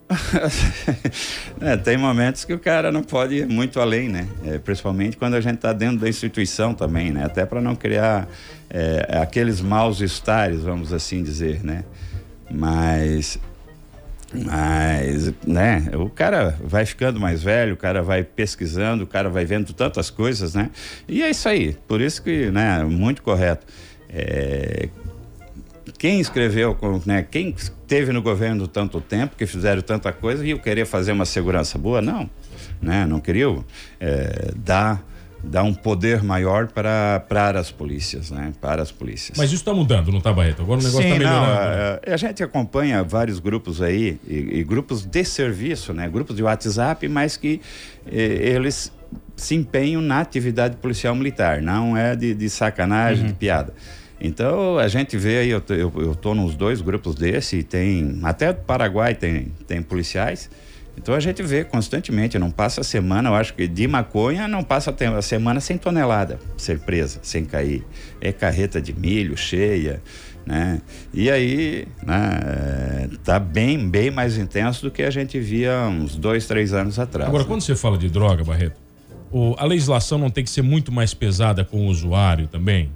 É, 1.59 1.75
tem 1.75 1.97
momentos 1.97 2.45
que 2.45 2.53
o 2.53 2.59
cara 2.59 2.91
não 2.91 3.01
pode 3.01 3.35
ir 3.35 3.47
muito 3.47 3.79
além, 3.79 4.07
né? 4.07 4.27
É, 4.45 4.59
principalmente 4.59 5.17
quando 5.17 5.33
a 5.33 5.41
gente 5.41 5.55
está 5.55 5.73
dentro 5.73 5.97
da 5.97 6.07
instituição 6.07 6.73
também, 6.73 7.11
né? 7.11 7.25
Até 7.25 7.45
para 7.45 7.59
não 7.59 7.75
criar 7.75 8.27
é, 8.69 9.17
aqueles 9.19 9.59
maus 9.59 10.01
estares, 10.01 10.61
vamos 10.61 10.93
assim 10.93 11.23
dizer, 11.23 11.63
né? 11.63 11.83
Mas, 12.49 13.39
mas, 14.33 15.33
né? 15.45 15.89
O 15.93 16.09
cara 16.09 16.57
vai 16.61 16.85
ficando 16.85 17.19
mais 17.19 17.41
velho, 17.41 17.73
o 17.73 17.77
cara 17.77 18.01
vai 18.01 18.23
pesquisando, 18.23 19.03
o 19.03 19.07
cara 19.07 19.29
vai 19.29 19.45
vendo 19.45 19.73
tantas 19.73 20.09
coisas, 20.09 20.53
né? 20.53 20.69
E 21.07 21.23
é 21.23 21.29
isso 21.29 21.47
aí. 21.47 21.77
Por 21.87 22.01
isso 22.01 22.21
que, 22.21 22.51
né? 22.51 22.83
Muito 22.83 23.21
correto. 23.21 23.65
É, 24.09 24.89
quem 25.97 26.19
escreveu, 26.19 26.77
né, 27.05 27.25
quem 27.29 27.53
esteve 27.57 28.11
no 28.11 28.21
governo 28.21 28.67
tanto 28.67 29.01
tempo, 29.01 29.35
que 29.35 29.45
fizeram 29.45 29.81
tanta 29.81 30.11
coisa, 30.11 30.45
e 30.45 30.51
eu 30.51 30.59
querer 30.59 30.85
fazer 30.85 31.11
uma 31.11 31.25
segurança 31.25 31.77
boa? 31.77 32.01
Não, 32.01 32.29
né? 32.81 33.05
Não 33.05 33.19
queriam 33.19 33.63
é, 33.99 34.51
dar, 34.55 35.03
dar 35.43 35.63
um 35.63 35.73
poder 35.73 36.23
maior 36.23 36.67
para, 36.67 37.23
para 37.29 37.59
as 37.59 37.71
polícias, 37.71 38.31
né? 38.31 38.51
Para 38.59 38.81
as 38.81 38.91
polícias. 38.91 39.37
Mas 39.37 39.51
isso 39.51 39.63
tá 39.63 39.73
mudando, 39.73 40.11
não 40.11 40.19
tá, 40.19 40.33
Barreto? 40.33 40.61
Agora 40.61 40.79
o 40.79 40.83
negócio 40.83 41.03
Sim, 41.07 41.19
tá 41.19 41.23
não, 41.23 41.41
melhorando. 41.41 41.77
né? 41.77 41.99
a, 42.07 42.13
a 42.13 42.17
gente 42.17 42.43
acompanha 42.43 43.03
vários 43.03 43.39
grupos 43.39 43.81
aí, 43.81 44.19
e, 44.27 44.59
e 44.59 44.63
grupos 44.63 45.05
de 45.05 45.23
serviço, 45.23 45.93
né? 45.93 46.09
Grupos 46.09 46.35
de 46.35 46.43
WhatsApp, 46.43 47.07
mas 47.07 47.37
que 47.37 47.61
eh, 48.11 48.17
eles 48.55 48.91
se 49.35 49.55
empenham 49.55 50.01
na 50.01 50.19
atividade 50.19 50.75
policial 50.77 51.13
militar, 51.15 51.61
não 51.61 51.95
é 51.95 52.15
de, 52.15 52.33
de 52.33 52.49
sacanagem, 52.49 53.21
Uhum. 53.25 53.27
de 53.29 53.33
piada. 53.33 53.73
Então 54.19 54.79
a 54.79 54.87
gente 54.87 55.15
vê 55.15 55.37
aí, 55.37 55.49
eu, 55.51 55.61
eu, 55.69 55.93
eu 55.97 56.15
tô 56.15 56.33
nos 56.33 56.55
dois 56.55 56.81
grupos 56.81 57.13
desse, 57.13 57.57
e 57.57 57.63
tem 57.63 58.19
até 58.23 58.51
do 58.51 58.61
Paraguai 58.61 59.13
tem, 59.13 59.51
tem 59.67 59.81
policiais. 59.83 60.49
Então 60.97 61.13
a 61.13 61.19
gente 61.19 61.41
vê 61.43 61.63
constantemente, 61.63 62.37
não 62.39 62.49
passa 62.51 62.81
a 62.81 62.83
semana, 62.83 63.29
eu 63.29 63.35
acho 63.35 63.53
que 63.53 63.67
de 63.67 63.87
maconha 63.87 64.47
não 64.47 64.63
passa 64.63 64.93
a 65.15 65.21
semana 65.21 65.59
sem 65.59 65.77
tonelada 65.77 66.39
ser 66.57 66.79
presa, 66.79 67.19
sem 67.21 67.45
cair. 67.45 67.85
É 68.19 68.31
carreta 68.31 68.81
de 68.81 68.93
milho 68.93 69.37
cheia, 69.37 70.01
né? 70.45 70.81
E 71.13 71.29
aí, 71.29 71.87
né, 72.05 72.39
é, 72.43 73.09
tá 73.23 73.39
bem, 73.39 73.87
bem 73.87 74.09
mais 74.09 74.37
intenso 74.37 74.81
do 74.81 74.91
que 74.91 75.03
a 75.03 75.09
gente 75.11 75.39
via 75.39 75.83
uns 75.83 76.15
dois, 76.15 76.47
três 76.47 76.73
anos 76.73 76.97
atrás. 76.97 77.27
Agora, 77.29 77.43
né? 77.43 77.47
quando 77.47 77.61
você 77.61 77.75
fala 77.75 77.97
de 77.97 78.09
droga, 78.09 78.43
Barreto, 78.43 78.79
o- 79.31 79.55
a 79.57 79.65
legislação 79.65 80.17
não 80.17 80.29
tem 80.29 80.43
que 80.43 80.49
ser 80.49 80.61
muito 80.63 80.91
mais 80.91 81.13
pesada 81.13 81.63
com 81.63 81.85
o 81.85 81.87
usuário 81.87 82.47
também? 82.47 82.91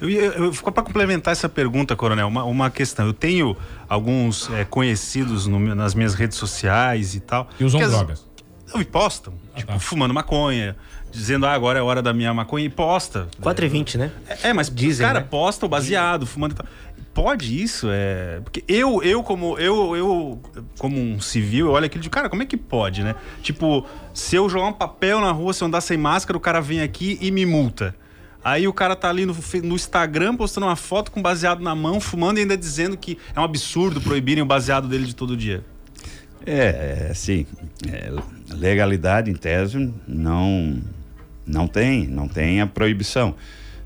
Eu, 0.00 0.08
eu, 0.08 0.52
para 0.52 0.82
complementar 0.82 1.32
essa 1.32 1.48
pergunta, 1.48 1.96
Coronel, 1.96 2.28
uma, 2.28 2.44
uma 2.44 2.70
questão. 2.70 3.06
Eu 3.06 3.12
tenho 3.12 3.56
alguns 3.88 4.48
eh, 4.50 4.64
conhecidos 4.64 5.46
no 5.46 5.58
nas 5.74 5.94
minhas 5.94 6.14
redes 6.14 6.38
sociais 6.38 7.14
e 7.14 7.20
tal. 7.20 7.48
Que 7.58 7.64
usam 7.64 7.80
as- 7.80 7.90
drogas. 7.90 8.28
Não, 8.72 8.80
e 8.80 8.84
postam. 8.84 9.32
tipo, 9.56 9.72
tá. 9.72 9.78
fumando 9.78 10.12
maconha, 10.12 10.76
dizendo, 11.10 11.46
ah, 11.46 11.52
agora 11.52 11.78
é 11.78 11.80
a 11.80 11.84
hora 11.84 12.02
da 12.02 12.12
minha 12.12 12.32
maconha, 12.34 12.66
e 12.66 12.68
posta. 12.68 13.26
4 13.40 13.64
e 13.64 13.68
20, 13.68 13.98
né? 13.98 14.12
É, 14.42 14.52
mas 14.52 14.68
Dizem, 14.68 15.06
cara, 15.06 15.20
né? 15.20 15.26
posta 15.28 15.64
o 15.64 15.68
baseado, 15.68 16.26
fumando 16.26 16.52
e 16.52 16.56
tal. 16.56 16.66
Pode 17.14 17.60
isso? 17.60 17.88
É... 17.90 18.40
Porque 18.44 18.62
eu, 18.68 19.02
eu 19.02 19.22
como 19.24 19.58
eu, 19.58 19.96
eu, 19.96 20.42
como 20.78 21.00
um 21.00 21.18
civil, 21.20 21.66
eu 21.66 21.72
olho 21.72 21.86
aquilo 21.86 22.02
de, 22.02 22.10
cara, 22.10 22.28
como 22.28 22.42
é 22.42 22.46
que 22.46 22.56
pode, 22.56 23.02
né? 23.02 23.16
Tipo, 23.42 23.84
se 24.14 24.36
eu 24.36 24.48
jogar 24.48 24.66
um 24.66 24.72
papel 24.72 25.20
na 25.20 25.32
rua, 25.32 25.52
se 25.52 25.64
eu 25.64 25.66
andar 25.66 25.80
sem 25.80 25.96
máscara, 25.96 26.36
o 26.36 26.40
cara 26.40 26.60
vem 26.60 26.80
aqui 26.80 27.18
e 27.20 27.30
me 27.30 27.44
multa. 27.44 27.94
Aí 28.42 28.68
o 28.68 28.72
cara 28.72 28.94
tá 28.94 29.08
ali 29.08 29.26
no, 29.26 29.36
no 29.64 29.74
Instagram 29.74 30.36
postando 30.36 30.66
uma 30.66 30.76
foto 30.76 31.10
com 31.10 31.20
baseado 31.20 31.60
na 31.60 31.74
mão, 31.74 32.00
fumando 32.00 32.38
e 32.38 32.42
ainda 32.42 32.56
dizendo 32.56 32.96
que 32.96 33.18
é 33.34 33.40
um 33.40 33.44
absurdo 33.44 34.00
proibirem 34.00 34.42
o 34.42 34.46
baseado 34.46 34.88
dele 34.88 35.06
de 35.06 35.14
todo 35.14 35.36
dia. 35.36 35.64
É, 36.46 37.08
é 37.10 37.14
sim. 37.14 37.46
É, 37.90 38.12
legalidade, 38.54 39.30
em 39.30 39.34
tese, 39.34 39.92
não, 40.06 40.80
não 41.46 41.66
tem, 41.66 42.06
não 42.06 42.28
tem 42.28 42.60
a 42.60 42.66
proibição. 42.66 43.34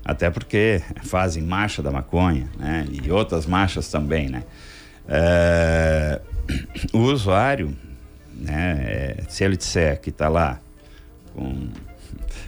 Até 0.05 0.29
porque 0.29 0.81
fazem 1.03 1.43
marcha 1.43 1.81
da 1.81 1.89
maconha, 1.91 2.49
né? 2.57 2.85
E 2.91 3.09
outras 3.09 3.45
marchas 3.45 3.89
também, 3.89 4.29
né? 4.29 4.43
É, 5.07 6.21
o 6.91 6.99
usuário, 6.99 7.75
né? 8.35 8.77
é, 8.85 9.23
se 9.29 9.43
ele 9.43 9.57
disser 9.57 9.99
que 10.01 10.09
está 10.09 10.27
lá 10.27 10.59
com... 11.33 11.69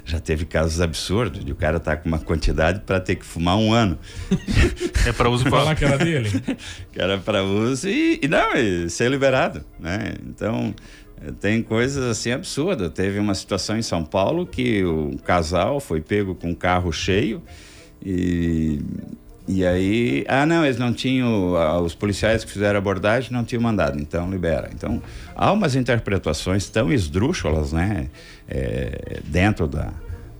Já 0.05 0.19
teve 0.19 0.45
casos 0.45 0.79
absurdos 0.79 1.43
de 1.43 1.51
o 1.51 1.55
cara 1.55 1.77
estar 1.77 1.97
com 1.97 2.07
uma 2.07 2.19
quantidade 2.19 2.81
para 2.81 2.99
ter 2.99 3.15
que 3.15 3.25
fumar 3.25 3.57
um 3.57 3.73
ano. 3.73 3.97
É 5.07 5.11
para 5.11 5.29
uso 5.29 5.49
Falar 5.49 5.75
que 5.75 5.83
era 5.83 5.97
dele. 5.97 6.29
que 6.93 7.01
era 7.01 7.17
para 7.17 7.43
uso 7.43 7.89
e, 7.89 8.19
e 8.21 8.27
não, 8.27 8.53
e 8.53 8.87
ser 8.87 9.09
liberado, 9.09 9.65
né? 9.79 10.13
Então, 10.27 10.75
eh, 11.21 11.31
tem 11.41 11.63
coisas 11.63 12.03
assim 12.03 12.31
absurdas. 12.31 12.91
Teve 12.91 13.17
uma 13.17 13.33
situação 13.33 13.75
em 13.77 13.81
São 13.81 14.05
Paulo 14.05 14.45
que 14.45 14.85
o 14.85 15.17
casal 15.25 15.79
foi 15.79 16.01
pego 16.01 16.35
com 16.35 16.49
um 16.49 16.55
carro 16.55 16.91
cheio 16.91 17.41
e, 18.05 18.79
e 19.47 19.65
aí, 19.65 20.25
ah 20.27 20.45
não, 20.45 20.63
eles 20.63 20.77
não 20.77 20.93
tinham, 20.93 21.53
os 21.83 21.95
policiais 21.95 22.43
que 22.43 22.51
fizeram 22.51 22.75
a 22.75 22.77
abordagem 22.77 23.31
não 23.31 23.43
tinham 23.43 23.61
mandado, 23.61 23.99
então 23.99 24.29
libera. 24.29 24.69
Então, 24.73 25.01
há 25.35 25.51
umas 25.51 25.75
interpretações 25.75 26.67
tão 26.69 26.91
esdrúxulas, 26.91 27.71
né? 27.71 28.09
Eh, 28.47 29.21
dentro 29.25 29.67
da, 29.67 29.93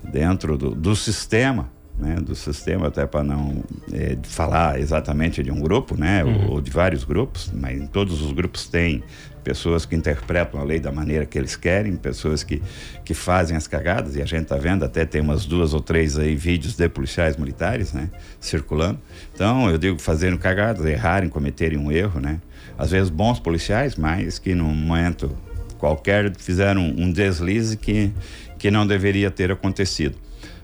dentro 0.03 0.58
do, 0.58 0.72
do 0.72 0.95
sistema, 0.95 1.70
né, 1.97 2.16
do 2.16 2.36
sistema 2.36 2.88
até 2.88 3.06
para 3.06 3.24
não 3.24 3.64
eh, 3.91 4.18
falar 4.24 4.80
exatamente 4.80 5.41
de 5.41 5.51
um 5.51 5.60
grupo, 5.60 5.97
né, 5.97 6.24
ou, 6.24 6.53
ou 6.53 6.62
de 6.62 6.70
vários 6.70 7.03
grupos, 7.03 7.51
mas 7.53 7.82
em 7.82 7.88
todos 7.88 8.22
os 8.22 8.32
grupos 8.32 8.68
tem 8.68 9.03
pessoas 9.43 9.86
que 9.86 9.95
interpretam 9.95 10.60
a 10.60 10.64
lei 10.64 10.80
da 10.80 10.91
maneira 10.91 11.26
que 11.26 11.38
eles 11.38 11.56
querem, 11.56 11.95
pessoas 11.95 12.43
que, 12.43 12.62
que 13.06 13.14
fazem 13.14 13.56
as 13.56 13.68
cagadas 13.68 14.16
e 14.16 14.22
a 14.22 14.26
gente 14.26 14.43
está 14.43 14.58
vendo 14.58 14.84
até 14.84 15.06
tem 15.06 15.22
umas 15.22 15.45
duas 15.45 15.74
ou 15.74 15.80
três 15.80 16.18
aí 16.18 16.36
vídeos 16.36 16.76
de 16.76 16.89
policiais 16.89 17.38
militares, 17.38 17.93
né, 17.93 18.10
circulando. 18.39 18.99
Então 19.34 19.70
eu 19.70 19.78
digo 19.78 19.99
fazendo 19.99 20.38
cagadas, 20.38 20.86
errarem, 20.86 21.30
cometerem 21.30 21.78
um 21.78 21.91
erro, 21.91 22.20
né, 22.20 22.41
às 22.78 22.91
vezes 22.91 23.10
bons 23.10 23.39
policiais, 23.39 23.95
mas 23.95 24.39
que 24.39 24.53
num 24.53 24.74
momento 24.74 25.32
qualquer 25.78 26.36
fizeram 26.38 26.82
um 26.82 27.11
deslize 27.11 27.78
que 27.78 28.11
que 28.57 28.71
não 28.71 28.88
deveria 28.88 29.30
ter 29.30 29.51
acontecido. 29.51 30.17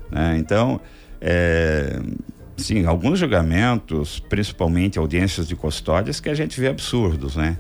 né? 0.10 0.36
Então, 0.38 0.82
é, 1.20 2.00
sim, 2.58 2.86
alguns 2.86 3.20
julgamentos, 3.20 4.20
principalmente 4.20 4.98
audiências 4.98 5.48
de 5.48 5.56
custódias, 5.56 6.20
que 6.20 6.30
a 6.30 6.34
gente 6.34 6.60
vê 6.60 6.68
absurdos, 6.68 7.36
né? 7.36 7.58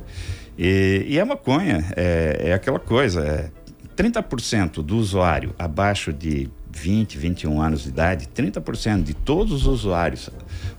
E, 0.57 1.05
e 1.07 1.19
a 1.19 1.25
maconha 1.25 1.85
é, 1.95 2.49
é 2.49 2.53
aquela 2.53 2.79
coisa, 2.79 3.23
é 3.23 3.51
30% 3.95 4.81
do 4.81 4.97
usuário 4.97 5.53
abaixo 5.59 6.11
de 6.11 6.49
20, 6.71 7.17
21 7.17 7.61
anos 7.61 7.83
de 7.83 7.89
idade, 7.89 8.27
30% 8.27 9.03
de 9.03 9.13
todos 9.13 9.53
os 9.53 9.67
usuários 9.67 10.29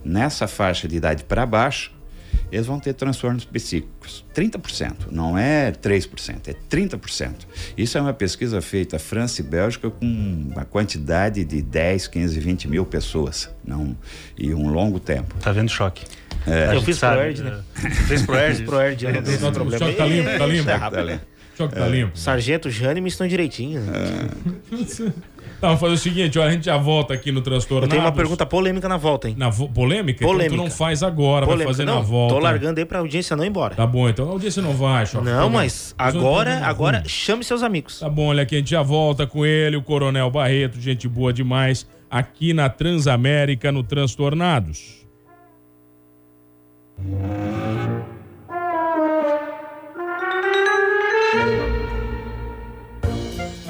nessa 0.05 0.49
faixa 0.49 0.89
de 0.89 0.97
idade 0.97 1.25
para 1.25 1.47
baixo, 1.47 1.93
eles 2.51 2.67
vão 2.67 2.79
ter 2.79 2.93
transtornos 2.95 3.45
psíquicos. 3.45 4.25
30%, 4.35 5.09
não 5.11 5.37
é 5.37 5.73
3%, 5.73 6.49
é 6.49 6.55
30%. 6.71 7.31
Isso 7.77 7.97
é 7.97 8.01
uma 8.01 8.13
pesquisa 8.13 8.61
feita 8.61 8.99
França 8.99 9.41
e 9.41 9.45
Bélgica 9.45 9.91
com 9.91 10.07
uma 10.07 10.65
quantidade 10.65 11.45
de 11.45 11.63
10, 11.63 12.09
15, 12.09 12.41
20 12.41 12.69
mil 12.69 12.85
pessoas 12.85 13.49
não, 13.65 13.97
e 14.39 14.53
um 14.55 14.69
longo 14.69 14.99
tempo. 15.01 15.35
Tá 15.41 15.53
vendo 15.53 15.71
choque? 15.71 16.05
É, 16.47 16.75
Eu 16.75 16.83
fiz 16.83 16.99
pro 16.99 17.09
Erd, 17.21 17.43
né? 17.43 17.61
Fez 18.09 18.23
pro 18.23 18.35
Erd? 18.37 18.65
Pro 18.65 18.81
Erd, 18.81 19.05
eu 19.05 19.13
não 19.13 19.23
tenho 19.23 19.35
esse 19.37 19.45
O 19.45 19.53
problema. 19.53 19.79
choque 19.87 19.97
tá 19.97 20.07
limpo, 20.07 20.39
tá 20.39 20.47
limpo. 20.47 20.65
Tá, 20.65 20.91
tá 20.91 21.21
ali. 21.53 21.59
Choque 21.59 21.75
tá 21.75 21.87
limpo. 21.89 22.19
Sargento 22.19 22.71
Jane 22.71 23.01
me 23.01 23.09
estão 23.09 23.27
direitinho. 23.27 23.81
né? 23.81 23.93
Tá, 25.61 25.69
vamos 25.69 25.81
fazer 25.81 25.95
o 25.95 25.99
seguinte, 25.99 26.39
olha, 26.41 26.49
a 26.49 26.53
gente 26.53 26.65
já 26.65 26.77
volta 26.77 27.15
aqui 27.15 27.31
no 27.31 27.41
transtorno. 27.41 27.85
Eu 27.85 27.89
tenho 27.89 28.03
uma 28.03 28.11
pergunta 28.11 28.45
polêmica 28.45 28.89
na 28.89 28.97
volta, 28.97 29.29
hein? 29.29 29.37
Na 29.39 29.49
vo- 29.49 29.69
polêmica? 29.69 30.25
Polêmica. 30.25 30.47
Então 30.55 30.59
tu 30.67 30.69
não 30.69 30.77
faz 30.77 31.05
agora, 31.05 31.47
vai 31.47 31.59
fazer 31.59 31.85
não, 31.85 31.97
na 31.97 32.01
volta. 32.01 32.35
Tô 32.35 32.41
largando 32.41 32.81
aí 32.81 32.85
pra 32.85 32.99
audiência 32.99 33.37
não 33.37 33.45
ir 33.45 33.49
embora. 33.49 33.77
Tá 33.77 33.87
bom, 33.87 34.09
então 34.09 34.27
a 34.29 34.33
audiência 34.33 34.61
não 34.61 34.73
vai, 34.73 35.07
Choque. 35.07 35.25
Não, 35.25 35.45
Tá 35.45 35.49
mas 35.49 35.95
eu 35.97 36.05
agora, 36.05 36.67
agora 36.67 37.05
chame 37.07 37.45
seus 37.45 37.63
amigos. 37.63 38.01
Tá 38.01 38.09
bom, 38.09 38.27
olha 38.27 38.43
aqui, 38.43 38.57
a 38.57 38.59
gente 38.59 38.71
já 38.73 38.83
volta 38.83 39.25
com 39.25 39.47
ele, 39.47 39.77
o 39.77 39.83
Coronel 39.83 40.29
Barreto, 40.33 40.81
gente 40.81 41.07
boa 41.07 41.33
demais, 41.33 41.87
aqui 42.11 42.53
na 42.53 42.69
Transamérica, 42.69 43.71
no 43.71 43.85
Transtornados. 43.85 45.07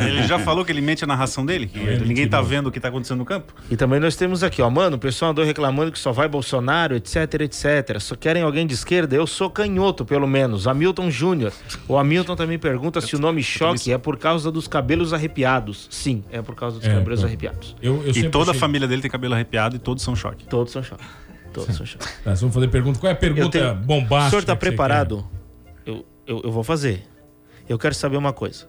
Ele 0.08 0.24
já 0.24 0.38
falou 0.40 0.64
que 0.64 0.72
ele 0.72 0.82
mente 0.82 1.04
a 1.04 1.08
narração 1.08 1.46
dele? 1.46 1.68
Que 1.68 1.80
É, 1.80 1.98
ninguém 2.00 2.28
tá 2.28 2.38
mentiroso. 2.38 2.44
vendo 2.50 2.68
o 2.68 2.72
que 2.72 2.80
tá 2.80 2.88
acontecendo 2.90 3.18
no 3.20 3.26
campo? 3.26 3.54
E 3.70 3.76
também 3.76 4.00
nós 4.00 4.16
temos 4.16 4.44
aqui, 4.44 4.62
ó, 4.62 4.70
mano, 4.70 4.96
o 4.96 5.00
pessoal 5.00 5.32
andou 5.32 5.44
reclamando 5.44 5.92
que 5.92 6.00
só 6.00 6.12
vai 6.12 6.28
Bolsonaro, 6.28 6.96
etc, 6.96 7.16
etc. 7.42 8.00
Só 8.00 8.16
querem 8.16 8.44
alguém 8.44 8.68
de 8.68 8.74
esquerda? 8.74 9.16
Eu 9.16 9.26
sou 9.26 9.50
canhoto, 9.50 10.06
pelo 10.06 10.28
menos. 10.28 10.68
Hamilton 10.68 11.10
Júnior. 11.10 11.52
O 11.88 11.98
Hamilton 11.98 12.36
também 12.36 12.60
pergunta 12.60 13.02
se 13.02 13.16
o 13.16 13.20
nome 13.20 13.42
choque 13.44 13.92
é 13.92 13.98
por 13.98 14.18
causa 14.18 14.52
dos 14.52 14.68
cabelos 14.68 15.14
arrepiados. 15.14 15.88
Sim, 15.90 16.24
é 16.32 16.42
por 16.42 16.56
causa 16.56 16.80
dos 16.80 16.88
É, 16.88 16.94
cabelos 16.94 17.22
pô. 17.22 17.26
arrepiados. 17.26 17.76
Eu, 17.82 18.04
eu 18.06 18.12
E 18.12 18.30
toda 18.30 18.50
a 18.50 18.52
achei- 18.52 18.60
família 18.60 18.88
dele 18.88 19.02
tem 19.02 19.10
cabelo 19.12 19.34
arrepiado 19.34 19.76
e 19.76 19.80
todos 19.80 20.04
são 20.04 20.16
choque. 20.16 20.46
Todos 20.46 20.72
são 20.72 20.84
choque. 20.84 21.04
Todos 21.54 21.76
são 21.76 21.86
choque. 21.86 22.06
Tá, 22.24 22.34
vamos 22.34 22.54
fazer 22.54 22.68
pergunta. 22.68 23.00
Qual 23.00 23.10
é 23.10 23.14
a 23.14 23.18
pergunta 23.18 23.58
tenho- 23.60 23.76
bombástica? 23.76 24.28
O 24.28 24.30
senhor 24.32 24.44
tá 24.44 24.56
preparado? 24.56 25.26
Eu, 25.86 26.06
eu, 26.28 26.42
eu 26.46 26.52
vou 26.52 26.64
fazer. 26.64 27.04
Eu 27.68 27.78
quero 27.80 27.96
saber 27.96 28.18
uma 28.18 28.34
coisa. 28.34 28.68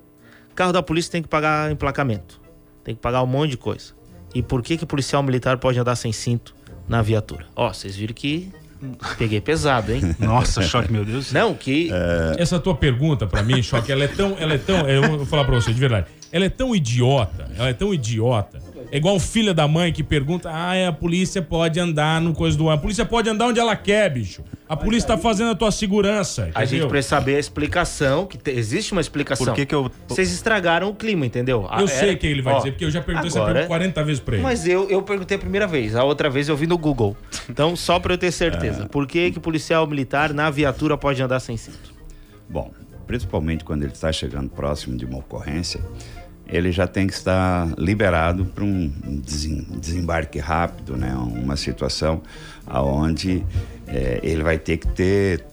Carro 0.55 0.73
da 0.73 0.83
polícia 0.83 1.13
tem 1.13 1.23
que 1.23 1.29
pagar 1.29 1.71
emplacamento. 1.71 2.41
Tem 2.83 2.95
que 2.95 3.01
pagar 3.01 3.23
um 3.23 3.27
monte 3.27 3.51
de 3.51 3.57
coisa. 3.57 3.95
E 4.35 4.43
por 4.43 4.63
que 4.63 4.77
que 4.77 4.85
o 4.85 4.87
policial 4.87 5.23
militar 5.23 5.59
pode 5.59 5.79
andar 5.79 5.97
sem 5.97 6.13
cinto 6.13 6.55
na 6.89 7.03
viatura? 7.03 7.47
Ó, 7.55 7.73
vocês 7.73 7.97
viram 7.97 8.15
que 8.15 8.51
peguei 9.19 9.41
pesado, 9.41 9.93
hein? 9.93 10.01
Nossa, 10.19 10.63
choque, 10.63 10.93
meu 10.93 11.05
Deus. 11.05 11.33
Não, 11.33 11.55
que 11.55 11.89
quer? 11.89 12.41
Essa 12.41 12.59
tua 12.59 12.75
pergunta 12.75 13.27
pra 13.27 13.43
mim, 13.43 13.63
Choque, 13.63 13.91
ela 13.91 14.05
é 14.05 14.09
tão. 14.09 14.37
Ela 14.39 14.55
é 14.55 14.59
tão. 14.59 14.89
Eu 14.89 15.19
vou 15.19 15.27
falar 15.27 15.45
pra 15.45 15.55
você 15.55 15.73
de 15.73 15.81
verdade. 15.81 16.07
Ela 16.33 16.45
é 16.45 16.51
tão 16.51 16.75
idiota. 16.75 17.51
Ela 17.57 17.69
é 17.69 17.73
tão 17.73 17.93
idiota. 17.95 18.59
É 18.91 18.99
igual 18.99 19.17
o 19.17 19.21
filho 19.21 19.53
da 19.53 19.67
mãe 19.67 19.93
que 19.93 20.03
pergunta: 20.03 20.49
ah, 20.53 20.75
é, 20.75 20.87
a 20.87 20.93
polícia 20.93 21.43
pode 21.43 21.79
andar 21.81 22.21
no 22.21 22.33
coisa 22.33 22.57
do 22.57 22.65
ano. 22.69 22.75
A 22.77 22.79
polícia 22.79 23.05
pode 23.05 23.29
andar 23.29 23.47
onde 23.49 23.59
ela 23.59 23.75
quer, 23.75 24.09
bicho. 24.11 24.43
A 24.69 24.77
polícia 24.77 25.09
tá 25.09 25.19
fazendo 25.19 25.51
a 25.51 25.55
tua 25.55 25.71
segurança. 25.71 26.51
A 26.55 26.61
gente 26.65 26.75
entendeu? 26.75 26.89
precisa 26.89 27.17
saber 27.17 27.37
a 27.37 27.39
explicação, 27.39 28.27
que 28.27 28.37
te- 28.39 28.51
existe 28.51 28.93
uma 28.93 29.01
explicação. 29.01 29.47
Por 29.47 29.55
que 29.55 29.67
que 29.67 29.75
eu- 29.75 29.91
Vocês 30.09 30.33
estragaram 30.33 30.89
o 30.89 30.95
clima, 30.95 31.25
entendeu? 31.27 31.67
Ah, 31.71 31.81
Eu 31.81 31.87
era- 31.89 31.99
sei 31.99 32.15
o 32.15 32.19
que 32.19 32.27
ele 32.27 32.43
vai 32.43 32.55
ó, 32.55 32.59
dizer, 32.59 32.73
porque 32.73 32.85
eu 32.85 32.91
já 32.91 33.01
perguntei 33.01 33.29
essa 33.29 33.39
agora- 33.39 33.53
pergunta 33.55 33.69
40 33.69 34.05
vezes 34.05 34.21
pra 34.21 34.35
ele. 34.35 34.43
Mas 34.43 34.67
eu, 34.67 34.89
eu 34.89 35.03
perguntei 35.03 35.37
a 35.37 35.41
primeira 35.41 35.67
vez, 35.67 35.95
a 35.95 36.03
outra 36.03 36.29
vez 36.29 36.49
eu 36.49 36.57
vi 36.57 36.67
no 36.67 36.77
Google. 36.79 37.17
Então, 37.49 37.77
só 37.77 37.99
pra 38.01 38.15
eu 38.15 38.19
ter 38.19 38.33
certeza. 38.33 38.85
É. 38.85 38.87
Por 38.89 39.07
que 39.07 39.31
que 39.31 39.39
policial 39.41 39.87
militar 39.87 40.33
na 40.35 40.51
viatura 40.51 40.97
pode 40.97 41.23
andar 41.23 41.39
sem 41.41 41.57
cinto? 41.57 41.95
Bom, 42.49 42.73
principalmente 43.07 43.63
quando 43.65 43.85
ele 43.85 43.93
está 43.93 44.11
chegando 44.13 44.49
próximo 44.51 44.97
de 44.97 45.05
uma 45.05 45.19
ocorrência, 45.19 45.81
ele 46.49 46.71
já 46.71 46.87
tem 46.87 47.07
que 47.07 47.15
estar 47.15 47.69
liberado 47.77 48.45
para 48.45 48.65
um 48.65 48.91
desembarque 49.21 50.39
rápido, 50.39 50.97
né? 50.97 51.15
Uma 51.15 51.57
situação 51.57 52.23
aonde 52.67 53.45
eh, 53.87 54.21
ele 54.23 54.43
vai 54.43 54.59
ter 54.59 54.77
que 54.77 54.89
ter 54.89 55.45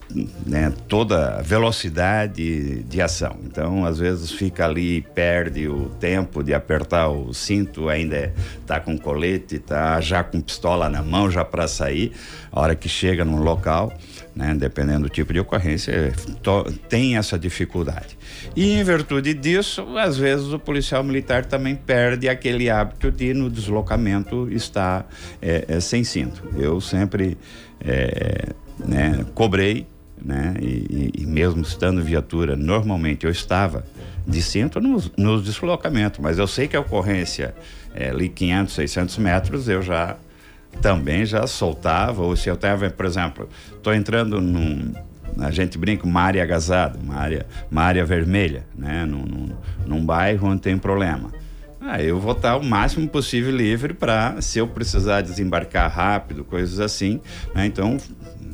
né, 0.45 0.71
toda 0.87 1.39
a 1.39 1.41
velocidade 1.41 2.83
de 2.83 3.01
ação. 3.01 3.37
Então, 3.43 3.85
às 3.85 3.97
vezes 3.99 4.31
fica 4.31 4.65
ali, 4.65 5.01
perde 5.01 5.67
o 5.67 5.89
tempo 5.99 6.43
de 6.43 6.53
apertar 6.53 7.09
o 7.09 7.33
cinto, 7.33 7.89
ainda 7.89 8.33
está 8.59 8.79
com 8.79 8.97
colete, 8.97 9.55
está 9.55 9.99
já 10.01 10.23
com 10.23 10.41
pistola 10.41 10.89
na 10.89 11.01
mão, 11.01 11.29
já 11.29 11.43
para 11.43 11.67
sair. 11.67 12.11
A 12.51 12.59
hora 12.59 12.75
que 12.75 12.89
chega 12.89 13.25
no 13.25 13.41
local, 13.41 13.93
né, 14.35 14.55
dependendo 14.55 15.03
do 15.03 15.09
tipo 15.09 15.33
de 15.33 15.39
ocorrência, 15.39 15.91
é, 15.91 16.11
tem 16.89 17.17
essa 17.17 17.37
dificuldade. 17.37 18.17
E 18.55 18.73
em 18.73 18.83
virtude 18.83 19.33
disso, 19.33 19.97
às 19.97 20.17
vezes 20.17 20.47
o 20.53 20.59
policial 20.59 21.03
militar 21.03 21.45
também 21.45 21.75
perde 21.75 22.27
aquele 22.29 22.69
hábito 22.69 23.11
de 23.11 23.33
no 23.33 23.49
deslocamento 23.49 24.49
estar 24.51 25.07
é, 25.41 25.65
é, 25.67 25.79
sem 25.79 26.03
cinto. 26.03 26.43
Eu 26.57 26.79
sempre 26.81 27.37
é, 27.81 28.49
né, 28.85 29.25
cobrei, 29.33 29.87
né, 30.23 30.53
e, 30.61 31.11
e- 31.17 31.25
mesmo 31.25 31.61
estando 31.61 31.99
em 32.01 32.03
viatura, 32.03 32.55
normalmente 32.55 33.25
eu 33.25 33.31
estava 33.31 33.85
de 34.25 34.41
cinto 34.41 34.79
nos, 34.79 35.11
nos 35.17 35.43
deslocamentos, 35.43 36.19
mas 36.19 36.37
eu 36.39 36.47
sei 36.47 36.67
que 36.67 36.77
a 36.77 36.79
ocorrência 36.79 37.53
é, 37.93 38.09
ali 38.09 38.29
500, 38.29 38.73
600 38.73 39.17
metros, 39.17 39.67
eu 39.67 39.81
já 39.81 40.15
também 40.81 41.25
já 41.25 41.45
soltava, 41.45 42.23
ou 42.23 42.35
se 42.35 42.49
eu 42.49 42.57
tava, 42.57 42.89
por 42.89 43.05
exemplo, 43.05 43.47
estou 43.75 43.93
entrando 43.93 44.41
num. 44.41 44.93
A 45.39 45.51
gente 45.51 45.77
brinca, 45.77 46.05
uma 46.05 46.21
área 46.21 46.43
agazada, 46.43 46.97
uma 47.01 47.15
área, 47.15 47.45
uma 47.71 47.81
área 47.81 48.05
vermelha, 48.05 48.65
né? 48.75 49.05
Num, 49.05 49.23
num, 49.23 49.49
num 49.85 50.05
bairro 50.05 50.47
onde 50.49 50.61
tem 50.61 50.77
problema. 50.77 51.31
Ah, 51.81 52.01
eu 52.01 52.19
vou 52.19 52.31
estar 52.31 52.55
o 52.55 52.63
máximo 52.63 53.07
possível 53.09 53.51
livre 53.51 53.93
para, 53.93 54.41
se 54.41 54.57
eu 54.59 54.67
precisar 54.67 55.21
desembarcar 55.21 55.91
rápido, 55.91 56.43
coisas 56.45 56.79
assim, 56.79 57.19
né? 57.53 57.65
Então, 57.65 57.97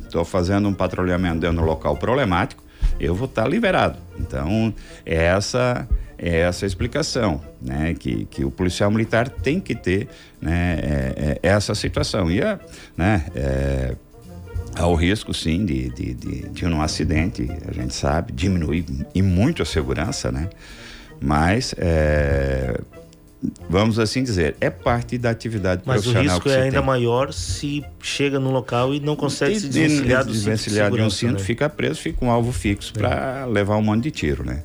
estou 0.04 0.26
fazendo 0.26 0.68
um 0.68 0.74
patrulhamento 0.74 1.40
dentro 1.40 1.58
do 1.58 1.64
local 1.64 1.96
problemático, 1.98 2.64
eu 3.00 3.14
vou 3.14 3.28
estar 3.28 3.48
liberado. 3.48 3.98
Então, 4.20 4.74
é 5.06 5.26
essa 5.26 5.88
é 6.22 6.40
essa 6.40 6.66
a 6.66 6.68
explicação, 6.68 7.40
né? 7.62 7.94
Que, 7.98 8.26
que 8.26 8.44
o 8.44 8.52
policial 8.52 8.90
militar 8.92 9.30
tem 9.30 9.60
que 9.60 9.74
ter 9.76 10.10
né, 10.42 10.78
é- 10.82 11.40
é 11.44 11.48
essa 11.50 11.74
situação. 11.76 12.30
E, 12.30 12.42
é, 12.42 12.60
né, 12.98 13.26
é, 13.36 13.96
há 14.76 14.88
o 14.88 14.96
risco, 14.96 15.34
sim, 15.34 15.66
de, 15.66 15.90
de, 15.90 16.14
de, 16.14 16.50
de 16.50 16.66
um 16.66 16.82
acidente, 16.82 17.48
a 17.68 17.72
gente 17.74 17.94
sabe, 17.94 18.32
diminui 18.32 18.86
e 19.14 19.22
muito 19.22 19.62
a 19.62 19.66
segurança, 19.66 20.32
né? 20.32 20.50
Mas, 21.22 21.76
é, 21.78 22.80
vamos 23.70 24.00
assim 24.00 24.24
dizer, 24.24 24.56
é 24.62 24.70
parte 24.70 25.18
da 25.18 25.30
atividade 25.30 25.82
Mas 25.86 26.02
o 26.02 26.12
profissional 26.12 26.36
risco 26.38 26.44
que 26.44 26.50
é 26.50 26.54
você 26.54 26.60
ainda 26.62 26.78
tem. 26.78 26.86
maior 26.86 27.34
se 27.34 27.84
chega 28.02 28.40
no 28.40 28.52
local 28.52 28.94
e 28.94 29.00
não 29.00 29.16
consegue 29.16 29.56
E- 29.56 29.60
se 29.60 29.68
desvencilhar 29.68 30.24
do 30.24 30.34
cinto 30.34 30.34
de 30.34 30.38
desvencilhar 30.52 30.88
de 30.88 30.94
um 30.94 31.10
segurança, 31.10 31.16
cinto, 31.18 31.34
né? 31.34 31.40
fica 31.40 31.70
preso, 31.70 32.00
fica 32.00 32.24
um 32.24 32.32
alvo 32.32 32.52
fixo 32.54 32.94
para 32.94 33.46
levar 33.46 33.76
um 33.78 33.82
monte 33.82 34.04
de 34.04 34.12
tiro, 34.12 34.46
né? 34.46 34.64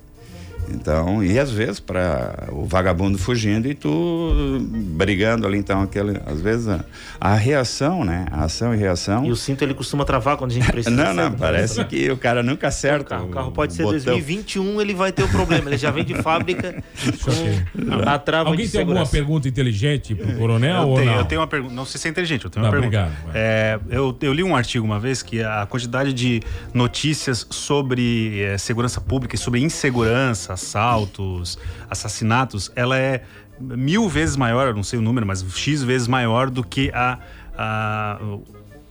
Então, 0.72 1.22
e 1.22 1.38
às 1.38 1.50
vezes 1.50 1.78
para 1.80 2.48
o 2.52 2.64
vagabundo 2.64 3.18
fugindo 3.18 3.68
e 3.68 3.74
tu 3.74 4.60
brigando 4.96 5.46
ali, 5.46 5.58
então 5.58 5.80
aquele, 5.82 6.18
às 6.26 6.40
vezes 6.40 6.68
a, 6.68 6.84
a 7.20 7.34
reação, 7.34 8.04
né? 8.04 8.26
A 8.30 8.44
ação 8.44 8.74
e 8.74 8.76
reação. 8.76 9.24
E 9.24 9.30
o 9.30 9.36
cinto 9.36 9.62
ele 9.62 9.74
costuma 9.74 10.04
travar 10.04 10.36
quando 10.36 10.50
a 10.50 10.54
gente 10.54 10.66
precisa. 10.72 10.94
não, 10.94 11.12
não, 11.14 11.24
sabe? 11.24 11.36
parece 11.38 11.84
que 11.84 12.10
o 12.10 12.16
cara 12.16 12.42
nunca 12.42 12.66
O 12.66 12.68
acerta. 12.68 13.10
carro, 13.10 13.26
o 13.26 13.30
carro 13.30 13.48
o 13.48 13.52
pode 13.52 13.72
ser 13.74 13.82
botão. 13.82 13.98
2021, 14.00 14.80
ele 14.80 14.94
vai 14.94 15.12
ter 15.12 15.22
o 15.22 15.28
problema. 15.28 15.68
Ele 15.70 15.76
já 15.78 15.90
vem 15.90 16.04
de 16.04 16.14
fábrica 16.14 16.82
com 17.22 18.08
a 18.08 18.18
trava 18.18 18.50
Alguém 18.50 18.66
de 18.66 18.72
tem 18.72 18.80
alguma 18.80 19.04
segurança. 19.04 19.10
pergunta 19.12 19.48
inteligente 19.48 20.14
pro 20.14 20.34
coronel 20.36 20.82
Eu 20.82 20.88
ou 20.88 20.96
tenho, 20.96 21.10
não? 21.12 21.18
eu 21.18 21.24
tenho 21.24 21.40
uma 21.40 21.46
pergunta. 21.46 21.74
Não 21.74 21.84
sei 21.84 22.00
se 22.00 22.08
é 22.08 22.10
inteligente, 22.10 22.44
eu 22.44 22.50
tenho 22.50 22.64
Tá, 22.64 22.70
uma 22.70 22.80
pergunta. 22.80 23.02
obrigado. 23.12 23.32
É, 23.34 23.78
eu, 23.90 24.16
eu 24.22 24.32
li 24.32 24.42
um 24.42 24.56
artigo 24.56 24.84
uma 24.84 24.98
vez 24.98 25.22
que 25.22 25.42
a 25.42 25.66
quantidade 25.66 26.12
de 26.12 26.40
notícias 26.72 27.46
sobre 27.50 28.40
eh, 28.42 28.58
segurança 28.58 29.00
pública 29.00 29.34
e 29.34 29.38
sobre 29.38 29.60
insegurança, 29.60 30.53
assaltos, 30.54 31.58
assassinatos, 31.90 32.70
ela 32.74 32.98
é 32.98 33.22
mil 33.60 34.08
vezes 34.08 34.36
maior, 34.36 34.68
eu 34.68 34.74
não 34.74 34.82
sei 34.82 34.98
o 34.98 35.02
número, 35.02 35.26
mas 35.26 35.44
X 35.54 35.82
vezes 35.82 36.08
maior 36.08 36.48
do 36.50 36.64
que 36.64 36.90
a, 36.94 37.18
a- 37.56 38.18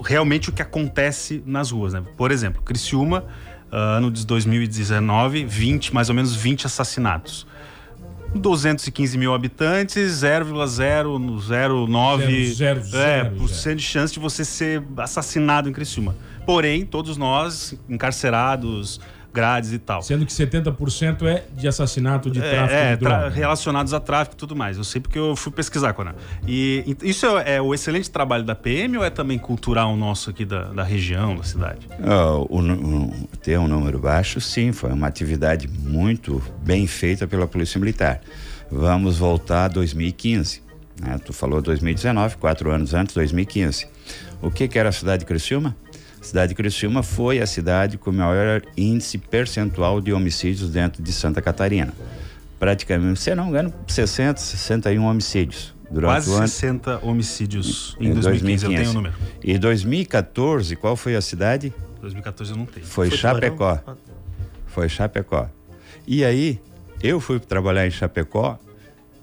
realmente 0.04 0.50
o 0.50 0.54
que 0.54 0.62
acontece 0.62 1.44
nas 1.46 1.72
ruas. 1.72 1.94
Né? 1.94 2.04
Por 2.16 2.32
exemplo, 2.32 2.62
Criciúma, 2.62 3.26
ah, 3.72 3.98
ano 3.98 4.12
de 4.12 4.26
2019, 4.26 5.46
20, 5.46 5.94
mais 5.94 6.10
ou 6.10 6.16
menos 6.16 6.36
20 6.36 6.66
assassinatos. 6.68 7.48
215 8.36 9.16
mil 9.18 9.34
habitantes, 9.34 10.24
0,009 10.24 11.46
Zero, 11.46 11.88
zero, 12.54 12.80
é, 12.80 12.84
zero, 12.84 13.36
por 13.36 13.50
cento 13.50 13.78
de 13.78 13.84
chance 13.84 14.14
de 14.14 14.20
você 14.20 14.44
ser 14.44 14.82
assassinado 14.98 15.70
em 15.70 15.74
Criciúma. 15.74 16.16
Porém, 16.46 16.86
todos 16.86 17.16
nós 17.16 17.76
encarcerados, 17.88 19.00
grades 19.34 19.72
e 19.74 19.80
tal. 19.80 20.02
Sendo 20.04 20.26
que 20.26 20.32
70% 20.32 21.24
é 21.26 21.44
de 21.58 21.68
assassinato 21.68 22.30
de 22.30 22.40
tráfico 22.40 22.74
É, 22.74 22.92
é, 22.92 22.96
de 22.96 23.04
tra- 23.04 23.18
droga. 23.22 23.36
relacionados 23.36 23.94
a 23.94 24.00
tráfico 24.00 24.36
e 24.36 24.38
tudo 24.38 24.56
mais. 24.56 24.78
Eu 24.78 24.84
sei 24.84 25.02
porque 25.02 25.18
eu 25.18 25.36
fui 25.36 25.52
pesquisar, 25.52 25.94
Conan. 25.94 26.14
E, 26.48 26.96
e 27.02 27.10
isso 27.10 27.26
é, 27.38 27.56
é 27.56 27.62
o 27.62 27.74
excelente 27.74 28.10
trabalho 28.12 28.44
da 28.44 28.54
PM 28.56 28.98
ou 28.98 29.04
é 29.04 29.10
também 29.10 29.40
cultural 29.40 29.96
nosso 29.98 30.30
aqui 30.30 30.46
da, 30.46 30.66
da 30.66 30.84
região, 30.84 31.36
da 31.36 31.44
cidade? 31.44 31.88
Ah, 32.04 32.36
o 32.36 32.60
o- 32.60 33.28
ter 33.42 33.58
um 33.60 33.68
número 33.68 34.00
baixo, 34.00 34.40
sim, 34.40 34.72
foi 34.72 34.92
uma 34.92 35.08
atividade 35.08 35.68
muito 35.68 36.42
bem 36.64 36.86
feita 36.88 37.28
pela 37.28 37.48
Polícia 37.48 37.80
Militar. 37.80 38.22
Vamos 38.72 39.18
voltar 39.18 39.66
a 39.66 39.68
2015. 39.68 40.62
Né? 41.02 41.20
Tu 41.26 41.34
falou 41.34 41.62
2019, 41.62 42.38
quatro 42.38 42.72
anos 42.72 42.94
antes, 42.94 43.16
2015. 43.16 43.88
O 44.42 44.52
que, 44.52 44.68
que 44.68 44.78
era 44.78 44.90
a 44.90 44.92
cidade 44.92 45.22
de 45.22 45.26
Criciúma? 45.26 45.76
A 46.24 46.26
cidade 46.26 46.50
de 46.52 46.56
Criciúma 46.56 47.04
foi 47.04 47.42
a 47.42 47.46
cidade 47.46 47.98
com 47.98 48.10
o 48.10 48.14
maior 48.14 48.62
índice 48.78 49.18
percentual 49.18 50.00
de 50.00 50.14
homicídios 50.14 50.70
dentro 50.70 51.04
de 51.04 51.12
Santa 51.12 51.42
Catarina. 51.42 51.94
Praticamente, 52.58 53.20
se 53.20 53.36
não 53.36 53.44
me 53.44 53.50
engano, 53.50 53.74
60, 53.86 54.40
61 54.40 55.04
homicídios. 55.04 55.76
Durante 55.92 56.14
Quase 56.14 56.30
o 56.30 56.36
ano, 56.36 56.48
60 56.48 57.00
homicídios 57.06 57.98
em 58.00 58.08
em 58.08 58.14
2015. 58.14 58.64
Eu 58.64 58.72
tenho 58.72 58.90
o 58.92 58.94
número. 58.94 59.14
E 59.44 59.58
2014, 59.58 60.78
qual 60.78 60.96
foi 60.96 61.14
a 61.18 61.22
cidade? 61.22 61.74
2014 62.00 62.52
eu 62.54 62.58
não 62.58 62.66
tenho. 62.68 62.86
Foi, 62.86 63.10
Foi 63.10 63.18
Chapecó. 63.18 63.76
Tubarão? 63.76 63.98
Foi 64.68 64.88
Chapecó. 64.88 65.50
E 66.08 66.24
aí, 66.24 66.62
eu 67.04 67.20
fui 67.20 67.38
trabalhar 67.38 67.86
em 67.86 67.92
Chapecó 67.92 68.58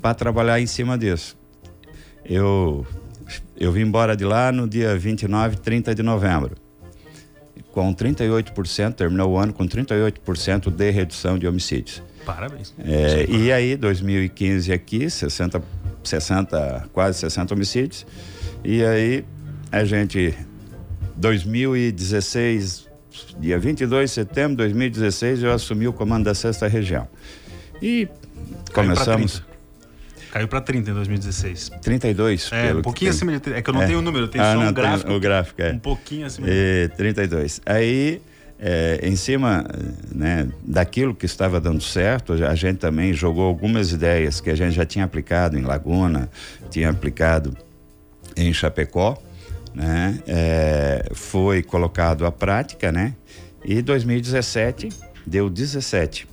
para 0.02 0.12
trabalhar 0.12 0.60
em 0.60 0.66
cima 0.66 0.98
disso. 0.98 1.34
Eu, 2.26 2.86
eu 3.56 3.72
vim 3.72 3.84
embora 3.84 4.14
de 4.14 4.26
lá 4.26 4.52
no 4.52 4.68
dia 4.68 4.94
29, 4.98 5.56
30 5.56 5.94
de 5.94 6.02
novembro. 6.02 6.59
Com 7.72 7.94
38%, 7.94 8.94
terminou 8.94 9.30
o 9.30 9.38
ano 9.38 9.52
com 9.52 9.66
38% 9.66 10.70
de 10.70 10.90
redução 10.90 11.38
de 11.38 11.46
homicídios. 11.46 12.02
Parabéns. 12.24 12.74
É, 12.78 13.26
e 13.28 13.52
aí, 13.52 13.76
2015 13.76 14.72
aqui, 14.72 15.08
60, 15.08 15.62
60, 16.02 16.88
quase 16.92 17.18
60 17.18 17.54
homicídios. 17.54 18.06
E 18.64 18.84
aí, 18.84 19.24
a 19.70 19.84
gente, 19.84 20.34
2016, 21.16 22.88
dia 23.38 23.58
22 23.58 24.10
de 24.10 24.14
setembro 24.14 24.50
de 24.50 24.56
2016, 24.56 25.42
eu 25.42 25.52
assumi 25.52 25.86
o 25.86 25.92
comando 25.92 26.24
da 26.24 26.34
sexta 26.34 26.66
região. 26.66 27.08
E 27.80 28.08
começamos 28.74 29.40
30. 29.40 29.49
Caiu 30.32 30.46
para 30.48 30.60
30 30.60 30.90
em 30.90 30.94
2016. 30.94 31.70
32. 31.82 32.50
É, 32.52 32.72
um 32.74 32.82
pouquinho 32.82 33.10
tem. 33.10 33.16
acima 33.16 33.32
de 33.32 33.40
30. 33.40 33.58
É 33.58 33.62
que 33.62 33.70
eu 33.70 33.74
não 33.74 33.82
É. 33.82 33.86
tenho 33.86 33.98
o 33.98 34.02
número, 34.02 34.24
eu 34.24 34.28
tenho 34.28 34.44
Ah, 34.44 34.52
só 34.52 34.54
não, 34.54 34.62
um 34.62 34.64
tem 34.66 34.74
gráfico. 34.74 35.12
o 35.12 35.20
gráfico, 35.20 35.62
é. 35.62 35.72
Um 35.72 35.78
pouquinho 35.78 36.26
acima 36.26 36.46
de 36.46 36.52
E 36.52 36.88
32. 36.96 37.60
Aí, 37.66 38.22
é, 38.58 39.00
em 39.02 39.16
cima 39.16 39.64
né, 40.14 40.48
daquilo 40.62 41.14
que 41.14 41.26
estava 41.26 41.60
dando 41.60 41.82
certo, 41.82 42.32
a 42.44 42.54
gente 42.54 42.76
também 42.78 43.12
jogou 43.12 43.44
algumas 43.44 43.90
ideias 43.90 44.40
que 44.40 44.50
a 44.50 44.54
gente 44.54 44.72
já 44.74 44.84
tinha 44.86 45.04
aplicado 45.04 45.58
em 45.58 45.62
Laguna, 45.62 46.30
tinha 46.70 46.90
aplicado 46.90 47.56
em 48.36 48.52
Chapecó, 48.52 49.20
né? 49.74 50.18
É, 50.28 51.08
foi 51.12 51.62
colocado 51.62 52.24
à 52.24 52.30
prática, 52.30 52.92
né? 52.92 53.14
E 53.64 53.82
2017 53.82 54.90
deu 55.26 55.50
17, 55.50 56.26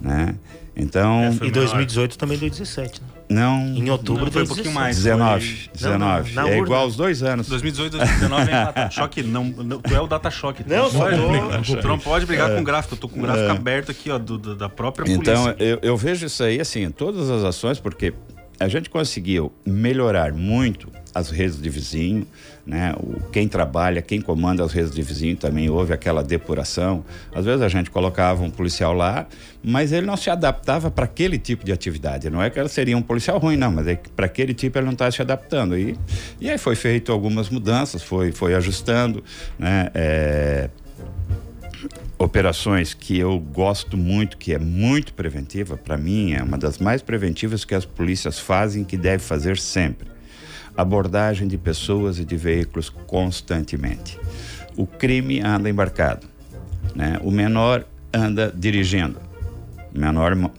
né? 0.00 0.34
Então, 0.74 1.20
É, 1.24 1.26
E 1.26 1.30
menor. 1.34 1.50
2018 1.52 2.16
também 2.16 2.38
deu 2.38 2.48
17, 2.48 3.02
né? 3.02 3.06
Não. 3.28 3.60
Em 3.76 3.90
outubro 3.90 4.24
Não, 4.24 4.32
foi 4.32 4.42
um 4.42 4.46
pouquinho 4.46 4.64
17. 4.72 4.74
mais. 4.74 4.96
19, 4.96 5.46
Foi- 5.46 5.70
19. 5.74 6.34
Não, 6.34 6.42
não, 6.42 6.48
é 6.48 6.52
urna. 6.52 6.64
igual 6.66 6.82
aos 6.82 6.96
dois 6.96 7.22
anos. 7.22 7.48
2018, 7.48 7.96
2019 7.98 8.50
é 8.50 8.54
data 8.64 8.90
choque. 8.90 9.22
Não, 9.22 9.44
não, 9.44 9.80
tu 9.80 9.94
é 9.94 10.00
o 10.00 10.06
data 10.06 10.30
choque. 10.30 10.64
Não, 10.66 10.90
só 10.90 11.10
não, 11.10 11.18
tô- 11.18 11.48
pode- 11.50 11.76
tu 11.76 11.88
não 11.88 11.98
pode 11.98 12.26
brigar 12.26 12.50
com 12.54 12.60
o 12.60 12.64
gráfico. 12.64 12.94
Eu 12.94 12.98
tô 12.98 13.08
com 13.08 13.18
o 13.18 13.22
gráfico 13.22 13.50
aberto 13.50 13.90
aqui, 13.90 14.10
ó, 14.10 14.18
do, 14.18 14.38
do- 14.38 14.54
da 14.56 14.68
própria 14.68 15.04
polícia. 15.04 15.20
Então, 15.20 15.54
eu, 15.58 15.78
eu 15.82 15.96
vejo 15.96 16.24
isso 16.26 16.42
aí, 16.42 16.58
assim, 16.60 16.90
todas 16.90 17.28
as 17.30 17.44
ações, 17.44 17.78
porque 17.78 18.14
a 18.58 18.68
gente 18.68 18.88
conseguiu 18.88 19.52
melhorar 19.66 20.32
muito 20.32 20.88
as 21.14 21.30
redes 21.30 21.60
de 21.60 21.68
vizinho, 21.68 22.26
né? 22.66 22.94
O, 22.96 23.20
quem 23.30 23.48
trabalha, 23.48 24.00
quem 24.00 24.20
comanda 24.20 24.64
as 24.64 24.72
redes 24.72 24.92
de 24.92 25.02
vizinho 25.02 25.36
também 25.36 25.68
houve 25.68 25.92
aquela 25.92 26.22
depuração. 26.22 27.04
Às 27.34 27.44
vezes 27.44 27.62
a 27.62 27.68
gente 27.68 27.90
colocava 27.90 28.42
um 28.42 28.50
policial 28.50 28.92
lá, 28.92 29.26
mas 29.62 29.92
ele 29.92 30.06
não 30.06 30.16
se 30.16 30.30
adaptava 30.30 30.90
para 30.90 31.04
aquele 31.04 31.38
tipo 31.38 31.64
de 31.64 31.72
atividade. 31.72 32.30
Não 32.30 32.42
é 32.42 32.50
que 32.50 32.58
ele 32.58 32.68
seria 32.68 32.96
um 32.96 33.02
policial 33.02 33.38
ruim, 33.38 33.56
não, 33.56 33.70
mas 33.70 33.86
é 33.86 33.98
para 34.16 34.26
aquele 34.26 34.54
tipo 34.54 34.78
ele 34.78 34.86
não 34.86 34.92
estava 34.92 35.10
se 35.10 35.20
adaptando. 35.20 35.76
E, 35.76 35.96
e 36.40 36.50
aí 36.50 36.58
foi 36.58 36.76
feito 36.76 37.10
algumas 37.10 37.48
mudanças, 37.48 38.02
foi, 38.02 38.32
foi 38.32 38.54
ajustando, 38.54 39.22
né? 39.58 39.88
É, 39.94 40.70
operações 42.16 42.94
que 42.94 43.18
eu 43.18 43.38
gosto 43.38 43.96
muito, 43.96 44.36
que 44.36 44.54
é 44.54 44.58
muito 44.58 45.12
preventiva, 45.14 45.76
para 45.76 45.98
mim 45.98 46.32
é 46.32 46.42
uma 46.42 46.56
das 46.56 46.78
mais 46.78 47.02
preventivas 47.02 47.64
que 47.64 47.74
as 47.74 47.84
polícias 47.84 48.38
fazem, 48.38 48.84
que 48.84 48.96
deve 48.96 49.22
fazer 49.22 49.58
sempre. 49.58 50.11
Abordagem 50.76 51.46
de 51.48 51.58
pessoas 51.58 52.18
e 52.18 52.24
de 52.24 52.36
veículos 52.36 52.88
constantemente. 52.88 54.18
O 54.76 54.86
crime 54.86 55.40
anda 55.40 55.68
embarcado, 55.68 56.26
né? 56.94 57.18
O 57.22 57.30
menor 57.30 57.84
anda 58.12 58.52
dirigindo, 58.54 59.18
menor 59.94 60.34
ma- 60.34 60.50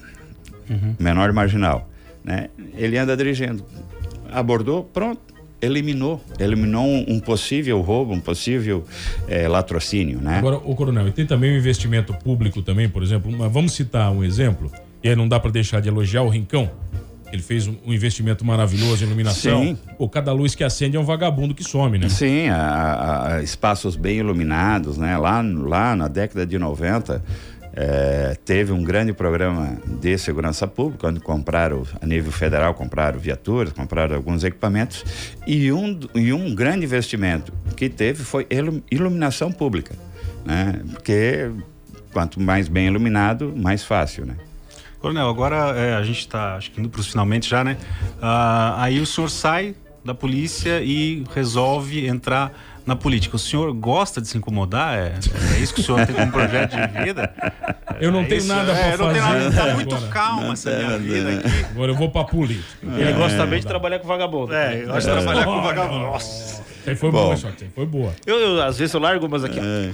menor 0.99 1.34
marginal, 1.34 1.89
né? 2.24 2.49
Ele 2.76 2.97
anda 2.97 3.16
dirigindo, 3.18 3.64
abordou, 4.32 4.84
pronto, 4.84 5.20
eliminou, 5.61 6.22
eliminou 6.39 6.86
um, 6.86 7.20
possível 7.20 7.80
roubo, 7.82 8.14
um 8.14 8.20
possível 8.20 8.84
eh, 9.28 9.47
latrocínio, 9.47 10.20
né? 10.20 10.38
Agora, 10.38 10.57
o 10.57 10.76
coronel, 10.76 11.07
e 11.07 11.11
tem 11.11 11.26
também 11.26 11.53
o 11.53 11.57
investimento 11.57 12.14
público 12.14 12.61
também, 12.61 12.88
por 12.89 13.01
exemplo, 13.01 13.32
mas 13.32 13.51
vamos 13.51 13.74
citar 13.74 14.11
um 14.11 14.24
exemplo, 14.24 14.72
e 15.03 15.09
aí 15.09 15.16
não 15.16 15.28
dá 15.28 15.39
para 15.39 15.51
deixar 15.51 15.80
de 15.80 15.89
elogiar 15.89 16.22
o 16.24 16.30
Rincão. 16.30 16.70
Ele 17.34 17.42
fez 17.42 17.68
um 17.68 17.76
investimento 17.92 18.46
maravilhoso 18.46 19.04
em 19.04 19.08
iluminação. 19.08 19.64
Sim. 19.64 19.78
Pô, 19.98 20.08
cada 20.08 20.32
luz 20.32 20.54
que 20.54 20.64
acende 20.64 20.96
é 20.96 21.00
um 21.00 21.04
vagabundo 21.04 21.56
que 21.56 21.64
some, 21.64 21.98
né? 21.98 22.08
Sim, 22.08 22.48
a- 22.50 23.38
a- 23.38 23.42
espaços 23.44 23.96
bem 23.96 24.18
iluminados, 24.20 25.00
né? 25.00 25.18
Lá, 25.18 25.42
lá 25.42 25.96
na 25.96 26.08
década 26.08 26.46
de 26.46 26.60
90, 26.60 27.24
eh, 27.76 28.38
teve 28.46 28.72
um 28.72 28.84
grande 28.84 29.14
programa 29.14 29.80
de 30.00 30.16
segurança 30.20 30.68
pública, 30.68 31.08
onde 31.08 31.20
compraram, 31.20 31.82
a 32.00 32.06
nível 32.06 32.32
federal, 32.32 32.76
compraram 32.76 33.18
viaturas, 33.18 33.74
compraram 33.74 34.16
alguns 34.16 34.44
equipamentos, 34.44 35.04
e 35.48 35.72
um, 35.72 36.00
e 36.14 36.32
um 36.32 36.54
grande 36.54 36.86
investimento 36.86 37.52
que 37.76 37.90
teve 37.90 38.24
foi 38.24 38.46
ilu- 38.52 38.84
iluminação 38.92 39.52
pública, 39.52 39.96
né? 40.46 40.80
Porque 40.92 41.50
quanto 42.12 42.40
mais 42.40 42.68
bem 42.68 42.86
iluminado, 42.86 43.52
mais 43.58 43.84
fácil, 43.84 44.24
né? 44.24 44.36
Coronel, 45.04 45.28
agora 45.28 45.78
é, 45.78 45.95
a 45.95 46.01
gente 46.01 46.20
está 46.20 46.58
indo 46.78 46.88
para 46.88 47.01
os 47.01 47.08
finalmente 47.08 47.49
já, 47.49 47.62
né? 47.62 47.78
Ah, 48.22 48.76
aí 48.82 49.01
o 49.01 49.06
senhor 49.06 49.28
sai 49.28 49.76
da 50.01 50.16
polícia 50.16 50.82
e 50.82 51.26
resolve 51.36 52.08
entrar 52.08 52.72
na 52.86 52.96
política. 52.96 53.36
O 53.36 53.40
senhor 53.40 53.72
gosta 53.74 54.20
de 54.22 54.28
se 54.28 54.38
incomodar? 54.38 54.98
É, 54.98 55.14
é 55.56 55.60
isso 55.60 55.74
que 55.74 55.82
o 55.82 55.84
senhor 55.84 56.06
tem 56.06 56.16
como 56.16 56.32
projeto 56.32 56.72
de 56.72 57.04
vida? 57.04 57.34
Eu 58.00 58.12
não 58.12 58.22
É 58.22 58.26
tenho 58.26 58.40
isso? 58.40 58.48
nada 58.48 58.72
É, 58.74 58.76
pra 58.76 58.92
eu 58.94 58.98
não 58.98 59.14
tenho 59.14 59.24
fazer 59.26 59.40
nada, 59.44 59.56
tá 59.56 59.62
agora. 59.64 59.76
muito 59.76 60.08
calma 60.10 60.54
essa 60.54 60.70
minha 60.72 60.98
vida 60.98 61.30
aqui. 61.30 61.66
Agora 61.72 61.92
eu 61.92 61.96
vou 61.96 62.10
pra 62.10 62.24
política. 62.24 62.66
Ele 62.98 63.14
gosta 63.14 63.38
também 63.38 63.60
de 63.60 63.66
trabalhar 63.68 64.00
com 64.00 64.08
vagabundo. 64.08 64.54
É, 64.54 64.82
eu 64.84 64.88
gosto 64.88 65.08
de 65.08 65.14
trabalhar 65.14 65.46
com 65.46 65.62
vagabundo. 65.62 66.00
Nossa. 66.00 66.64
Aí 66.86 66.96
foi 66.98 67.12
Bom. 67.12 67.24
boa, 67.24 67.38
só 67.38 67.48
que 67.48 67.56
isso 67.56 67.64
aí 67.64 67.72
foi 67.74 67.86
boa. 67.86 68.14
Eu, 68.26 68.38
eu, 68.38 68.62
às 68.62 68.78
vezes 68.78 68.94
eu 68.94 69.00
largo 69.00 69.26
umas 69.26 69.44
aqui. 69.46 69.58
É. 69.58 69.92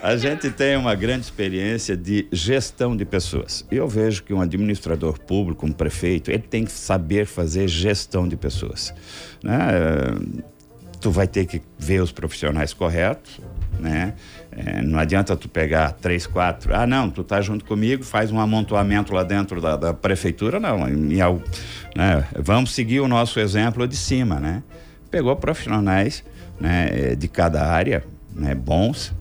A 0.00 0.16
gente 0.16 0.48
tem 0.50 0.76
uma 0.76 0.94
grande 0.94 1.24
experiência 1.24 1.96
de 1.96 2.26
gestão 2.30 2.96
de 2.96 3.04
pessoas. 3.04 3.66
Eu 3.70 3.88
vejo 3.88 4.22
que 4.22 4.32
um 4.32 4.40
administrador 4.40 5.18
público, 5.18 5.66
um 5.66 5.72
prefeito, 5.72 6.30
ele 6.30 6.38
tem 6.42 6.64
que 6.64 6.70
saber 6.70 7.26
fazer 7.26 7.66
gestão 7.66 8.28
de 8.28 8.36
pessoas. 8.36 8.94
Né? 9.42 9.58
Tu 11.00 11.10
vai 11.10 11.26
ter 11.26 11.46
que 11.46 11.62
ver 11.78 12.02
os 12.02 12.12
profissionais 12.12 12.74
corretos, 12.74 13.40
né? 13.78 14.14
Eh, 14.52 14.82
não 14.82 14.98
adianta 14.98 15.34
tu 15.36 15.48
pegar 15.48 15.92
três, 15.92 16.26
quatro. 16.26 16.74
Ah, 16.74 16.86
não, 16.86 17.08
tu 17.08 17.24
tá 17.24 17.40
junto 17.40 17.64
comigo, 17.64 18.04
faz 18.04 18.30
um 18.30 18.38
amontoamento 18.38 19.14
lá 19.14 19.22
dentro 19.22 19.60
da, 19.60 19.76
da 19.76 19.94
prefeitura, 19.94 20.60
não. 20.60 20.86
Em 20.88 21.20
algo, 21.20 21.42
né? 21.96 22.26
Vamos 22.38 22.72
seguir 22.72 23.00
o 23.00 23.08
nosso 23.08 23.40
exemplo 23.40 23.88
de 23.88 23.96
cima, 23.96 24.38
né? 24.38 24.62
Pegou 25.10 25.34
profissionais 25.36 26.22
né, 26.60 27.14
de 27.16 27.26
cada 27.26 27.66
área, 27.66 28.04
né, 28.34 28.54
bons, 28.54 29.12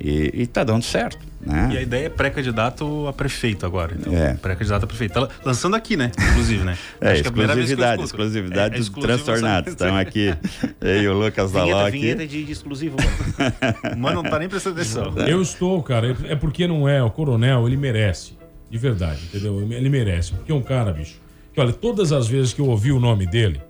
e, 0.00 0.30
e 0.42 0.46
tá 0.46 0.64
dando 0.64 0.82
certo. 0.82 1.25
Né? 1.46 1.70
E 1.72 1.78
a 1.78 1.82
ideia 1.82 2.06
é 2.06 2.08
pré-candidato 2.08 3.06
a 3.06 3.12
prefeito 3.12 3.64
agora. 3.64 3.94
Então, 3.98 4.12
É. 4.12 4.34
pré-candidato 4.34 4.84
a 4.84 4.86
prefeito. 4.86 5.12
Tá 5.14 5.20
lan- 5.20 5.28
lançando 5.44 5.76
aqui, 5.76 5.96
né? 5.96 6.10
Inclusive, 6.32 6.64
né? 6.64 6.76
É, 7.00 7.12
Acho 7.12 7.22
que 7.22 7.28
a 7.28 7.30
primeira 7.30 7.54
vez 7.54 7.66
que 7.66 7.72
eu 7.74 7.78
exclusividade, 7.78 8.02
exclusividade 8.04 8.74
É, 8.74 8.78
dos 8.78 8.86
exclusivo 8.88 9.12
transtornados. 9.14 9.70
Estão 9.72 9.96
aqui, 9.96 10.34
eu 10.80 11.02
e 11.02 11.08
o 11.08 11.12
Lucas 11.18 11.52
Daló 11.52 11.66
Vinheta, 11.66 11.88
aqui. 11.88 11.98
vinheta 12.00 12.26
de, 12.26 12.44
de 12.44 12.52
exclusivo, 12.52 12.96
mano. 12.96 13.96
Mano, 13.96 14.22
não 14.22 14.30
tá 14.30 14.38
nem 14.38 14.48
prestando 14.48 14.80
atenção. 14.80 15.14
Eu 15.26 15.40
estou, 15.40 15.82
cara. 15.82 16.16
É 16.24 16.34
porque 16.34 16.66
não 16.66 16.88
é. 16.88 17.02
O 17.02 17.10
coronel, 17.10 17.66
ele 17.66 17.76
merece. 17.76 18.36
De 18.70 18.78
verdade, 18.78 19.20
entendeu? 19.24 19.60
Ele 19.70 19.88
merece. 19.88 20.32
Porque 20.32 20.50
é 20.50 20.54
um 20.54 20.62
cara, 20.62 20.92
bicho. 20.92 21.20
Que 21.54 21.60
olha, 21.60 21.72
todas 21.72 22.12
as 22.12 22.26
vezes 22.26 22.52
que 22.52 22.60
eu 22.60 22.66
ouvi 22.66 22.90
o 22.92 22.98
nome 23.00 23.26
dele, 23.26 23.60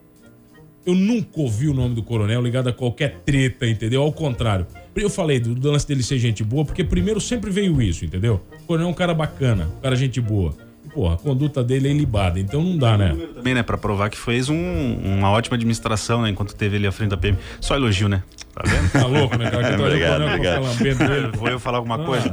eu 0.86 0.94
nunca 0.94 1.40
ouvi 1.40 1.68
o 1.68 1.74
nome 1.74 1.94
do 1.94 2.02
coronel 2.02 2.40
ligado 2.40 2.68
a 2.68 2.72
qualquer 2.72 3.16
treta, 3.26 3.66
entendeu? 3.66 4.02
Ao 4.02 4.12
contrário. 4.12 4.66
Eu 4.94 5.10
falei 5.10 5.38
do, 5.40 5.54
do 5.54 5.70
lance 5.70 5.86
dele 5.86 6.02
ser 6.02 6.18
gente 6.18 6.42
boa, 6.42 6.64
porque 6.64 6.82
primeiro 6.84 7.20
sempre 7.20 7.50
veio 7.50 7.82
isso, 7.82 8.04
entendeu? 8.04 8.40
O 8.62 8.66
coronel 8.66 8.88
é 8.88 8.90
um 8.90 8.94
cara 8.94 9.12
bacana, 9.12 9.68
um 9.78 9.80
cara 9.82 9.94
gente 9.96 10.20
boa. 10.20 10.54
Porra, 10.94 11.14
a 11.14 11.18
conduta 11.18 11.62
dele 11.62 11.88
é 11.88 11.90
ilibada, 11.90 12.40
então 12.40 12.62
não 12.62 12.78
dá, 12.78 12.96
né? 12.96 13.14
Também, 13.34 13.52
né? 13.54 13.62
Pra 13.62 13.76
provar 13.76 14.08
que 14.08 14.16
fez 14.16 14.48
um- 14.48 14.94
uma 15.18 15.30
ótima 15.30 15.54
administração, 15.56 16.22
né? 16.22 16.30
Enquanto 16.30 16.54
teve 16.54 16.76
ele 16.76 16.86
à 16.86 16.92
frente 16.92 17.10
da 17.10 17.18
PM. 17.18 17.36
Só 17.60 17.74
elogio, 17.76 18.08
né? 18.08 18.22
Tá 18.54 18.62
vendo? 18.64 18.88
Tá 18.92 19.06
louco, 19.06 19.36
né, 19.36 19.50
cara? 19.50 19.74
Obrigado, 19.78 20.22
obrigado. 20.24 21.36
Vou 21.36 21.48
eu 21.48 21.60
falar 21.60 21.78
alguma 21.78 21.98
coisa? 21.98 22.28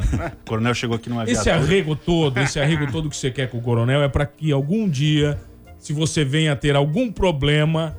O 0.45 0.47
coronel 0.47 0.73
chegou 0.73 0.95
aqui 0.95 1.09
numa 1.09 1.29
Esse 1.29 1.49
arrego 1.49 1.93
todo, 1.95 2.37
esse 2.39 2.57
arrego 2.57 2.89
todo 2.89 3.09
que 3.09 3.17
você 3.17 3.29
quer 3.29 3.49
com 3.49 3.57
o 3.57 3.61
coronel 3.61 4.01
é 4.01 4.07
pra 4.07 4.25
que 4.25 4.49
algum 4.53 4.87
dia, 4.87 5.37
se 5.77 5.91
você 5.91 6.23
venha 6.23 6.53
a 6.53 6.55
ter 6.55 6.73
algum 6.77 7.11
problema, 7.11 7.97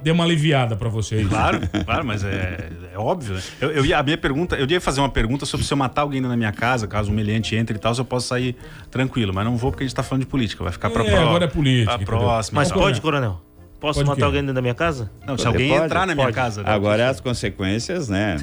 dê 0.00 0.10
uma 0.10 0.24
aliviada 0.24 0.76
pra 0.76 0.88
vocês. 0.88 1.26
Claro, 1.28 1.60
claro, 1.84 2.04
mas 2.04 2.22
é, 2.24 2.70
é 2.94 2.98
óbvio, 2.98 3.34
né? 3.34 3.42
Eu, 3.60 3.70
eu 3.70 3.84
ia, 3.86 3.98
a 3.98 4.02
minha 4.02 4.16
pergunta, 4.18 4.56
eu 4.56 4.66
ia 4.68 4.80
fazer 4.80 5.00
uma 5.00 5.08
pergunta 5.08 5.44
sobre 5.46 5.66
se 5.66 5.72
eu 5.72 5.76
matar 5.76 6.02
alguém 6.02 6.20
na 6.20 6.36
minha 6.36 6.52
casa, 6.52 6.86
caso 6.86 7.10
um 7.10 7.14
meliante 7.14 7.56
entre 7.56 7.76
e 7.76 7.78
tal, 7.78 7.94
se 7.94 8.00
eu 8.00 8.04
posso 8.04 8.28
sair 8.28 8.56
tranquilo, 8.90 9.32
mas 9.34 9.44
não 9.44 9.56
vou 9.56 9.70
porque 9.70 9.84
a 9.84 9.86
gente 9.86 9.94
tá 9.96 10.02
falando 10.02 10.22
de 10.22 10.28
política, 10.28 10.62
vai 10.62 10.72
ficar 10.72 10.90
pra 10.90 11.02
É, 11.02 11.06
próxima. 11.06 11.28
agora 11.28 11.44
é 11.44 11.48
política, 11.48 11.96
Pra 11.98 12.06
próxima. 12.06 12.60
Mas 12.60 12.70
pode, 12.72 13.00
coronel? 13.00 13.40
Posso 13.80 13.98
Pode 13.98 14.10
matar 14.10 14.26
alguém 14.26 14.42
dentro 14.42 14.54
da 14.54 14.62
minha 14.62 14.74
casa? 14.74 15.10
Não, 15.26 15.36
se 15.36 15.42
Poder 15.44 15.48
alguém 15.56 15.70
pode, 15.72 15.84
entrar 15.86 16.06
na 16.06 16.14
minha 16.14 16.26
pode. 16.26 16.36
casa. 16.36 16.62
né? 16.62 16.70
Agora 16.70 17.08
as 17.08 17.18
consequências, 17.20 18.08
né? 18.08 18.36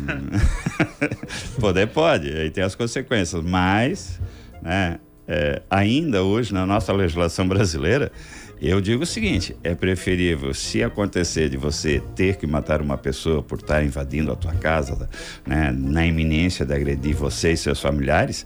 Poder 1.59 1.87
pode, 1.87 2.29
aí 2.31 2.49
tem 2.49 2.63
as 2.63 2.75
consequências, 2.75 3.41
mas, 3.43 4.19
né? 4.61 4.99
é, 5.27 5.61
ainda 5.69 6.23
hoje 6.23 6.53
na 6.53 6.65
nossa 6.65 6.91
legislação 6.91 7.47
brasileira, 7.47 8.11
eu 8.61 8.81
digo 8.81 9.03
o 9.03 9.05
seguinte: 9.05 9.55
é 9.63 9.73
preferível, 9.73 10.53
se 10.53 10.83
acontecer 10.83 11.49
de 11.49 11.57
você 11.57 12.01
ter 12.15 12.35
que 12.35 12.45
matar 12.45 12.81
uma 12.81 12.97
pessoa 12.97 13.41
por 13.41 13.59
estar 13.59 13.83
invadindo 13.83 14.31
a 14.31 14.35
tua 14.35 14.53
casa, 14.53 15.09
né, 15.45 15.71
na 15.71 16.05
iminência 16.05 16.65
de 16.65 16.73
agredir 16.73 17.15
você 17.15 17.53
e 17.53 17.57
seus 17.57 17.79
familiares. 17.79 18.45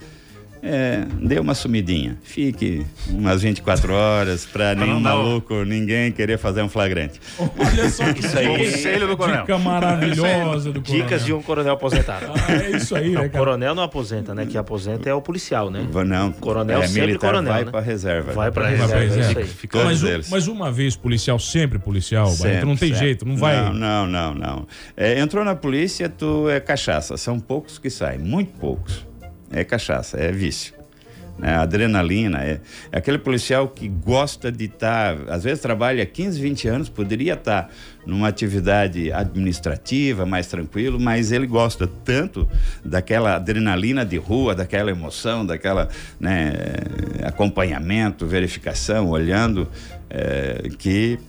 É, 0.65 1.03
dê 1.21 1.39
uma 1.39 1.53
sumidinha. 1.53 2.17
Fique 2.23 2.85
umas 3.09 3.41
24 3.41 3.93
horas 3.93 4.45
para 4.45 4.73
nenhum 4.73 4.97
maluco, 4.99 5.65
ninguém 5.65 6.09
querer 6.09 6.37
fazer 6.37 6.61
um 6.61 6.69
flagrante. 6.69 7.19
Olha 7.37 7.89
só 7.89 8.13
que 8.13 8.21
Isso 8.25 8.37
aí. 8.39 8.47
Conselho 8.47 9.07
do 9.07 9.17
coronel. 9.17 9.41
dica 9.41 9.57
maravilhosa 9.57 10.71
do 10.71 10.81
coronel. 10.81 11.03
Dicas 11.05 11.25
de 11.25 11.33
um 11.33 11.41
coronel 11.41 11.73
aposentado. 11.73 12.27
Ah, 12.47 12.53
é 12.53 12.77
isso 12.77 12.95
aí, 12.95 13.09
né, 13.11 13.25
O 13.25 13.29
coronel 13.29 13.75
não 13.75 13.83
aposenta, 13.83 14.33
né? 14.33 14.45
Que 14.45 14.57
aposenta 14.57 15.09
é 15.09 15.13
o 15.13 15.21
policial, 15.21 15.69
né? 15.69 15.85
Não, 16.05 16.31
Coronel 16.31 16.81
é, 16.81 16.87
sempre 16.87 17.07
militar 17.07 17.27
coronel, 17.27 17.51
vai 17.53 17.65
né? 17.65 17.71
para 17.71 17.81
reserva. 17.81 18.31
Vai 18.31 18.51
pra 18.51 18.63
Vai 18.63 18.75
pra 18.77 18.85
reserva, 18.85 19.03
é 19.03 19.05
isso 19.07 19.15
reserva. 19.17 19.39
aí. 19.41 19.45
Fica 19.47 19.83
mas, 19.83 20.01
um- 20.03 20.21
mas 20.29 20.47
uma 20.47 20.71
vez 20.71 20.95
policial, 20.95 21.37
sempre 21.39 21.77
policial, 21.77 22.27
Sempre, 22.27 22.53
então 22.57 22.69
não 22.69 22.75
tem 22.77 22.89
sempre. 22.89 23.05
jeito, 23.05 23.25
não 23.27 23.35
vai. 23.35 23.55
Não, 23.55 23.73
não, 23.73 24.07
não, 24.07 24.33
não. 24.33 24.67
É, 24.95 25.19
entrou 25.19 25.43
na 25.43 25.55
polícia, 25.55 26.07
tu 26.07 26.47
é 26.49 26.59
cachaça. 26.61 27.17
São 27.17 27.37
poucos 27.39 27.77
que 27.77 27.89
saem, 27.89 28.17
muito 28.19 28.53
poucos. 28.59 29.05
É 29.53 29.63
cachaça, 29.63 30.17
é 30.17 30.31
vício. 30.31 30.73
né? 31.37 31.55
Adrenalina. 31.55 32.39
É, 32.43 32.59
é 32.91 32.97
aquele 32.97 33.17
policial 33.17 33.67
que 33.67 33.87
gosta 33.87 34.51
de 34.51 34.65
estar, 34.65 35.15
às 35.29 35.43
vezes 35.43 35.61
trabalha 35.61 36.05
15, 36.05 36.41
20 36.41 36.67
anos, 36.67 36.89
poderia 36.89 37.33
estar 37.33 37.69
numa 38.05 38.27
atividade 38.27 39.11
administrativa, 39.11 40.25
mais 40.25 40.47
tranquilo, 40.47 40.99
mas 40.99 41.31
ele 41.31 41.47
gosta 41.47 41.87
tanto 41.87 42.47
daquela 42.83 43.35
adrenalina 43.35 44.05
de 44.05 44.17
rua, 44.17 44.53
daquela 44.53 44.91
emoção, 44.91 45.45
daquela 45.45 45.87
né, 46.19 46.53
acompanhamento, 47.23 48.25
verificação, 48.25 49.09
olhando, 49.09 49.67
é, 50.09 50.69
que 50.77 51.19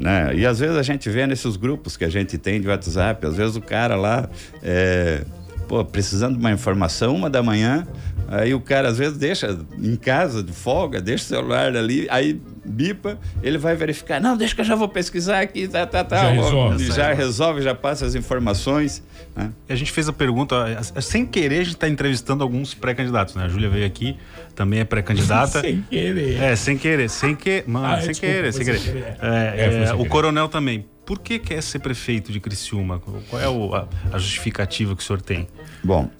né? 0.00 0.34
E 0.34 0.46
às 0.46 0.58
vezes 0.58 0.76
a 0.76 0.82
gente 0.82 1.08
vê 1.08 1.26
nesses 1.26 1.56
grupos 1.56 1.96
que 1.96 2.04
a 2.04 2.08
gente 2.08 2.36
tem 2.38 2.60
de 2.60 2.68
WhatsApp, 2.68 3.26
às 3.26 3.36
vezes 3.36 3.56
o 3.56 3.60
cara 3.60 3.96
lá, 3.96 4.28
é, 4.62 5.22
pô, 5.68 5.84
precisando 5.84 6.34
de 6.34 6.40
uma 6.40 6.50
informação, 6.52 7.14
uma 7.14 7.28
da 7.30 7.42
manhã, 7.42 7.86
aí 8.28 8.54
o 8.54 8.60
cara 8.60 8.88
às 8.88 8.98
vezes 8.98 9.16
deixa 9.18 9.58
em 9.78 9.96
casa, 9.96 10.42
de 10.42 10.52
folga, 10.52 11.00
deixa 11.00 11.24
o 11.24 11.28
celular 11.28 11.74
ali, 11.76 12.06
aí 12.10 12.40
bipa, 12.64 13.18
ele 13.42 13.58
vai 13.58 13.76
verificar, 13.76 14.20
não, 14.20 14.36
deixa 14.36 14.54
que 14.54 14.60
eu 14.60 14.64
já 14.64 14.74
vou 14.74 14.88
pesquisar 14.88 15.40
aqui, 15.40 15.68
tá, 15.68 15.86
tá, 15.86 16.02
tá. 16.02 16.16
Já 16.16 16.30
resolve. 16.30 16.84
Já 16.92 17.12
resolve, 17.12 17.62
já 17.62 17.74
passa 17.74 18.04
as 18.06 18.14
informações. 18.16 19.02
Né? 19.36 19.50
E 19.68 19.72
a 19.72 19.76
gente 19.76 19.92
fez 19.92 20.08
a 20.08 20.12
pergunta, 20.12 20.56
sem 21.00 21.24
querer, 21.26 21.56
a 21.60 21.64
gente 21.64 21.74
está 21.74 21.88
entrevistando 21.88 22.42
alguns 22.42 22.74
pré-candidatos, 22.74 23.34
né? 23.36 23.44
A 23.44 23.48
Júlia 23.48 23.68
veio 23.68 23.86
aqui, 23.86 24.16
também 24.54 24.80
é 24.80 24.84
pré-candidata. 24.84 25.60
Sem 25.66 25.82
querer. 25.82 26.42
É, 26.42 26.56
sem 26.56 26.76
querer, 26.78 27.08
sem 27.10 27.36
que, 27.36 27.62
mano, 27.66 27.86
Ah, 27.86 28.00
sem, 28.00 28.08
desculpa, 28.10 28.34
querer, 28.34 28.52
sem 28.52 28.64
sem 28.64 28.74
querer. 28.74 28.84
querer. 28.92 29.16
É, 29.20 29.54
É, 29.56 29.66
é, 29.82 29.86
sem 29.86 29.94
o 29.94 29.98
querer. 29.98 30.08
coronel 30.08 30.48
também. 30.48 30.86
Por 31.06 31.20
que 31.20 31.38
quer 31.38 31.62
ser 31.62 31.78
prefeito 31.78 32.32
de 32.32 32.40
Criciúma? 32.40 33.00
Qual 33.30 33.40
é 33.40 33.48
o- 33.48 33.74
a, 33.74 33.88
a 34.12 34.18
justificativa 34.18 34.94
que 34.96 35.02
o 35.02 35.06
senhor 35.06 35.22
tem? 35.22 35.46
Bom, 35.84 36.10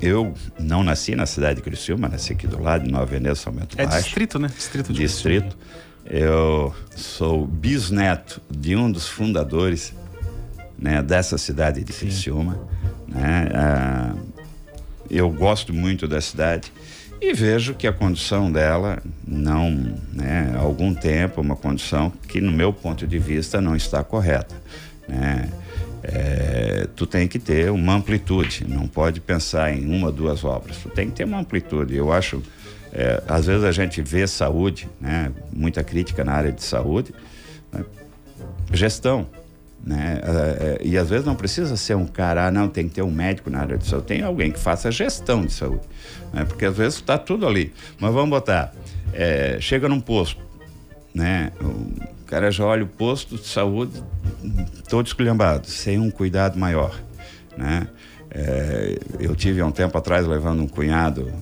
eu 0.00 0.32
não 0.58 0.82
nasci 0.84 1.14
na 1.16 1.26
cidade 1.26 1.56
de 1.56 1.62
Criciúma, 1.62 2.08
nasci 2.08 2.32
aqui 2.32 2.46
do 2.46 2.62
lado, 2.62 2.86
em 2.88 2.92
Nova 2.92 3.06
Veneza, 3.06 3.34
São 3.40 3.52
Bento 3.52 3.74
É 3.78 3.84
Baixo. 3.86 4.04
distrito, 4.04 4.38
né? 4.38 4.48
Distrito 4.48 4.92
de 4.92 5.00
distrito. 5.00 5.58
Eu 6.06 6.74
sou 6.96 7.46
bisneto 7.46 8.40
de 8.50 8.74
um 8.76 8.90
dos 8.90 9.06
fundadores 9.08 9.92
né, 10.78 11.02
dessa 11.02 11.36
cidade 11.36 11.82
de 11.84 11.92
Criciúma. 11.92 12.58
Né? 13.06 13.48
Ah, 13.54 14.14
eu 15.10 15.28
gosto 15.30 15.74
muito 15.74 16.06
da 16.06 16.20
cidade 16.20 16.72
e 17.20 17.34
vejo 17.34 17.74
que 17.74 17.86
a 17.86 17.92
condição 17.92 18.50
dela 18.50 19.02
não, 19.26 19.70
né, 20.12 20.52
há 20.54 20.58
algum 20.58 20.94
tempo, 20.94 21.40
uma 21.40 21.54
condição 21.54 22.10
que, 22.10 22.40
no 22.40 22.50
meu 22.50 22.72
ponto 22.72 23.06
de 23.06 23.18
vista, 23.18 23.60
não 23.60 23.76
está 23.76 24.02
correta. 24.02 24.54
Né? 25.06 25.50
É, 26.02 26.88
tu 26.96 27.06
tem 27.06 27.28
que 27.28 27.38
ter 27.38 27.70
uma 27.70 27.94
amplitude, 27.94 28.64
não 28.66 28.88
pode 28.88 29.20
pensar 29.20 29.70
em 29.70 29.84
uma, 29.86 30.10
duas 30.10 30.44
obras, 30.44 30.78
tu 30.78 30.88
tem 30.88 31.10
que 31.10 31.16
ter 31.16 31.24
uma 31.24 31.38
amplitude. 31.40 31.94
Eu 31.94 32.10
acho, 32.10 32.42
é, 32.90 33.22
às 33.28 33.44
vezes 33.44 33.64
a 33.64 33.72
gente 33.72 34.00
vê 34.00 34.26
saúde, 34.26 34.88
né, 34.98 35.30
muita 35.52 35.84
crítica 35.84 36.24
na 36.24 36.32
área 36.32 36.50
de 36.50 36.62
saúde, 36.62 37.12
né, 37.70 37.84
gestão. 38.72 39.28
Né? 39.84 40.20
É, 40.22 40.30
é, 40.30 40.86
e 40.86 40.98
às 40.98 41.08
vezes 41.08 41.24
não 41.24 41.34
precisa 41.34 41.76
ser 41.76 41.96
um 41.96 42.06
cara, 42.06 42.46
ah, 42.46 42.50
não, 42.50 42.68
tem 42.68 42.88
que 42.88 42.94
ter 42.94 43.02
um 43.02 43.10
médico 43.10 43.48
na 43.48 43.60
área 43.60 43.78
de 43.78 43.86
saúde, 43.86 44.06
tem 44.06 44.22
alguém 44.22 44.52
que 44.52 44.58
faça 44.58 44.90
gestão 44.90 45.44
de 45.44 45.52
saúde. 45.52 45.82
Né? 46.32 46.44
Porque 46.44 46.66
às 46.66 46.76
vezes 46.76 46.94
está 46.96 47.16
tudo 47.16 47.46
ali. 47.46 47.72
Mas 47.98 48.12
vamos 48.12 48.30
botar, 48.30 48.72
é, 49.12 49.58
chega 49.60 49.88
num 49.88 50.00
posto, 50.00 50.42
né? 51.14 51.52
O 51.60 52.24
cara 52.24 52.50
já 52.50 52.64
olha 52.64 52.84
o 52.84 52.86
posto 52.86 53.36
de 53.36 53.46
saúde 53.46 54.02
todo 54.88 55.06
esculhambado, 55.06 55.66
sem 55.66 55.98
um 55.98 56.10
cuidado 56.10 56.58
maior, 56.58 56.94
né? 57.56 57.88
É, 58.30 58.96
eu 59.18 59.34
tive 59.34 59.60
há 59.60 59.66
um 59.66 59.72
tempo 59.72 59.98
atrás 59.98 60.24
levando 60.24 60.62
um 60.62 60.68
cunhado 60.68 61.32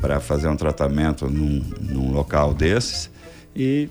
para 0.00 0.20
fazer 0.20 0.48
um 0.48 0.56
tratamento 0.56 1.28
num, 1.28 1.60
num 1.80 2.12
local 2.12 2.54
desses 2.54 3.10
e 3.54 3.88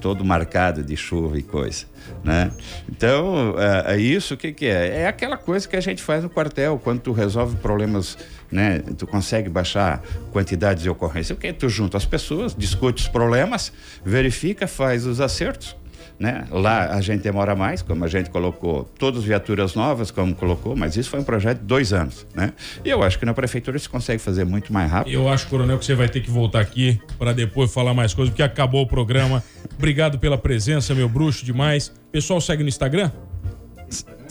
todo 0.00 0.24
marcado 0.24 0.82
de 0.82 0.96
chuva 0.96 1.38
e 1.38 1.42
coisa, 1.42 1.86
né? 2.24 2.50
Então, 2.88 3.54
é, 3.58 3.94
é 3.94 3.98
isso 3.98 4.34
o 4.34 4.36
que 4.36 4.52
que 4.52 4.66
é? 4.66 5.02
É 5.02 5.06
aquela 5.06 5.36
coisa 5.36 5.68
que 5.68 5.76
a 5.76 5.80
gente 5.80 6.02
faz 6.02 6.22
no 6.22 6.30
quartel, 6.30 6.80
quando 6.82 7.00
tu 7.00 7.12
resolve 7.12 7.56
problemas, 7.56 8.16
né? 8.50 8.80
Tu 8.98 9.06
consegue 9.06 9.48
baixar 9.48 10.02
quantidades 10.32 10.82
de 10.82 10.90
ocorrência. 10.90 11.34
O 11.34 11.36
que? 11.36 11.52
Tu 11.52 11.68
junta 11.68 11.96
as 11.96 12.06
pessoas, 12.06 12.54
discute 12.54 13.02
os 13.02 13.08
problemas, 13.08 13.72
verifica, 14.04 14.66
faz 14.66 15.06
os 15.06 15.20
acertos, 15.20 15.76
né? 16.20 16.46
Lá 16.50 16.94
a 16.94 17.00
gente 17.00 17.22
demora 17.22 17.56
mais, 17.56 17.80
como 17.80 18.04
a 18.04 18.08
gente 18.08 18.28
colocou 18.28 18.84
todas 18.98 19.20
as 19.20 19.24
viaturas 19.24 19.74
novas, 19.74 20.10
como 20.10 20.34
colocou, 20.34 20.76
mas 20.76 20.94
isso 20.94 21.08
foi 21.08 21.18
um 21.18 21.24
projeto 21.24 21.60
de 21.60 21.64
dois 21.64 21.94
anos, 21.94 22.26
né? 22.34 22.52
E 22.84 22.90
eu 22.90 23.02
acho 23.02 23.18
que 23.18 23.24
na 23.24 23.32
prefeitura 23.32 23.78
se 23.78 23.88
consegue 23.88 24.20
fazer 24.20 24.44
muito 24.44 24.70
mais 24.70 24.90
rápido. 24.90 25.14
Eu 25.14 25.30
acho, 25.30 25.48
Coronel, 25.48 25.78
que 25.78 25.84
você 25.86 25.94
vai 25.94 26.10
ter 26.10 26.20
que 26.20 26.30
voltar 26.30 26.60
aqui 26.60 27.00
para 27.18 27.32
depois 27.32 27.72
falar 27.72 27.94
mais 27.94 28.12
coisas, 28.12 28.30
porque 28.30 28.42
acabou 28.42 28.82
o 28.82 28.86
programa. 28.86 29.42
Obrigado 29.78 30.18
pela 30.18 30.36
presença, 30.36 30.94
meu 30.94 31.08
bruxo, 31.08 31.42
demais. 31.42 31.90
Pessoal, 32.12 32.38
segue 32.38 32.62
no 32.62 32.68
Instagram? 32.68 33.10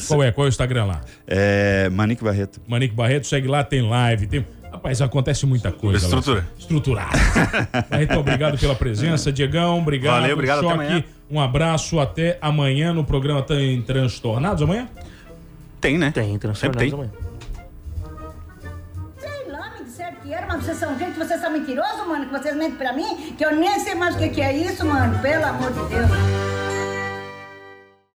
Qual 0.08 0.24
é? 0.24 0.32
Qual 0.32 0.46
é 0.46 0.48
o 0.48 0.50
Instagram 0.50 0.86
lá? 0.86 1.02
É, 1.28 1.90
Manique 1.90 2.24
Barreto. 2.24 2.62
Manique 2.68 2.94
Barreto, 2.94 3.26
segue 3.26 3.48
lá, 3.48 3.64
tem 3.64 3.82
live, 3.82 4.28
tem... 4.28 4.46
Rapaz, 4.72 5.02
acontece 5.02 5.48
muita 5.48 5.72
coisa. 5.72 6.08
lá. 6.08 6.20
Estrutura. 6.20 6.48
Estruturada. 6.58 7.18
Barreto, 7.90 8.20
obrigado 8.20 8.60
pela 8.60 8.76
presença. 8.76 9.32
Diegão, 9.32 9.80
obrigado. 9.80 10.22
Valeu, 10.22 10.34
obrigado, 10.36 10.60
até 10.60 10.68
Choque, 10.68 10.84
amanhã. 10.84 11.04
Um 11.30 11.40
abraço, 11.40 12.00
até 12.00 12.38
amanhã 12.42 12.92
no 12.92 13.04
programa 13.04 13.42
Tem 13.44 13.82
Transtornados 13.82 14.64
amanhã? 14.64 14.90
Tem, 15.80 15.98
né? 15.98 16.12
Tem, 16.12 16.26
Sempre 16.26 16.40
transtornados 16.40 16.90
tem. 16.90 16.94
amanhã. 16.94 17.12
Sei 19.20 19.52
lá, 19.52 19.74
me 19.78 19.86
disseram 19.86 20.16
que 20.16 20.34
era, 20.34 20.48
mas 20.48 20.64
vocês 20.64 20.78
são 20.78 20.98
gente, 20.98 21.18
vocês 21.18 21.40
são 21.40 21.52
mentirosos, 21.52 22.08
mano, 22.08 22.26
que 22.26 22.32
vocês 22.32 22.56
mentem 22.56 22.78
pra 22.78 22.94
mim, 22.94 23.34
que 23.38 23.46
eu 23.46 23.56
nem 23.56 23.80
sei 23.80 23.96
mais 23.96 24.16
o 24.16 24.18
que, 24.18 24.30
que 24.30 24.42
é 24.42 24.56
isso, 24.56 24.86
mano, 24.86 25.20
pelo 25.20 25.46
amor 25.46 25.72
de 25.72 25.86
Deus. 25.88 26.10